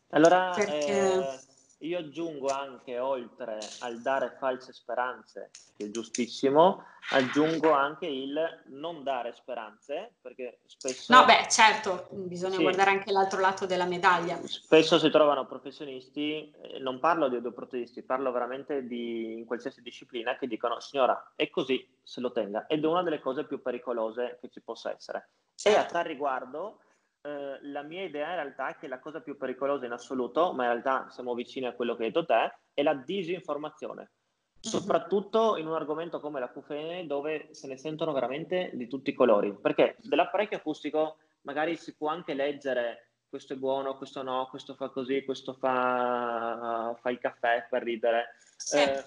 Allora, 0.10 0.52
Perché... 0.56 1.14
eh, 1.14 1.40
io 1.82 2.00
aggiungo 2.00 2.48
anche, 2.48 2.98
oltre 2.98 3.60
al 3.82 4.02
dare 4.02 4.36
false 4.40 4.74
speranze, 4.74 5.52
che 5.76 5.86
è 5.86 5.90
giustissimo, 5.92 6.84
aggiungo 7.12 7.72
anche 7.72 8.08
il 8.08 8.64
non 8.68 9.04
dare 9.04 9.34
speranze, 9.34 10.16
perché 10.22 10.62
spesso... 10.66 11.14
No, 11.14 11.26
beh, 11.26 11.48
certo, 11.50 12.08
bisogna 12.10 12.56
sì, 12.56 12.64
guardare 12.64 12.90
anche 12.90 13.12
l'altro 13.12 13.40
lato 13.40 13.68
della 13.68 13.86
medaglia. 13.86 14.40
Spesso 14.46 14.98
si 14.98 15.10
trovano 15.12 15.46
professionisti, 15.46 16.52
eh, 16.62 16.80
non 16.80 17.00
parlo 17.00 17.30
di 17.30 17.36
odoproteisti, 17.36 18.02
parlo 18.02 18.32
veramente 18.32 18.88
di 18.88 19.34
in 19.34 19.46
qualsiasi 19.46 19.84
disciplina, 19.84 20.36
che 20.36 20.48
dicono, 20.48 20.80
signora, 20.80 21.34
è 21.36 21.50
così, 21.50 21.88
se 22.02 22.22
lo 22.22 22.32
tenga. 22.32 22.66
Ed 22.66 22.84
è 22.84 22.88
una 22.88 23.04
delle 23.04 23.20
cose 23.20 23.46
più 23.46 23.62
pericolose 23.62 24.40
che 24.42 24.50
ci 24.50 24.62
possa 24.62 24.92
essere. 24.92 25.30
Certo. 25.54 25.78
E 25.78 25.82
a 25.82 25.86
tal 25.86 26.06
riguardo 26.06 26.80
eh, 27.28 27.60
la 27.64 27.82
mia 27.82 28.04
idea 28.04 28.30
in 28.30 28.36
realtà 28.36 28.70
è 28.70 28.78
che 28.78 28.88
la 28.88 29.00
cosa 29.00 29.20
più 29.20 29.36
pericolosa 29.36 29.86
in 29.86 29.92
assoluto, 29.92 30.54
ma 30.54 30.64
in 30.64 30.70
realtà 30.72 31.10
siamo 31.10 31.34
vicini 31.34 31.66
a 31.66 31.74
quello 31.74 31.96
che 31.96 32.06
hai 32.06 32.12
detto 32.12 32.26
te, 32.26 32.58
è 32.74 32.82
la 32.84 32.94
disinformazione. 32.94 34.02
Mhm. 34.02 34.60
Soprattutto 34.62 35.58
in 35.58 35.68
un 35.68 35.74
argomento 35.74 36.22
come 36.22 36.40
la 36.40 36.50
QFN 36.50 37.06
dove 37.06 37.50
se 37.52 37.68
ne 37.68 37.78
sentono 37.78 38.14
veramente 38.14 38.72
di 38.74 38.88
tutti 38.88 39.10
i 39.10 39.14
colori. 39.14 39.54
Perché 39.54 39.98
dell'apparecchio 40.00 40.58
acustico 40.58 41.18
magari 41.42 41.76
si 41.76 41.96
può 41.96 42.08
anche 42.08 42.34
leggere 42.34 43.08
questo 43.30 43.54
è 43.54 43.58
buono, 43.58 43.98
questo 43.98 44.24
no, 44.24 44.48
questo 44.50 44.74
fa 44.76 44.88
così, 44.88 45.26
questo 45.26 45.54
fa, 45.54 46.98
fa 46.98 47.10
il 47.10 47.20
caffè 47.20 47.68
per 47.70 47.84
ridere. 47.84 48.36
Sì. 48.56 48.78
Eh, 48.78 49.04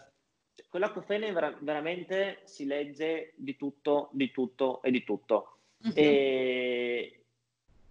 con 0.69 0.81
la 0.81 0.93
QFN 0.93 1.33
ver- 1.33 1.59
veramente 1.63 2.41
si 2.45 2.67
legge 2.67 3.33
di 3.37 3.57
tutto, 3.57 4.11
di 4.13 4.31
tutto 4.31 4.83
e 4.83 4.91
di 4.91 5.05
tutto. 5.05 5.57
Uh-huh. 5.83 5.93
E, 5.95 7.20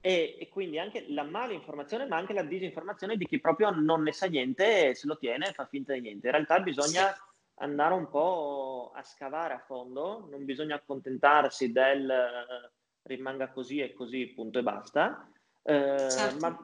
e, 0.02 0.38
e, 0.40 0.50
quindi 0.50 0.80
anche 0.80 1.06
la 1.10 1.24
mala 1.24 1.54
informazione, 1.54 2.08
ma 2.08 2.18
anche 2.18 2.34
la 2.34 2.44
disinformazione 2.44 3.18
di 3.18 3.26
chi 3.26 3.40
proprio 3.40 3.70
non 3.70 4.04
ne 4.04 4.14
sa 4.14 4.28
niente 4.28 4.90
e 4.90 4.96
se 4.96 5.08
lo 5.08 5.18
tiene 5.18 5.50
e 5.50 5.54
fa 5.54 5.66
finta 5.66 5.94
di 5.94 6.02
niente. 6.02 6.28
In 6.28 6.34
realtà 6.34 6.60
bisogna 6.60 7.14
andare 7.56 7.94
un 7.94 8.10
po' 8.10 8.92
a 8.96 9.04
scavare 9.04 9.54
a 9.54 9.60
fondo, 9.60 10.28
non 10.30 10.46
bisogna 10.46 10.76
accontentarsi 10.76 11.72
del 11.72 12.10
eh, 12.10 12.72
rimanga 13.04 13.50
così 13.50 13.80
e 13.80 13.94
così, 13.94 14.28
punto 14.28 14.60
e 14.60 14.64
basta, 14.64 15.30
eh, 15.64 16.10
certo. 16.10 16.38
ma 16.40 16.58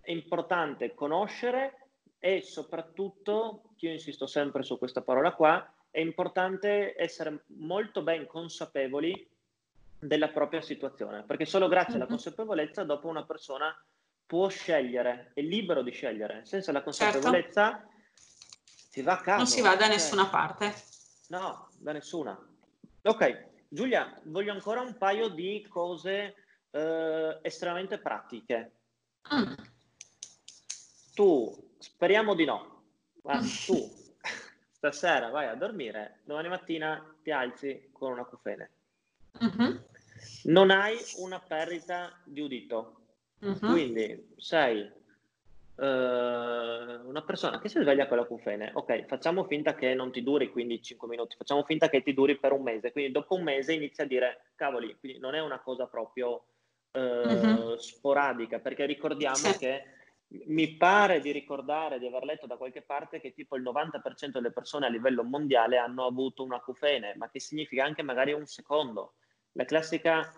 è 0.00 0.12
importante 0.12 0.94
conoscere 0.94 1.88
e 2.18 2.40
soprattutto, 2.42 3.72
io 3.78 3.90
insisto 3.90 4.26
sempre 4.26 4.62
su 4.62 4.78
questa 4.78 5.02
parola 5.02 5.32
qua, 5.32 5.68
è 5.90 6.00
importante 6.00 6.94
essere 6.96 7.44
molto 7.58 8.02
ben 8.02 8.26
consapevoli 8.26 9.28
della 9.98 10.28
propria 10.28 10.60
situazione, 10.60 11.24
perché 11.24 11.44
solo 11.44 11.68
grazie 11.68 11.94
alla 11.94 12.06
consapevolezza 12.06 12.84
dopo 12.84 13.08
una 13.08 13.24
persona 13.24 13.74
può 14.26 14.48
scegliere, 14.48 15.30
è 15.34 15.40
libero 15.40 15.82
di 15.82 15.90
scegliere, 15.90 16.44
senza 16.44 16.72
la 16.72 16.82
certo. 16.82 17.18
consapevolezza 17.18 17.70
certo. 17.70 17.90
si 18.90 19.02
va 19.02 19.12
a 19.12 19.20
caso. 19.20 19.36
Non 19.36 19.46
si 19.46 19.60
va 19.60 19.76
da 19.76 19.86
nessuna 19.86 20.26
parte. 20.26 20.74
No, 21.28 21.68
da 21.78 21.92
nessuna. 21.92 22.38
Ok, 23.02 23.48
Giulia, 23.68 24.20
voglio 24.24 24.52
ancora 24.52 24.80
un 24.80 24.96
paio 24.96 25.28
di 25.28 25.64
cose 25.68 26.34
eh, 26.70 27.38
estremamente 27.42 27.98
pratiche. 27.98 28.72
Mm. 29.32 29.52
Tu, 31.14 31.74
speriamo 31.78 32.34
di 32.34 32.44
no, 32.44 32.82
ma 33.22 33.38
tu 33.38 34.04
stasera 34.70 35.30
vai 35.30 35.46
a 35.48 35.54
dormire, 35.54 36.20
domani 36.24 36.48
mattina 36.48 37.02
ti 37.22 37.30
alzi 37.30 37.88
con 37.92 38.12
una 38.12 38.24
cufene. 38.24 38.70
Mm-hmm. 39.42 39.76
Non 40.44 40.70
hai 40.70 40.96
una 41.18 41.40
perdita 41.40 42.20
di 42.24 42.40
udito. 42.40 43.00
Uh-huh. 43.40 43.58
Quindi 43.58 44.34
sei 44.36 44.80
uh, 44.80 45.82
una 45.82 47.22
persona 47.24 47.58
che 47.60 47.68
si 47.68 47.80
sveglia 47.80 48.06
con 48.06 48.16
la 48.16 48.24
cufene. 48.24 48.70
Ok, 48.74 49.06
facciamo 49.06 49.44
finta 49.44 49.74
che 49.74 49.94
non 49.94 50.10
ti 50.12 50.22
duri 50.22 50.50
quindi 50.50 50.82
5 50.82 51.08
minuti, 51.08 51.36
facciamo 51.36 51.64
finta 51.64 51.88
che 51.88 52.02
ti 52.02 52.14
duri 52.14 52.38
per 52.38 52.52
un 52.52 52.62
mese. 52.62 52.92
Quindi 52.92 53.12
dopo 53.12 53.34
un 53.34 53.42
mese 53.42 53.74
inizia 53.74 54.04
a 54.04 54.06
dire, 54.06 54.50
cavoli, 54.54 54.96
quindi 54.98 55.18
non 55.18 55.34
è 55.34 55.40
una 55.40 55.60
cosa 55.60 55.86
proprio 55.86 56.46
uh, 56.92 56.98
uh-huh. 56.98 57.76
sporadica, 57.76 58.58
perché 58.58 58.86
ricordiamo 58.86 59.36
sì. 59.36 59.58
che 59.58 59.84
mi 60.28 60.76
pare 60.76 61.20
di 61.20 61.30
ricordare 61.30 61.98
di 61.98 62.06
aver 62.06 62.24
letto 62.24 62.46
da 62.46 62.56
qualche 62.56 62.82
parte 62.82 63.20
che 63.20 63.32
tipo 63.32 63.56
il 63.56 63.62
90% 63.62 64.30
delle 64.32 64.50
persone 64.50 64.86
a 64.86 64.88
livello 64.88 65.22
mondiale 65.22 65.76
hanno 65.76 66.04
avuto 66.04 66.42
una 66.42 66.60
cufene, 66.60 67.14
ma 67.16 67.28
che 67.30 67.38
significa 67.38 67.84
anche 67.84 68.02
magari 68.02 68.32
un 68.32 68.46
secondo. 68.46 69.14
La 69.56 69.64
classica 69.64 70.32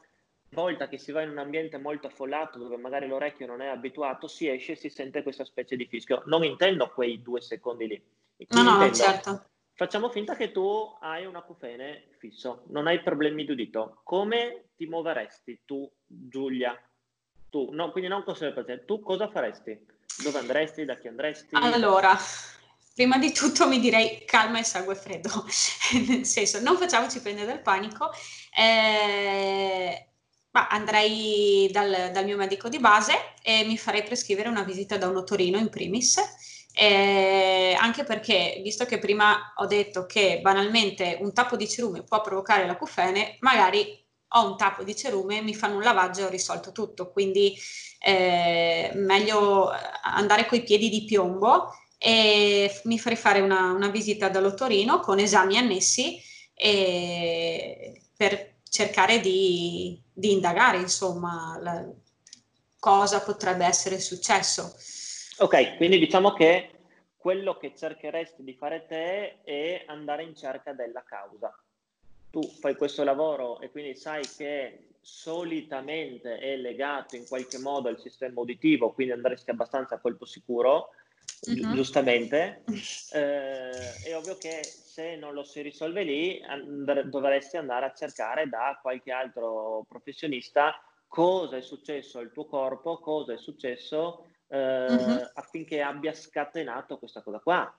volta 0.51 0.89
che 0.89 0.97
si 0.97 1.13
va 1.13 1.23
in 1.23 1.31
un 1.31 1.39
ambiente 1.39 1.77
molto 1.77 2.07
affollato 2.07 2.59
dove 2.59 2.77
magari 2.77 3.07
l'orecchio 3.07 3.47
non 3.47 3.61
è 3.61 3.67
abituato, 3.67 4.29
si 4.29 4.49
esce 4.49 4.73
e 4.73 4.77
si 4.77 4.89
sente 4.89 5.23
questa 5.23 5.45
specie 5.45 5.77
di 5.77 5.87
fischio. 5.87 6.23
Non 6.27 6.45
intendo 6.45 6.89
quei 6.89 7.21
due 7.21 7.41
secondi 7.41 7.87
lì. 7.87 8.03
No, 8.51 8.63
no, 8.63 8.71
intendo, 8.73 8.95
certo. 8.95 9.45
Facciamo 9.75 10.09
finta 10.11 10.37
che 10.37 10.53
tu 10.53 10.97
hai 11.01 11.27
un 11.27 11.37
acufene 11.37 12.09
fisso, 12.19 12.65
non 12.69 12.87
hai 12.87 13.01
problemi 13.01 13.45
di 13.45 13.53
udito. 13.53 14.01
Come 14.05 14.71
ti 14.77 14.87
muoveresti 14.87 15.63
tu, 15.65 15.91
Giulia? 16.07 16.81
Tu, 17.51 17.71
no, 17.73 17.91
quindi 17.91 18.09
non 18.09 18.25
paziente, 18.25 18.85
tu 18.85 19.01
cosa 19.01 19.29
faresti? 19.29 19.87
Dove 20.23 20.39
andresti? 20.39 20.85
Da 20.85 20.97
chi 20.97 21.09
andresti? 21.09 21.55
Allora, 21.55 22.17
prima 22.99 23.17
di 23.17 23.31
tutto 23.31 23.69
mi 23.69 23.79
direi 23.79 24.25
calma 24.25 24.59
e 24.59 24.65
sangue 24.65 24.97
freddo, 24.97 25.31
nel 26.09 26.27
senso 26.27 26.61
non 26.61 26.77
facciamoci 26.77 27.21
prendere 27.21 27.47
dal 27.47 27.63
panico, 27.63 28.11
eh, 28.53 30.09
ma 30.51 30.67
andrei 30.67 31.69
dal, 31.71 32.11
dal, 32.13 32.25
mio 32.25 32.37
medico 32.37 32.69
di 32.69 32.81
base 32.81 33.35
e 33.45 33.63
mi 33.63 33.79
farei 33.79 34.03
prescrivere 34.03 34.49
una 34.49 34.65
visita 34.65 34.99
da 34.99 35.07
un 35.07 35.15
otorino 35.15 35.59
in 35.59 35.69
primis, 35.69 36.19
eh, 36.75 37.77
anche 37.79 38.03
perché 38.03 38.59
visto 38.65 38.85
che 38.85 38.99
prima 38.99 39.53
ho 39.55 39.67
detto 39.67 40.05
che 40.05 40.41
banalmente 40.43 41.19
un 41.21 41.33
tappo 41.33 41.55
di 41.55 41.69
cerume 41.69 42.03
può 42.03 42.21
provocare 42.21 42.67
la 42.67 42.77
cufene, 42.77 43.37
magari 43.43 44.05
ho 44.31 44.45
un 44.45 44.57
tappo 44.57 44.83
di 44.83 44.97
cerume, 44.97 45.41
mi 45.41 45.55
fanno 45.55 45.77
un 45.77 45.83
lavaggio 45.83 46.23
e 46.23 46.25
ho 46.25 46.31
risolto 46.31 46.73
tutto. 46.73 47.13
Quindi 47.13 47.57
eh, 48.01 48.91
meglio 48.95 49.71
andare 50.03 50.47
coi 50.47 50.65
piedi 50.65 50.89
di 50.89 51.05
piombo 51.05 51.71
e 51.99 52.81
mi 52.85 52.99
farei 52.99 53.19
fare 53.19 53.41
una, 53.41 53.73
una 53.73 53.89
visita 53.89 54.29
dall'ottorino 54.29 55.01
con 55.01 55.19
esami 55.19 55.57
annessi 55.57 56.21
per 56.55 58.57
cercare 58.69 59.21
di, 59.21 60.01
di 60.13 60.33
indagare, 60.33 60.79
insomma, 60.79 61.59
la, 61.61 61.89
cosa 62.79 63.23
potrebbe 63.23 63.65
essere 63.65 63.99
successo. 63.99 64.75
Ok, 65.39 65.77
quindi 65.77 65.99
diciamo 65.99 66.33
che 66.33 66.71
quello 67.17 67.57
che 67.57 67.75
cercheresti 67.77 68.43
di 68.43 68.55
fare 68.55 68.87
te 68.87 69.43
è 69.43 69.85
andare 69.87 70.23
in 70.23 70.35
cerca 70.35 70.73
della 70.73 71.03
causa 71.05 71.53
tu 72.31 72.43
fai 72.43 72.77
questo 72.77 73.05
lavoro 73.05 73.61
e 73.61 73.71
quindi 73.71 73.97
sai 73.97 74.23
che 74.37 74.89
solitamente 75.01 76.39
è 76.39 76.57
legato 76.57 77.17
in 77.17 77.27
qualche 77.27 77.59
modo 77.59 77.89
al 77.89 77.99
sistema 77.99 78.41
uditivo, 78.41 78.93
quindi 78.93 79.13
andresti 79.13 79.51
abbastanza 79.51 79.95
a 79.95 79.99
colpo 79.99 80.27
sicuro, 80.27 80.91
uh-huh. 81.47 81.75
giustamente, 81.75 82.63
eh, 83.13 84.03
è 84.05 84.17
ovvio 84.17 84.37
che 84.37 84.63
se 84.65 85.17
non 85.17 85.35
lo 85.35 85.45
si 85.45 85.61
risolve 85.63 86.03
lì 86.03 86.43
and- 86.43 87.03
dovresti 87.03 87.57
andare 87.57 87.87
a 87.87 87.93
cercare 87.93 88.49
da 88.49 88.79
qualche 88.81 89.13
altro 89.13 89.85
professionista 89.89 90.81
cosa 91.07 91.57
è 91.57 91.63
successo 91.63 92.19
al 92.19 92.33
tuo 92.33 92.47
corpo, 92.47 92.99
cosa 92.99 93.33
è 93.33 93.39
successo 93.39 94.27
eh, 94.49 94.87
uh-huh. 94.87 95.31
affinché 95.35 95.81
abbia 95.81 96.13
scatenato 96.13 96.99
questa 96.99 97.23
cosa 97.23 97.39
qua. 97.39 97.75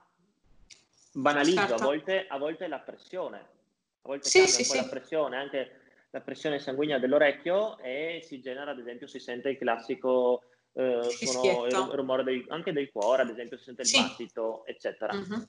Banalizzo, 1.11 1.59
certo. 1.59 1.75
a, 1.75 1.85
volte, 1.85 2.25
a 2.27 2.37
volte 2.37 2.67
la 2.67 2.79
pressione 2.79 3.57
a 4.01 4.07
volte 4.07 4.29
sì, 4.29 4.47
sì, 4.47 4.61
un 4.61 4.67
po' 4.67 4.73
sì. 4.73 4.77
la 4.77 4.87
pressione, 4.87 5.37
anche 5.37 5.71
la 6.11 6.21
pressione 6.21 6.59
sanguigna 6.59 6.97
dell'orecchio 6.97 7.77
e 7.79 8.21
si 8.23 8.39
genera, 8.39 8.71
ad 8.71 8.79
esempio, 8.79 9.07
si 9.07 9.19
sente 9.19 9.49
il 9.49 9.57
classico 9.57 10.43
eh, 10.73 11.03
suono, 11.03 11.65
il 11.65 11.73
rumore 11.91 12.23
del, 12.23 12.45
anche 12.49 12.71
del 12.71 12.91
cuore, 12.91 13.23
ad 13.23 13.29
esempio, 13.29 13.57
si 13.57 13.65
sente 13.65 13.81
il 13.81 13.87
sì. 13.87 14.01
battito, 14.01 14.65
eccetera. 14.65 15.13
Uh-huh. 15.13 15.47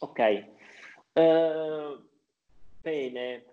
Ok, 0.00 0.46
uh, 1.12 2.08
bene. 2.80 3.44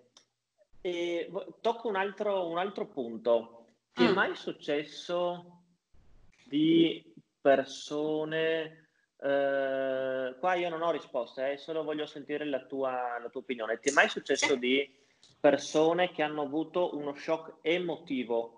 E, 0.80 1.30
tocco 1.60 1.88
un 1.88 1.96
altro, 1.96 2.48
un 2.48 2.58
altro 2.58 2.86
punto. 2.86 3.66
Ti 3.92 4.04
mm. 4.04 4.06
è 4.06 4.12
mai 4.12 4.34
successo 4.36 5.62
di 6.44 7.12
persone 7.40 8.88
Uh, 9.18 10.38
qua 10.38 10.54
io 10.54 10.68
non 10.68 10.80
ho 10.82 10.92
risposte, 10.92 11.50
eh, 11.50 11.56
solo 11.56 11.82
voglio 11.82 12.06
sentire 12.06 12.44
la 12.44 12.64
tua, 12.66 13.18
la 13.20 13.28
tua, 13.28 13.40
opinione. 13.40 13.80
Ti 13.80 13.88
è 13.88 13.92
mai 13.92 14.08
successo 14.08 14.54
di 14.54 14.88
persone 15.40 16.12
che 16.12 16.22
hanno 16.22 16.42
avuto 16.42 16.96
uno 16.96 17.12
shock 17.16 17.56
emotivo 17.62 18.57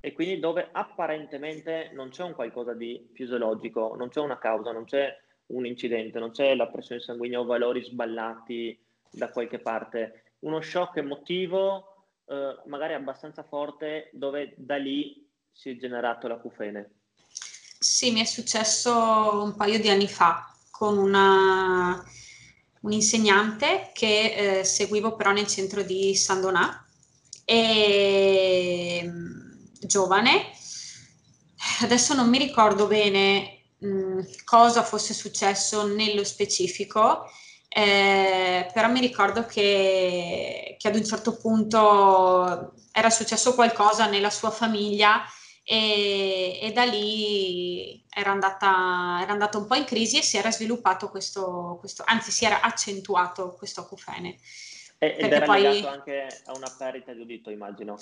e 0.00 0.12
quindi 0.12 0.38
dove 0.38 0.68
apparentemente 0.72 1.90
non 1.92 2.08
c'è 2.08 2.22
un 2.22 2.34
qualcosa 2.34 2.72
di 2.72 3.08
fisiologico, 3.12 3.94
non 3.96 4.08
c'è 4.08 4.20
una 4.20 4.38
causa, 4.38 4.72
non 4.72 4.84
c'è 4.84 5.14
un 5.46 5.66
incidente, 5.66 6.18
non 6.18 6.30
c'è 6.30 6.54
la 6.54 6.68
pressione 6.68 7.00
sanguigna 7.00 7.40
o 7.40 7.44
valori 7.44 7.82
sballati 7.82 8.78
da 9.10 9.30
qualche 9.30 9.58
parte, 9.58 10.34
uno 10.40 10.60
shock 10.60 10.96
emotivo 10.96 12.06
uh, 12.24 12.68
magari 12.68 12.94
abbastanza 12.94 13.42
forte 13.42 14.10
dove 14.12 14.54
da 14.56 14.76
lì 14.76 15.28
si 15.52 15.70
è 15.70 15.76
generato 15.76 16.28
l'acufene? 16.28 16.90
Sì, 17.78 18.12
mi 18.12 18.20
è 18.20 18.24
successo 18.24 19.42
un 19.42 19.54
paio 19.56 19.80
di 19.80 19.88
anni 19.88 20.08
fa 20.08 20.54
con 20.70 20.96
una, 20.96 22.02
un 22.82 22.92
insegnante 22.92 23.90
che 23.92 24.60
eh, 24.60 24.64
seguivo 24.64 25.16
però 25.16 25.32
nel 25.32 25.46
centro 25.46 25.82
di 25.82 26.14
San 26.14 26.40
Donà, 26.40 26.86
e, 27.44 29.02
mm, 29.04 29.39
giovane. 29.80 30.52
Adesso 31.82 32.14
non 32.14 32.28
mi 32.28 32.38
ricordo 32.38 32.86
bene 32.86 33.62
mh, 33.78 33.88
mm, 33.88 34.20
cosa 34.44 34.82
fosse 34.82 35.14
successo 35.14 35.86
nello 35.86 36.24
specifico, 36.24 37.24
eh, 37.68 38.68
però 38.72 38.88
mi 38.88 39.00
ricordo 39.00 39.46
che, 39.46 40.76
che 40.78 40.88
ad 40.88 40.96
un 40.96 41.04
certo 41.04 41.36
punto 41.36 42.74
era 42.92 43.10
successo 43.10 43.54
qualcosa 43.54 44.06
nella 44.06 44.30
sua 44.30 44.50
famiglia 44.50 45.22
e, 45.62 46.58
e 46.60 46.72
da 46.72 46.84
lì 46.84 48.04
era 48.08 48.30
andata, 48.32 49.18
era 49.22 49.32
andata 49.32 49.58
un 49.58 49.66
po' 49.66 49.76
in 49.76 49.84
crisi 49.84 50.18
e 50.18 50.22
si 50.22 50.36
era 50.36 50.50
sviluppato 50.50 51.10
questo, 51.10 51.76
questo 51.78 52.02
anzi 52.06 52.32
si 52.32 52.44
era 52.44 52.60
accentuato 52.60 53.54
questo 53.54 53.82
acufene. 53.82 54.38
E, 55.02 55.16
ed 55.18 55.32
era 55.32 55.46
poi, 55.46 55.62
legato 55.62 55.88
anche 55.88 56.42
a 56.44 56.52
una 56.54 56.70
perdita 56.76 57.12
di 57.14 57.22
udito, 57.22 57.50
immagino. 57.50 57.98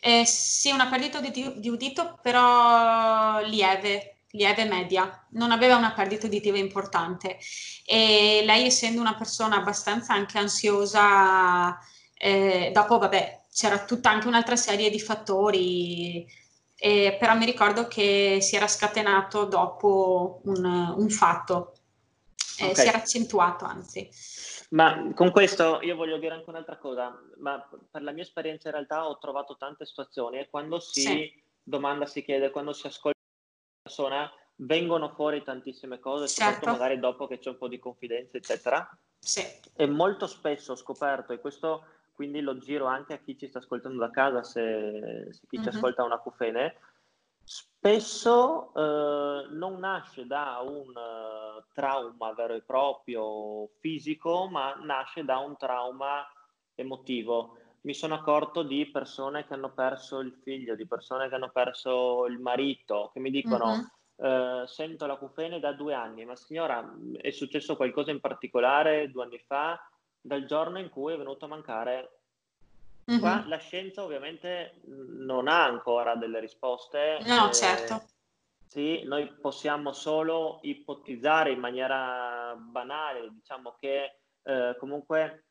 Eh, 0.00 0.24
sì, 0.26 0.72
una 0.72 0.88
perdita 0.88 1.20
di, 1.20 1.30
di 1.56 1.68
udito, 1.68 2.18
però 2.20 3.40
lieve, 3.46 4.16
lieve 4.30 4.64
media, 4.64 5.26
non 5.30 5.52
aveva 5.52 5.76
una 5.76 5.92
perdita 5.92 6.26
uditiva 6.26 6.58
importante 6.58 7.38
e 7.86 8.42
lei 8.44 8.66
essendo 8.66 9.00
una 9.00 9.14
persona 9.14 9.56
abbastanza 9.56 10.12
anche 10.12 10.38
ansiosa, 10.38 11.78
eh, 12.14 12.70
dopo 12.74 12.98
vabbè 12.98 13.44
c'era 13.52 13.84
tutta 13.84 14.10
anche 14.10 14.26
un'altra 14.26 14.56
serie 14.56 14.90
di 14.90 15.00
fattori 15.00 16.26
eh, 16.82 17.14
però 17.20 17.36
mi 17.36 17.44
ricordo 17.44 17.86
che 17.88 18.38
si 18.40 18.56
era 18.56 18.66
scatenato 18.66 19.44
dopo 19.44 20.40
un, 20.44 20.64
un 20.96 21.10
fatto, 21.10 21.74
eh, 22.58 22.70
okay. 22.70 22.74
si 22.74 22.88
era 22.88 22.96
accentuato 22.96 23.66
anzi. 23.66 24.08
Ma 24.70 25.12
con 25.14 25.30
questo 25.32 25.80
io 25.82 25.96
voglio 25.96 26.18
dire 26.18 26.34
anche 26.34 26.48
un'altra 26.48 26.76
cosa, 26.76 27.18
ma 27.38 27.68
per 27.90 28.02
la 28.02 28.12
mia 28.12 28.22
esperienza 28.22 28.68
in 28.68 28.74
realtà 28.74 29.08
ho 29.08 29.18
trovato 29.18 29.56
tante 29.56 29.84
situazioni 29.84 30.38
e 30.38 30.48
quando 30.48 30.78
si 30.78 31.00
sì. 31.00 31.42
domanda, 31.62 32.06
si 32.06 32.22
chiede, 32.22 32.50
quando 32.50 32.72
si 32.72 32.86
ascolta 32.86 33.18
una 33.18 33.82
persona, 33.82 34.32
vengono 34.56 35.08
fuori 35.08 35.42
tantissime 35.42 35.98
cose, 35.98 36.28
certo. 36.28 36.42
soprattutto 36.42 36.70
magari 36.70 37.00
dopo 37.00 37.26
che 37.26 37.38
c'è 37.38 37.50
un 37.50 37.58
po' 37.58 37.68
di 37.68 37.78
confidenza, 37.78 38.36
eccetera. 38.36 38.88
Sì. 39.18 39.42
E 39.74 39.86
molto 39.86 40.26
spesso 40.26 40.72
ho 40.72 40.76
scoperto, 40.76 41.32
e 41.32 41.40
questo 41.40 41.84
quindi 42.12 42.40
lo 42.40 42.58
giro 42.58 42.84
anche 42.84 43.14
a 43.14 43.18
chi 43.18 43.36
ci 43.36 43.48
sta 43.48 43.58
ascoltando 43.58 43.98
da 43.98 44.10
casa, 44.10 44.42
se, 44.42 45.28
se 45.30 45.40
chi 45.48 45.56
uh-huh. 45.56 45.62
ci 45.62 45.68
mhm. 45.68 45.74
ascolta 45.74 46.04
una 46.04 46.18
cufene, 46.18 46.76
spesso 47.50 48.72
eh, 48.74 49.48
non 49.50 49.78
nasce 49.80 50.24
da 50.24 50.60
un 50.62 50.90
uh, 50.90 51.64
trauma 51.74 52.32
vero 52.32 52.54
e 52.54 52.62
proprio 52.62 53.68
fisico, 53.80 54.48
ma 54.48 54.74
nasce 54.74 55.24
da 55.24 55.38
un 55.38 55.56
trauma 55.56 56.24
emotivo. 56.76 57.56
Mi 57.82 57.94
sono 57.94 58.14
accorto 58.14 58.62
di 58.62 58.88
persone 58.90 59.46
che 59.46 59.54
hanno 59.54 59.72
perso 59.72 60.20
il 60.20 60.32
figlio, 60.44 60.76
di 60.76 60.86
persone 60.86 61.28
che 61.28 61.34
hanno 61.34 61.50
perso 61.50 62.26
il 62.26 62.38
marito, 62.38 63.10
che 63.12 63.20
mi 63.20 63.30
dicono... 63.30 63.64
Uh-huh. 63.64 63.98
Uh, 64.20 64.66
sento 64.66 65.06
la 65.06 65.16
cufene 65.16 65.60
da 65.60 65.72
due 65.72 65.94
anni, 65.94 66.26
ma 66.26 66.36
signora, 66.36 66.86
è 67.16 67.30
successo 67.30 67.74
qualcosa 67.74 68.10
in 68.10 68.20
particolare 68.20 69.10
due 69.10 69.22
anni 69.22 69.38
fa? 69.38 69.80
dal 70.20 70.44
giorno 70.44 70.78
in 70.78 70.90
cui 70.90 71.14
è 71.14 71.16
venuto 71.16 71.46
a 71.46 71.48
mancare 71.48 72.19
Mm-hmm. 73.10 73.20
Qua 73.20 73.44
la 73.46 73.58
scienza 73.58 74.04
ovviamente 74.04 74.80
non 74.84 75.48
ha 75.48 75.64
ancora 75.64 76.14
delle 76.14 76.38
risposte. 76.38 77.18
No, 77.24 77.48
eh, 77.48 77.52
certo. 77.52 78.02
Sì, 78.66 79.02
noi 79.02 79.26
possiamo 79.40 79.92
solo 79.92 80.60
ipotizzare 80.62 81.50
in 81.50 81.58
maniera 81.58 82.54
banale, 82.56 83.28
diciamo 83.32 83.74
che 83.80 84.18
eh, 84.44 84.76
comunque 84.78 85.44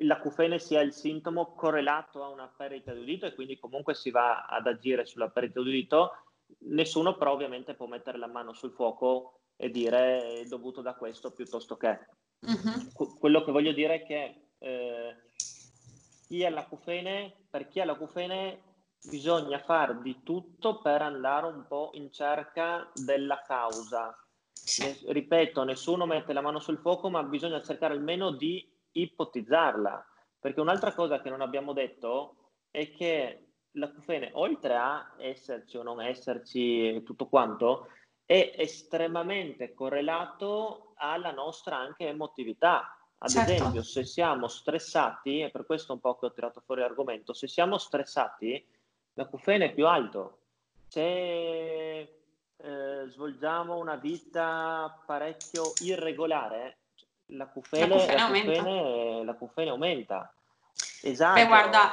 l'acufene 0.00 0.58
sia 0.58 0.80
il 0.80 0.92
sintomo 0.92 1.54
correlato 1.54 2.22
a 2.22 2.28
una 2.28 2.52
perdita 2.54 2.92
di 2.92 3.00
udito 3.00 3.24
e 3.24 3.34
quindi 3.34 3.58
comunque 3.58 3.94
si 3.94 4.10
va 4.10 4.44
ad 4.44 4.66
agire 4.66 5.06
sulla 5.06 5.30
perdita 5.30 5.62
di 5.62 5.68
udito. 5.68 6.24
Nessuno 6.58 7.16
però 7.16 7.32
ovviamente 7.32 7.72
può 7.72 7.86
mettere 7.86 8.18
la 8.18 8.26
mano 8.26 8.52
sul 8.52 8.72
fuoco 8.72 9.40
e 9.56 9.70
dire 9.70 10.40
è 10.40 10.44
dovuto 10.44 10.82
da 10.82 10.94
questo 10.94 11.30
piuttosto 11.30 11.78
che. 11.78 11.98
Uh-huh. 12.38 13.16
quello 13.18 13.42
che 13.42 13.50
voglio 13.50 13.72
dire 13.72 13.94
è 13.94 14.06
che 14.06 14.48
eh, 14.58 15.25
chi 16.26 16.44
ha 16.44 16.50
l'acufene, 16.50 17.46
per 17.48 17.68
chi 17.68 17.80
ha 17.80 17.84
l'acufene 17.84 18.62
bisogna 19.02 19.58
fare 19.60 20.00
di 20.02 20.22
tutto 20.22 20.80
per 20.80 21.00
andare 21.00 21.46
un 21.46 21.64
po' 21.66 21.90
in 21.94 22.10
cerca 22.10 22.90
della 22.94 23.40
causa. 23.46 24.16
Ne, 24.80 24.98
ripeto, 25.12 25.62
nessuno 25.62 26.06
mette 26.06 26.32
la 26.32 26.40
mano 26.40 26.58
sul 26.58 26.78
fuoco, 26.78 27.08
ma 27.08 27.22
bisogna 27.22 27.62
cercare 27.62 27.94
almeno 27.94 28.32
di 28.32 28.68
ipotizzarla. 28.92 30.04
Perché 30.40 30.60
un'altra 30.60 30.92
cosa 30.92 31.20
che 31.20 31.30
non 31.30 31.40
abbiamo 31.40 31.72
detto 31.72 32.52
è 32.70 32.90
che 32.90 33.52
l'acufene, 33.72 34.30
oltre 34.34 34.74
a 34.76 35.14
esserci 35.18 35.76
o 35.76 35.82
non 35.82 36.00
esserci 36.00 36.96
e 36.96 37.02
tutto 37.04 37.28
quanto, 37.28 37.88
è 38.24 38.54
estremamente 38.56 39.72
correlato 39.72 40.94
alla 40.96 41.30
nostra 41.30 41.76
anche 41.76 42.08
emotività. 42.08 42.95
Ad 43.18 43.30
certo. 43.30 43.52
esempio, 43.52 43.82
se 43.82 44.04
siamo 44.04 44.46
stressati, 44.46 45.40
e 45.40 45.50
per 45.50 45.64
questo 45.64 45.94
un 45.94 46.00
po' 46.00 46.18
che 46.18 46.26
ho 46.26 46.32
tirato 46.32 46.62
fuori 46.64 46.82
l'argomento, 46.82 47.32
se 47.32 47.48
siamo 47.48 47.78
stressati, 47.78 48.64
l'acufene 49.14 49.66
è 49.66 49.72
più 49.72 49.86
alto. 49.86 50.40
Se 50.88 51.00
eh, 52.58 53.06
svolgiamo 53.08 53.78
una 53.78 53.96
vita 53.96 55.02
parecchio 55.06 55.72
irregolare, 55.80 56.78
l'acufene, 57.26 57.86
l'acufene, 57.86 58.16
l'acufene, 58.16 59.24
l'acufene 59.24 59.70
aumenta. 59.70 60.34
Esatto. 61.02 61.40
Beh, 61.40 61.46
guarda, 61.46 61.92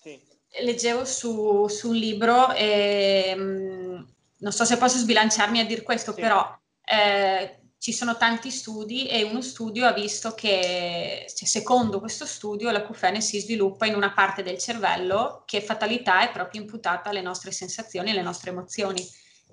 sì. 0.00 0.20
leggevo 0.62 1.04
su, 1.04 1.66
su, 1.68 1.90
un 1.90 1.96
libro 1.96 2.52
e 2.52 3.34
mm, 3.36 4.02
non 4.38 4.52
so 4.52 4.64
se 4.64 4.78
posso 4.78 4.98
sbilanciarmi 4.98 5.60
a 5.60 5.66
dire 5.66 5.82
questo, 5.82 6.12
sì. 6.12 6.20
però 6.20 6.58
eh, 6.84 7.60
ci 7.80 7.94
sono 7.94 8.18
tanti 8.18 8.50
studi 8.50 9.08
e 9.08 9.22
uno 9.22 9.40
studio 9.40 9.86
ha 9.86 9.94
visto 9.94 10.34
che, 10.34 11.24
cioè, 11.34 11.48
secondo 11.48 11.98
questo 11.98 12.26
studio, 12.26 12.70
l'acufene 12.70 13.22
si 13.22 13.40
sviluppa 13.40 13.86
in 13.86 13.94
una 13.94 14.12
parte 14.12 14.42
del 14.42 14.58
cervello 14.58 15.44
che 15.46 15.62
fatalità 15.62 16.20
è 16.20 16.30
proprio 16.30 16.60
imputata 16.60 17.08
alle 17.08 17.22
nostre 17.22 17.52
sensazioni, 17.52 18.10
alle 18.10 18.20
nostre 18.20 18.50
emozioni. 18.50 19.02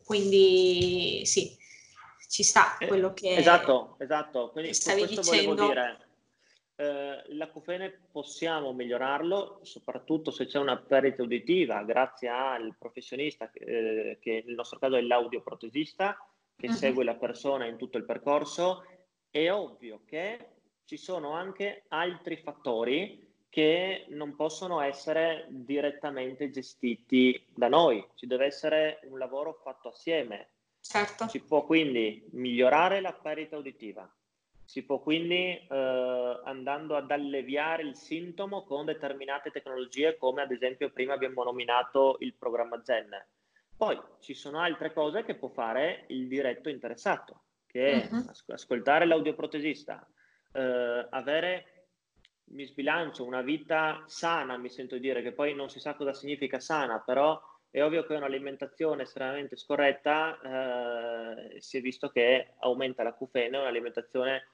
Quindi 0.04 1.22
sì, 1.24 1.56
ci 2.28 2.44
sta 2.44 2.78
eh, 2.80 2.88
quello 2.88 3.14
che... 3.14 3.34
Esatto, 3.34 3.96
esatto. 4.00 4.50
Quindi 4.52 4.74
stavi 4.74 5.06
questo 5.06 5.22
dicendo... 5.22 5.56
volevo 5.56 5.72
dire. 5.72 6.08
Eh, 6.76 7.34
l'acufene 7.34 8.08
possiamo 8.12 8.74
migliorarlo, 8.74 9.62
soprattutto 9.64 10.32
se 10.32 10.48
c'è 10.48 10.60
una 10.60 10.76
perdita 10.76 11.24
uditiva, 11.24 11.82
grazie 11.84 12.28
al 12.28 12.76
professionista, 12.78 13.50
eh, 13.54 14.18
che 14.20 14.44
nel 14.46 14.56
nostro 14.56 14.80
caso 14.80 14.98
è 14.98 15.02
l'audioprotesista, 15.02 16.18
che 16.58 16.68
uh-huh. 16.68 16.74
segue 16.74 17.04
la 17.04 17.16
persona 17.16 17.68
in 17.68 17.78
tutto 17.78 17.98
il 17.98 18.04
percorso, 18.04 18.84
è 19.30 19.52
ovvio 19.52 20.02
che 20.06 20.56
ci 20.86 20.98
sono 20.98 21.32
anche 21.32 21.84
altri 21.90 22.38
fattori 22.38 23.26
che 23.50 24.06
non 24.10 24.36
possono 24.36 24.82
essere 24.82 25.46
direttamente 25.50 26.50
gestiti 26.50 27.46
da 27.54 27.68
noi, 27.68 28.06
ci 28.16 28.26
deve 28.28 28.46
essere 28.46 29.00
un 29.04 29.18
lavoro 29.18 29.60
fatto 29.64 29.90
assieme. 29.90 30.50
Certo. 30.82 31.28
Si 31.28 31.42
può 31.42 31.66
quindi 31.66 32.28
migliorare 32.32 33.02
la 33.02 33.14
perdita 33.14 33.58
uditiva, 33.58 34.10
si 34.64 34.84
può 34.84 35.00
quindi 35.00 35.56
eh, 35.56 36.42
andando 36.44 36.96
ad 36.96 37.12
alleviare 37.12 37.84
il 37.84 37.96
sintomo 37.96 38.64
con 38.64 38.86
determinate 38.86 39.52
tecnologie 39.52 40.18
come 40.18 40.42
ad 40.42 40.52
esempio 40.52 40.90
prima 40.90 41.14
abbiamo 41.14 41.44
nominato 41.44 42.18
il 42.20 42.34
programma 42.34 42.82
Zen 42.84 43.10
poi 43.78 44.02
ci 44.20 44.34
sono 44.34 44.60
altre 44.60 44.92
cose 44.92 45.24
che 45.24 45.36
può 45.36 45.50
fare 45.50 46.06
il 46.08 46.28
diretto 46.28 46.68
interessato, 46.68 47.44
che 47.68 47.92
è 47.92 48.10
uh-huh. 48.12 48.32
ascoltare 48.48 49.06
l'audioprotesista, 49.06 50.06
eh, 50.54 51.08
avere, 51.12 51.90
mi 52.46 52.66
sbilancio, 52.66 53.24
una 53.24 53.44
vita 53.44 54.04
sana, 54.08 54.58
mi 54.58 54.70
sento 54.70 54.98
dire, 54.98 55.22
che 55.22 55.32
poi 55.32 55.54
non 55.54 55.70
si 55.70 55.80
sa 55.80 55.94
cosa 55.94 56.12
significa 56.12 56.60
sana, 56.60 57.00
però 57.06 57.40
è 57.70 57.84
ovvio 57.84 58.04
che 58.04 58.16
un'alimentazione 58.16 59.04
estremamente 59.04 59.56
scorretta 59.56 60.40
eh, 60.42 61.62
si 61.62 61.78
è 61.78 61.82
visto 61.82 62.10
che 62.10 62.56
aumenta 62.60 63.04
l'acufene, 63.04 63.60
un'alimentazione, 63.60 64.48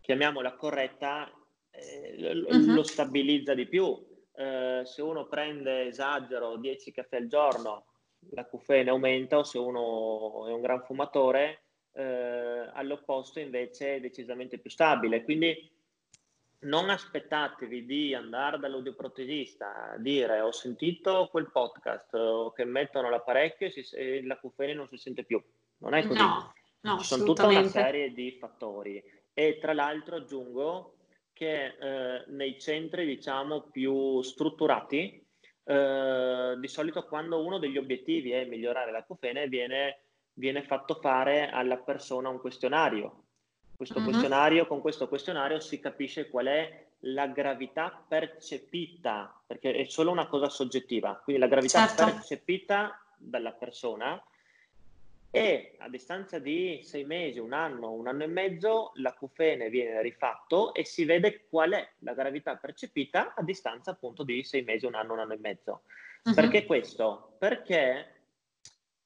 chiamiamola 0.00 0.52
corretta, 0.52 1.28
eh, 1.70 2.44
uh-huh. 2.48 2.74
lo 2.74 2.84
stabilizza 2.84 3.54
di 3.54 3.66
più. 3.66 4.06
Eh, 4.36 4.82
se 4.84 5.02
uno 5.02 5.26
prende, 5.26 5.88
esagero, 5.88 6.56
10 6.56 6.92
caffè 6.92 7.16
al 7.16 7.26
giorno, 7.26 7.86
l'acufene 8.30 8.90
aumenta 8.90 9.38
o 9.38 9.42
se 9.42 9.58
uno 9.58 10.46
è 10.46 10.52
un 10.52 10.60
gran 10.60 10.82
fumatore, 10.82 11.62
eh, 11.92 12.70
all'opposto 12.72 13.40
invece 13.40 13.96
è 13.96 14.00
decisamente 14.00 14.58
più 14.58 14.70
stabile. 14.70 15.24
Quindi 15.24 15.78
non 16.60 16.90
aspettatevi 16.90 17.86
di 17.86 18.14
andare 18.14 18.58
dall'audioprotesista 18.58 19.92
a 19.92 19.96
dire 19.96 20.40
ho 20.40 20.52
sentito 20.52 21.28
quel 21.30 21.50
podcast 21.50 22.12
o 22.14 22.52
che 22.52 22.64
mettono 22.64 23.08
l'apparecchio 23.08 23.68
e, 23.68 23.70
si, 23.70 23.96
e 23.96 24.22
l'acufene 24.24 24.74
non 24.74 24.86
si 24.86 24.98
sente 24.98 25.24
più. 25.24 25.42
Non 25.78 25.94
è 25.94 26.06
così. 26.06 26.18
No, 26.18 26.52
no, 26.80 26.98
Ci 26.98 27.06
sono 27.06 27.24
tutta 27.24 27.46
una 27.46 27.66
serie 27.66 28.12
di 28.12 28.32
fattori. 28.32 29.02
E 29.32 29.58
tra 29.58 29.72
l'altro 29.72 30.16
aggiungo 30.16 30.96
che 31.32 31.76
eh, 31.80 32.24
nei 32.28 32.60
centri 32.60 33.06
diciamo 33.06 33.62
più 33.70 34.20
strutturati 34.20 35.26
eh, 35.64 36.56
di 36.58 36.68
solito 36.68 37.04
quando 37.04 37.44
uno 37.44 37.58
degli 37.58 37.76
obiettivi 37.76 38.32
è 38.32 38.44
migliorare 38.44 38.90
l'acufene 38.90 39.48
viene, 39.48 40.00
viene 40.34 40.62
fatto 40.62 40.94
fare 40.94 41.50
alla 41.50 41.76
persona 41.76 42.28
un 42.28 42.40
questionario. 42.40 43.24
Questo 43.76 43.98
uh-huh. 43.98 44.04
questionario, 44.04 44.66
con 44.66 44.80
questo 44.80 45.08
questionario 45.08 45.58
si 45.60 45.80
capisce 45.80 46.28
qual 46.28 46.46
è 46.46 46.86
la 47.04 47.26
gravità 47.28 48.04
percepita, 48.06 49.42
perché 49.46 49.72
è 49.72 49.84
solo 49.84 50.10
una 50.10 50.26
cosa 50.26 50.48
soggettiva, 50.50 51.18
quindi 51.24 51.40
la 51.40 51.48
gravità 51.48 51.86
certo. 51.86 52.04
percepita 52.04 53.02
dalla 53.16 53.52
persona 53.52 54.22
e 55.30 55.76
a 55.78 55.88
distanza 55.88 56.38
di 56.40 56.80
sei 56.82 57.04
mesi, 57.04 57.38
un 57.38 57.52
anno, 57.52 57.92
un 57.92 58.08
anno 58.08 58.24
e 58.24 58.26
mezzo, 58.26 58.90
l'acufene 58.94 59.68
viene 59.70 60.02
rifatto 60.02 60.74
e 60.74 60.84
si 60.84 61.04
vede 61.04 61.46
qual 61.48 61.70
è 61.70 61.88
la 61.98 62.14
gravità 62.14 62.56
percepita 62.56 63.34
a 63.34 63.42
distanza 63.42 63.92
appunto 63.92 64.24
di 64.24 64.42
sei 64.42 64.62
mesi, 64.62 64.86
un 64.86 64.96
anno, 64.96 65.12
un 65.12 65.20
anno 65.20 65.34
e 65.34 65.38
mezzo. 65.38 65.82
Uh-huh. 66.24 66.34
Perché 66.34 66.66
questo? 66.66 67.36
Perché 67.38 68.14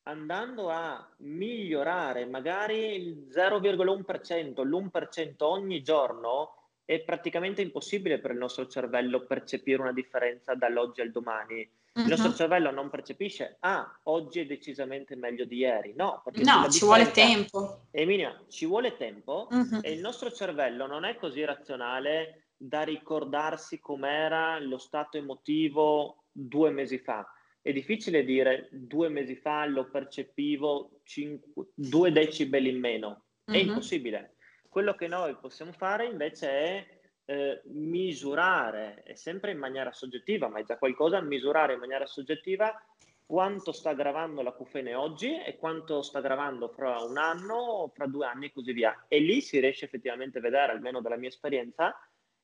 andando 0.05 0.71
a 0.71 1.07
migliorare 1.19 2.25
magari 2.27 2.95
il 2.95 3.29
0,1%, 3.31 4.63
l'1% 4.65 5.35
ogni 5.41 5.83
giorno, 5.83 6.64
è 6.85 7.01
praticamente 7.01 7.63
impossibile 7.63 8.19
per 8.19 8.33
il 8.33 8.39
nostro 8.39 8.67
cervello 8.67 9.25
percepire 9.27 9.81
una 9.81 9.93
differenza 9.93 10.55
dall'oggi 10.55 11.01
al 11.01 11.11
domani 11.11 11.69
il 11.97 12.07
nostro 12.09 12.31
uh-huh. 12.31 12.35
cervello 12.35 12.73
non 12.73 12.91
percepisce, 12.91 13.59
ah, 13.61 14.01
oggi 14.05 14.41
è 14.41 14.47
decisamente 14.47 15.15
meglio 15.15 15.45
di 15.45 15.59
ieri. 15.59 15.95
No, 15.95 16.21
perché 16.25 16.43
no 16.43 16.69
ci 16.69 16.85
vuole 16.85 17.13
tempo. 17.13 17.87
Emilia, 17.93 18.43
ci 18.49 18.67
vuole 18.67 18.97
tempo 18.97 19.47
uh-huh. 19.49 19.79
e 19.81 19.93
il 19.93 20.01
nostro 20.01 20.33
cervello 20.33 20.87
non 20.87 21.05
è 21.05 21.15
così 21.15 21.45
razionale 21.45 22.47
da 22.57 22.83
ricordarsi 22.83 23.79
com'era 23.79 24.59
lo 24.59 24.79
stato 24.79 25.19
emotivo 25.19 26.25
due 26.33 26.71
mesi 26.71 26.99
fa. 26.99 27.25
È 27.63 27.73
difficile 27.73 28.25
dire 28.25 28.69
due 28.73 29.09
mesi 29.09 29.37
fa 29.37 29.65
lo 29.65 29.89
percepivo 29.89 30.99
cinque, 31.05 31.69
due 31.75 32.11
decibel 32.11 32.67
in 32.67 32.81
meno. 32.81 33.27
È 33.45 33.53
uh-huh. 33.53 33.69
impossibile. 33.69 34.34
Quello 34.75 34.97
che 34.97 35.07
noi 35.07 35.37
possiamo 35.37 35.71
fare 35.71 36.05
invece 36.05 36.51
è 36.51 36.87
eh, 37.27 37.63
misurare, 37.67 39.05
è 39.05 39.15
sempre 39.15 39.53
in 39.53 39.59
maniera 39.59 39.93
soggettiva, 39.93 40.49
ma 40.49 40.59
è 40.59 40.65
già 40.65 40.79
qualcosa, 40.79 41.21
misurare 41.21 41.75
in 41.75 41.79
maniera 41.79 42.07
soggettiva 42.07 42.77
quanto 43.25 43.71
sta 43.71 43.93
gravando 43.93 44.43
l'acufene 44.43 44.97
oggi 44.97 45.41
e 45.41 45.59
quanto 45.59 46.03
sta 46.03 46.21
gravando 46.21 46.67
fra 46.67 46.99
un 47.03 47.19
anno, 47.19 47.93
fra 47.95 48.09
due 48.09 48.27
anni 48.27 48.47
e 48.47 48.53
così 48.53 48.73
via. 48.73 49.05
E 49.07 49.21
lì 49.21 49.41
si 49.43 49.61
riesce 49.61 49.85
effettivamente 49.85 50.39
a 50.39 50.41
vedere, 50.41 50.73
almeno 50.73 51.01
dalla 51.01 51.19
mia 51.19 51.29
esperienza, 51.29 51.97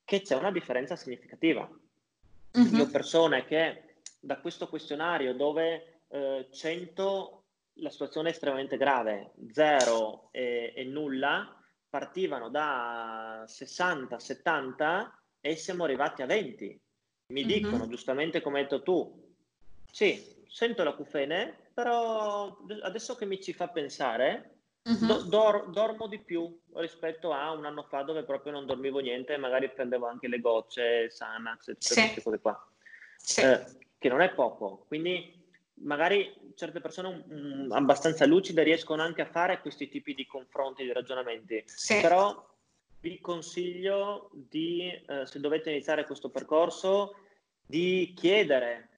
che 0.04 0.20
c'è 0.22 0.36
una 0.36 0.52
differenza 0.52 0.94
significativa. 0.94 1.68
Mm-hmm. 2.56 2.74
Io 2.76 2.84
ho 2.84 2.90
persone 2.90 3.44
che 3.44 3.96
da 4.20 4.38
questo 4.38 4.68
questionario 4.68 5.34
dove 5.34 6.02
eh, 6.06 6.46
100 6.48 7.42
la 7.80 7.90
situazione 7.90 8.28
è 8.28 8.32
estremamente 8.32 8.76
grave, 8.76 9.32
0 9.50 10.28
e, 10.30 10.72
e 10.76 10.84
nulla, 10.84 11.56
partivano 11.90 12.48
da 12.48 13.44
60, 13.46 14.18
70 14.18 15.18
e 15.40 15.56
siamo 15.56 15.84
arrivati 15.84 16.22
a 16.22 16.26
20. 16.26 16.80
mi 17.26 17.44
mm-hmm. 17.44 17.52
dicono 17.52 17.88
giustamente 17.88 18.40
come 18.40 18.58
hai 18.58 18.64
detto 18.64 18.82
tu, 18.82 19.34
sì, 19.90 20.44
sento 20.48 20.84
l'acufene, 20.84 21.70
però 21.74 22.56
adesso 22.82 23.16
che 23.16 23.26
mi 23.26 23.42
ci 23.42 23.52
fa 23.52 23.68
pensare, 23.68 24.58
mm-hmm. 24.88 25.06
do, 25.06 25.22
dor, 25.22 25.70
dormo 25.70 26.06
di 26.06 26.20
più 26.20 26.56
rispetto 26.74 27.32
a 27.32 27.50
un 27.50 27.64
anno 27.64 27.82
fa 27.82 28.02
dove 28.02 28.22
proprio 28.22 28.52
non 28.52 28.66
dormivo 28.66 29.00
niente 29.00 29.34
e 29.34 29.38
magari 29.38 29.70
prendevo 29.70 30.06
anche 30.06 30.28
le 30.28 30.40
gocce, 30.40 31.10
Sanax, 31.10 31.68
e 31.68 31.74
tutte 31.74 31.94
queste 31.94 32.22
cose 32.22 32.38
qua. 32.38 32.68
Sì. 33.16 33.40
Eh, 33.42 33.64
che 33.98 34.08
non 34.08 34.20
è 34.20 34.30
poco. 34.32 34.84
Quindi 34.86 35.38
magari 35.82 36.32
certe 36.54 36.80
persone 36.80 37.24
um, 37.28 37.66
abbastanza 37.70 38.26
lucide 38.26 38.62
riescono 38.62 39.02
anche 39.02 39.22
a 39.22 39.26
fare 39.26 39.60
questi 39.60 39.88
tipi 39.88 40.14
di 40.14 40.26
confronti, 40.26 40.84
di 40.84 40.92
ragionamenti. 40.92 41.62
Sì. 41.66 42.00
Però 42.00 42.48
vi 43.00 43.20
consiglio 43.20 44.30
di, 44.32 44.90
eh, 44.90 45.26
se 45.26 45.40
dovete 45.40 45.70
iniziare 45.70 46.04
questo 46.04 46.28
percorso, 46.28 47.16
di 47.66 48.12
chiedere 48.16 48.88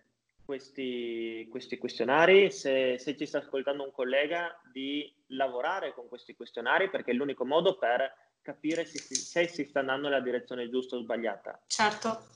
questi, 0.45 1.47
questi 1.51 1.79
questionari, 1.79 2.51
se, 2.51 2.99
se, 2.99 3.17
ci 3.17 3.27
sta 3.27 3.39
ascoltando 3.39 3.85
un 3.85 3.93
collega, 3.93 4.59
di 4.73 5.15
lavorare 5.29 5.95
con 5.95 6.09
questi 6.09 6.35
questionari 6.35 6.91
perché 6.91 7.13
è 7.13 7.15
l'unico 7.15 7.45
modo 7.45 7.77
per 7.79 8.13
capire 8.43 8.85
se, 8.85 8.99
se 8.99 9.47
si 9.47 9.65
sta 9.65 9.81
andando 9.81 10.09
nella 10.09 10.21
direzione 10.21 10.69
giusta 10.69 10.97
o 10.97 11.01
sbagliata. 11.01 11.61
Certo. 11.67 12.27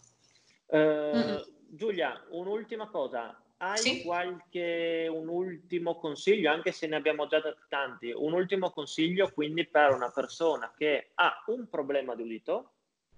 Uh, 0.67 1.45
Giulia, 1.69 2.25
un'ultima 2.31 2.89
cosa. 2.89 3.39
Hai 3.59 3.79
sì? 3.79 4.03
qualche 4.03 5.09
un 5.11 5.29
ultimo 5.29 5.97
consiglio, 5.97 6.51
anche 6.51 6.73
se 6.73 6.87
ne 6.87 6.97
abbiamo 6.97 7.27
già 7.27 7.41
dati 7.41 7.63
tanti, 7.69 8.13
un 8.15 8.35
ultimo 8.35 8.71
consiglio 8.71 9.31
quindi 9.33 9.67
per 9.67 9.93
una 9.93 10.11
persona 10.11 10.73
che 10.77 11.13
ha 11.15 11.43
un 11.47 11.67
problema 11.69 12.15
di 12.15 12.23
udito 12.23 12.73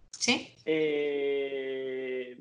sì. 0.09 0.55
e, 0.63 2.37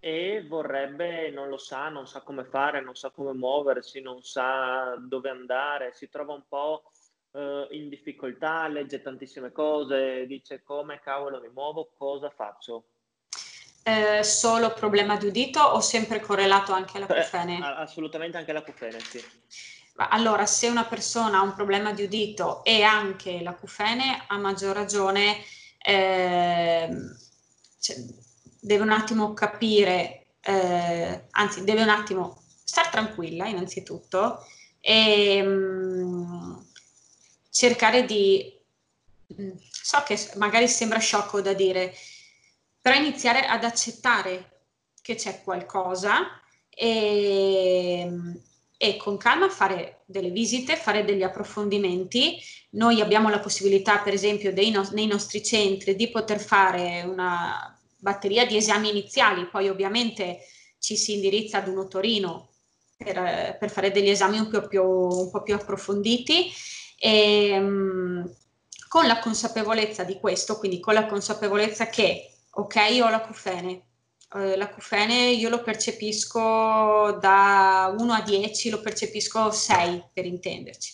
e 0.00 0.46
vorrebbe, 0.48 1.30
non 1.30 1.48
lo 1.48 1.58
sa, 1.58 1.90
non 1.90 2.06
sa 2.06 2.22
come 2.22 2.44
fare, 2.44 2.80
non 2.80 2.94
sa 2.94 3.10
come 3.10 3.34
muoversi, 3.34 4.00
non 4.00 4.22
sa 4.22 4.96
dove 4.98 5.28
andare, 5.28 5.92
si 5.92 6.08
trova 6.08 6.32
un 6.32 6.44
po' 6.48 6.90
uh, 7.32 7.66
in 7.70 7.90
difficoltà, 7.90 8.66
legge 8.66 9.02
tantissime 9.02 9.52
cose, 9.52 10.24
dice 10.26 10.62
come 10.62 11.00
cavolo 11.00 11.38
mi 11.38 11.50
muovo, 11.50 11.92
cosa 11.98 12.30
faccio? 12.30 12.91
Eh, 13.82 14.22
solo 14.22 14.72
problema 14.72 15.16
di 15.16 15.26
udito 15.26 15.60
o 15.60 15.80
sempre 15.80 16.20
correlato 16.20 16.72
anche 16.72 16.96
alla 16.96 17.06
cufene? 17.06 17.58
Eh, 17.58 17.82
assolutamente 17.82 18.36
anche 18.36 18.50
alla 18.50 18.62
cufene, 18.62 18.98
sì. 19.00 19.22
Allora, 19.96 20.46
se 20.46 20.68
una 20.68 20.84
persona 20.84 21.38
ha 21.38 21.42
un 21.42 21.54
problema 21.54 21.92
di 21.92 22.02
udito 22.04 22.64
e 22.64 22.82
anche 22.82 23.42
la 23.42 23.54
cufene, 23.54 24.24
a 24.26 24.38
maggior 24.38 24.74
ragione 24.74 25.36
eh, 25.78 26.88
cioè, 27.78 27.96
deve 28.60 28.82
un 28.82 28.90
attimo 28.90 29.34
capire, 29.34 30.26
eh, 30.40 31.26
anzi 31.30 31.64
deve 31.64 31.82
un 31.82 31.90
attimo 31.90 32.42
stare 32.64 32.88
tranquilla 32.90 33.46
innanzitutto 33.46 34.46
e 34.80 35.42
mh, 35.42 35.48
mm, 35.50 36.56
cercare 37.50 38.04
di... 38.04 38.58
Mm, 39.40 39.50
so 39.68 40.02
che 40.04 40.18
magari 40.36 40.68
sembra 40.68 40.98
sciocco 40.98 41.40
da 41.40 41.52
dire, 41.52 41.94
però 42.82 42.96
iniziare 42.96 43.46
ad 43.46 43.62
accettare 43.62 44.64
che 45.00 45.14
c'è 45.14 45.40
qualcosa 45.42 46.40
e, 46.68 48.10
e, 48.76 48.96
con 48.96 49.16
calma 49.16 49.48
fare 49.48 50.02
delle 50.06 50.30
visite, 50.30 50.76
fare 50.76 51.04
degli 51.04 51.22
approfondimenti. 51.22 52.38
Noi 52.70 53.00
abbiamo 53.00 53.28
la 53.28 53.38
possibilità, 53.38 53.98
per 53.98 54.12
esempio, 54.12 54.52
no- 54.70 54.88
nei 54.92 55.06
nostri 55.06 55.44
centri 55.44 55.94
di 55.94 56.10
poter 56.10 56.40
fare 56.40 57.02
una 57.02 57.78
batteria 57.98 58.44
di 58.46 58.56
esami 58.56 58.90
iniziali, 58.90 59.46
poi 59.46 59.68
ovviamente 59.68 60.40
ci 60.80 60.96
si 60.96 61.14
indirizza 61.14 61.58
ad 61.58 61.68
un 61.68 61.78
otorino 61.78 62.50
per, 62.96 63.56
per 63.60 63.70
fare 63.70 63.92
degli 63.92 64.08
esami 64.08 64.38
un 64.38 64.50
po' 64.50 64.66
più, 64.66 64.82
un 64.82 65.30
po 65.30 65.42
più 65.42 65.54
approfonditi. 65.54 66.50
E, 66.98 67.56
um, 67.58 68.28
con 68.88 69.06
la 69.06 69.20
consapevolezza 69.20 70.04
di 70.04 70.18
questo, 70.20 70.58
quindi 70.58 70.78
con 70.78 70.94
la 70.94 71.06
consapevolezza 71.06 71.86
che 71.86 72.31
ok, 72.52 72.76
ho 73.02 73.08
l'acufene. 73.08 73.86
Eh, 74.34 74.56
l'acufene 74.56 75.14
io 75.30 75.48
lo 75.48 75.62
percepisco 75.62 77.18
da 77.20 77.94
1 77.98 78.12
a 78.12 78.22
10, 78.22 78.70
lo 78.70 78.80
percepisco 78.80 79.50
6 79.50 80.10
per 80.12 80.26
intenderci. 80.26 80.92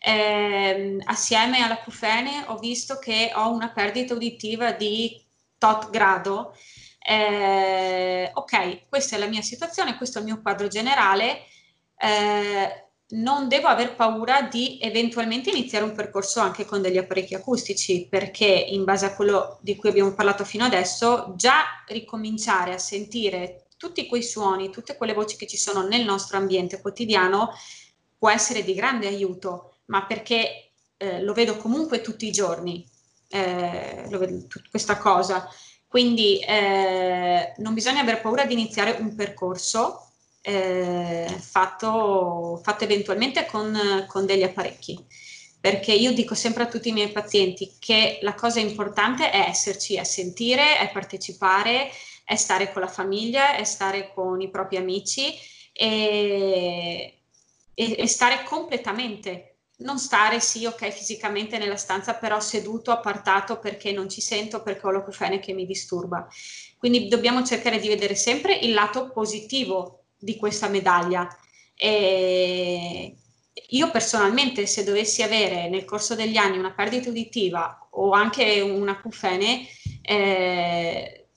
Eh, 0.00 0.98
assieme 1.04 1.62
all'acufene 1.62 2.44
ho 2.48 2.58
visto 2.58 2.98
che 2.98 3.32
ho 3.34 3.50
una 3.50 3.70
perdita 3.72 4.14
uditiva 4.14 4.72
di 4.72 5.22
tot 5.58 5.90
grado. 5.90 6.54
Eh, 6.98 8.30
ok, 8.32 8.88
questa 8.88 9.16
è 9.16 9.18
la 9.18 9.26
mia 9.26 9.42
situazione, 9.42 9.96
questo 9.96 10.18
è 10.18 10.20
il 10.22 10.28
mio 10.28 10.42
quadro 10.42 10.68
generale. 10.68 11.44
Eh, 11.96 12.83
non 13.08 13.48
devo 13.48 13.68
aver 13.68 13.94
paura 13.94 14.42
di 14.42 14.78
eventualmente 14.80 15.50
iniziare 15.50 15.84
un 15.84 15.94
percorso 15.94 16.40
anche 16.40 16.64
con 16.64 16.80
degli 16.80 16.96
apparecchi 16.96 17.34
acustici, 17.34 18.06
perché 18.08 18.46
in 18.46 18.84
base 18.84 19.06
a 19.06 19.14
quello 19.14 19.58
di 19.60 19.76
cui 19.76 19.90
abbiamo 19.90 20.14
parlato 20.14 20.44
fino 20.44 20.64
adesso, 20.64 21.34
già 21.36 21.64
ricominciare 21.88 22.72
a 22.72 22.78
sentire 22.78 23.66
tutti 23.76 24.06
quei 24.06 24.22
suoni, 24.22 24.70
tutte 24.70 24.96
quelle 24.96 25.12
voci 25.12 25.36
che 25.36 25.46
ci 25.46 25.58
sono 25.58 25.86
nel 25.86 26.04
nostro 26.04 26.38
ambiente 26.38 26.80
quotidiano 26.80 27.50
può 28.16 28.30
essere 28.30 28.64
di 28.64 28.72
grande 28.72 29.06
aiuto, 29.06 29.74
ma 29.86 30.06
perché 30.06 30.70
eh, 30.96 31.20
lo 31.22 31.34
vedo 31.34 31.58
comunque 31.58 32.00
tutti 32.00 32.26
i 32.26 32.32
giorni, 32.32 32.88
eh, 33.28 34.06
vedo, 34.08 34.46
t- 34.46 34.70
questa 34.70 34.96
cosa. 34.96 35.46
Quindi 35.86 36.38
eh, 36.40 37.52
non 37.58 37.74
bisogna 37.74 38.00
aver 38.00 38.20
paura 38.20 38.46
di 38.46 38.54
iniziare 38.54 38.96
un 38.98 39.14
percorso 39.14 40.03
eh, 40.46 41.26
fatto, 41.40 42.60
fatto, 42.62 42.84
eventualmente 42.84 43.46
con, 43.46 44.04
con 44.06 44.26
degli 44.26 44.42
apparecchi 44.42 45.02
perché 45.64 45.94
io 45.94 46.12
dico 46.12 46.34
sempre 46.34 46.64
a 46.64 46.68
tutti 46.68 46.90
i 46.90 46.92
miei 46.92 47.10
pazienti 47.10 47.76
che 47.78 48.18
la 48.20 48.34
cosa 48.34 48.60
importante 48.60 49.30
è 49.30 49.48
esserci, 49.48 49.94
è 49.94 50.04
sentire, 50.04 50.76
è 50.76 50.92
partecipare, 50.92 51.88
è 52.22 52.36
stare 52.36 52.70
con 52.70 52.82
la 52.82 52.88
famiglia, 52.88 53.56
è 53.56 53.64
stare 53.64 54.12
con 54.12 54.42
i 54.42 54.50
propri 54.50 54.76
amici 54.76 55.34
e, 55.72 57.20
e, 57.72 57.96
e 57.98 58.06
stare 58.06 58.42
completamente, 58.44 59.60
non 59.78 59.98
stare 59.98 60.38
sì, 60.38 60.66
ok, 60.66 60.90
fisicamente 60.90 61.56
nella 61.56 61.76
stanza, 61.76 62.12
però 62.12 62.40
seduto, 62.40 62.90
appartato 62.90 63.58
perché 63.58 63.90
non 63.90 64.10
ci 64.10 64.20
sento, 64.20 64.62
perché 64.62 64.86
ho 64.86 64.90
l'acufene 64.90 65.38
che 65.38 65.54
mi 65.54 65.64
disturba. 65.64 66.28
Quindi 66.76 67.08
dobbiamo 67.08 67.42
cercare 67.42 67.78
di 67.78 67.88
vedere 67.88 68.16
sempre 68.16 68.54
il 68.54 68.74
lato 68.74 69.10
positivo 69.12 70.03
di 70.24 70.36
questa 70.36 70.68
medaglia. 70.68 71.28
E 71.76 73.16
io 73.68 73.90
personalmente, 73.90 74.66
se 74.66 74.84
dovessi 74.84 75.22
avere 75.22 75.68
nel 75.68 75.84
corso 75.84 76.14
degli 76.14 76.36
anni 76.36 76.58
una 76.58 76.72
perdita 76.72 77.10
uditiva 77.10 77.88
o 77.90 78.12
anche 78.12 78.60
una 78.60 79.00
cufene, 79.00 79.66
eh, 80.02 81.28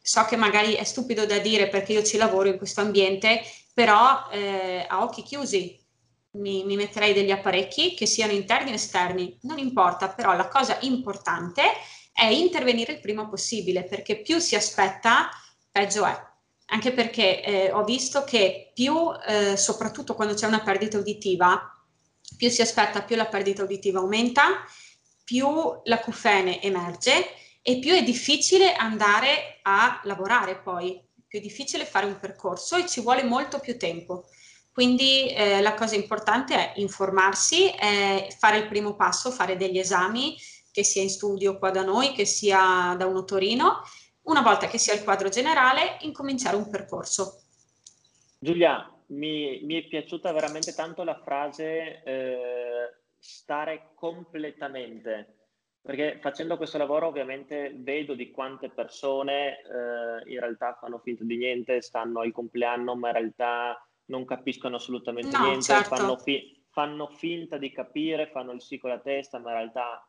so 0.00 0.24
che 0.24 0.36
magari 0.36 0.74
è 0.74 0.84
stupido 0.84 1.26
da 1.26 1.38
dire 1.38 1.68
perché 1.68 1.92
io 1.92 2.02
ci 2.02 2.16
lavoro 2.16 2.48
in 2.48 2.56
questo 2.56 2.80
ambiente, 2.80 3.42
però 3.74 4.28
eh, 4.30 4.86
a 4.88 5.02
occhi 5.02 5.22
chiusi 5.22 5.78
mi, 6.32 6.64
mi, 6.64 6.76
metterei 6.76 7.12
degli 7.12 7.30
apparecchi 7.30 7.94
che 7.94 8.06
siano 8.06 8.32
interni 8.32 8.70
o 8.70 8.74
esterni, 8.74 9.38
non 9.42 9.58
importa, 9.58 10.08
però 10.08 10.34
la 10.34 10.48
cosa 10.48 10.78
importante 10.82 11.62
è 12.12 12.26
intervenire 12.26 12.92
il 12.92 13.00
prima 13.00 13.28
possibile 13.28 13.84
perché 13.84 14.20
più 14.20 14.38
si 14.38 14.54
aspetta, 14.54 15.28
peggio 15.70 16.04
è 16.04 16.27
anche 16.70 16.92
perché 16.92 17.42
eh, 17.42 17.72
ho 17.72 17.84
visto 17.84 18.24
che 18.24 18.72
più, 18.74 18.94
eh, 19.26 19.56
soprattutto 19.56 20.14
quando 20.14 20.34
c'è 20.34 20.46
una 20.46 20.60
perdita 20.62 20.98
uditiva, 20.98 21.74
più 22.36 22.50
si 22.50 22.60
aspetta, 22.60 23.02
più 23.02 23.16
la 23.16 23.26
perdita 23.26 23.62
uditiva 23.62 24.00
aumenta, 24.00 24.64
più 25.24 25.46
la 25.84 25.98
cufene 25.98 26.62
emerge 26.62 27.26
e 27.62 27.78
più 27.78 27.92
è 27.92 28.02
difficile 28.02 28.74
andare 28.74 29.60
a 29.62 30.00
lavorare 30.04 30.60
poi, 30.60 31.02
più 31.26 31.38
è 31.38 31.42
difficile 31.42 31.86
fare 31.86 32.06
un 32.06 32.18
percorso 32.18 32.76
e 32.76 32.86
ci 32.86 33.00
vuole 33.00 33.22
molto 33.22 33.60
più 33.60 33.78
tempo. 33.78 34.26
Quindi 34.70 35.32
eh, 35.32 35.60
la 35.60 35.74
cosa 35.74 35.96
importante 35.96 36.54
è 36.54 36.72
informarsi, 36.76 37.72
fare 38.38 38.58
il 38.58 38.68
primo 38.68 38.94
passo, 38.94 39.32
fare 39.32 39.56
degli 39.56 39.78
esami, 39.78 40.36
che 40.70 40.84
sia 40.84 41.02
in 41.02 41.10
studio 41.10 41.58
qua 41.58 41.70
da 41.70 41.82
noi, 41.82 42.12
che 42.12 42.24
sia 42.24 42.94
da 42.96 43.06
un 43.06 43.16
otorino 43.16 43.82
una 44.28 44.42
volta 44.42 44.66
che 44.66 44.78
sia 44.78 44.94
il 44.94 45.02
quadro 45.02 45.28
generale, 45.28 45.96
incominciare 46.00 46.56
un 46.56 46.70
percorso. 46.70 47.42
Giulia, 48.38 48.90
mi, 49.08 49.60
mi 49.62 49.82
è 49.82 49.86
piaciuta 49.86 50.32
veramente 50.32 50.74
tanto 50.74 51.02
la 51.02 51.18
frase 51.18 52.02
eh, 52.04 52.92
stare 53.18 53.90
completamente, 53.94 55.36
perché 55.80 56.18
facendo 56.20 56.56
questo 56.56 56.78
lavoro 56.78 57.06
ovviamente 57.06 57.72
vedo 57.74 58.14
di 58.14 58.30
quante 58.30 58.68
persone 58.68 59.60
eh, 59.60 60.30
in 60.30 60.40
realtà 60.40 60.76
fanno 60.78 60.98
finta 60.98 61.24
di 61.24 61.36
niente, 61.36 61.80
stanno 61.80 62.20
al 62.20 62.32
compleanno, 62.32 62.94
ma 62.94 63.08
in 63.08 63.14
realtà 63.14 63.82
non 64.06 64.24
capiscono 64.24 64.76
assolutamente 64.76 65.36
no, 65.36 65.44
niente, 65.44 65.64
certo. 65.64 65.94
fanno, 65.96 66.16
fi- 66.18 66.62
fanno, 66.70 67.08
finta 67.08 67.56
di 67.56 67.72
capire, 67.72 68.28
fanno 68.28 68.52
il 68.52 68.60
sì 68.60 68.78
con 68.78 68.90
la 68.90 69.00
testa, 69.00 69.38
ma 69.38 69.50
in 69.52 69.56
realtà 69.56 70.06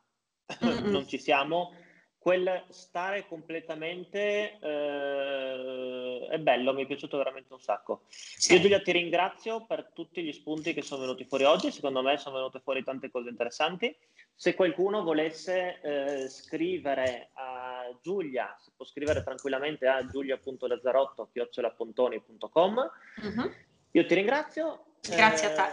non 0.84 1.08
ci 1.08 1.18
siamo 1.18 1.74
quel 2.20 2.66
stare 2.68 3.26
completamente 3.28 4.60
eh, 4.60 6.28
è 6.30 6.38
bello, 6.38 6.74
mi 6.74 6.84
è 6.84 6.86
piaciuto 6.86 7.18
veramente 7.18 7.54
un 7.54 7.62
sacco. 7.62 8.02
Sì. 8.10 8.52
Io 8.54 8.60
Giulia 8.60 8.82
ti 8.82 8.92
ringrazio 8.92 9.66
per 9.66 9.90
tutti 9.94 10.22
gli 10.22 10.34
spunti 10.34 10.74
che 10.74 10.82
sono 10.82 11.00
venuti 11.02 11.24
fuori 11.24 11.46
oggi, 11.46 11.72
secondo 11.72 12.02
me 12.02 12.18
sono 12.18 12.36
venute 12.36 12.60
fuori 12.60 12.84
tante 12.84 13.10
cose 13.10 13.30
interessanti. 13.30 13.96
Se 14.36 14.54
qualcuno 14.54 15.02
volesse 15.02 15.80
eh, 15.82 16.28
scrivere 16.30 17.30
a 17.34 17.90
Giulia, 18.02 18.54
si 18.60 18.70
può 18.76 18.84
scrivere 18.86 19.24
tranquillamente 19.24 19.88
a 19.88 20.06
giulia.lazzarotto.com. 20.06 22.92
Uh-huh. 23.24 23.52
Io 23.92 24.06
ti 24.06 24.14
ringrazio. 24.14 24.88
Grazie 25.02 25.48
eh, 25.48 25.54
a 25.54 25.56
te. 25.56 25.70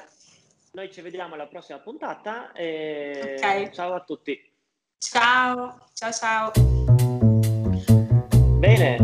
Noi 0.73 0.93
ci 0.93 1.01
vediamo 1.01 1.35
alla 1.35 1.49
prossima 1.49 1.81
puntata 1.81 2.53
e 2.53 3.35
okay. 3.37 3.73
ciao 3.73 3.95
a 3.95 4.05
tutti. 4.05 4.55
Ciao, 4.99 5.77
ciao 5.95 6.13
ciao. 6.13 6.53
Bene, 8.59 8.97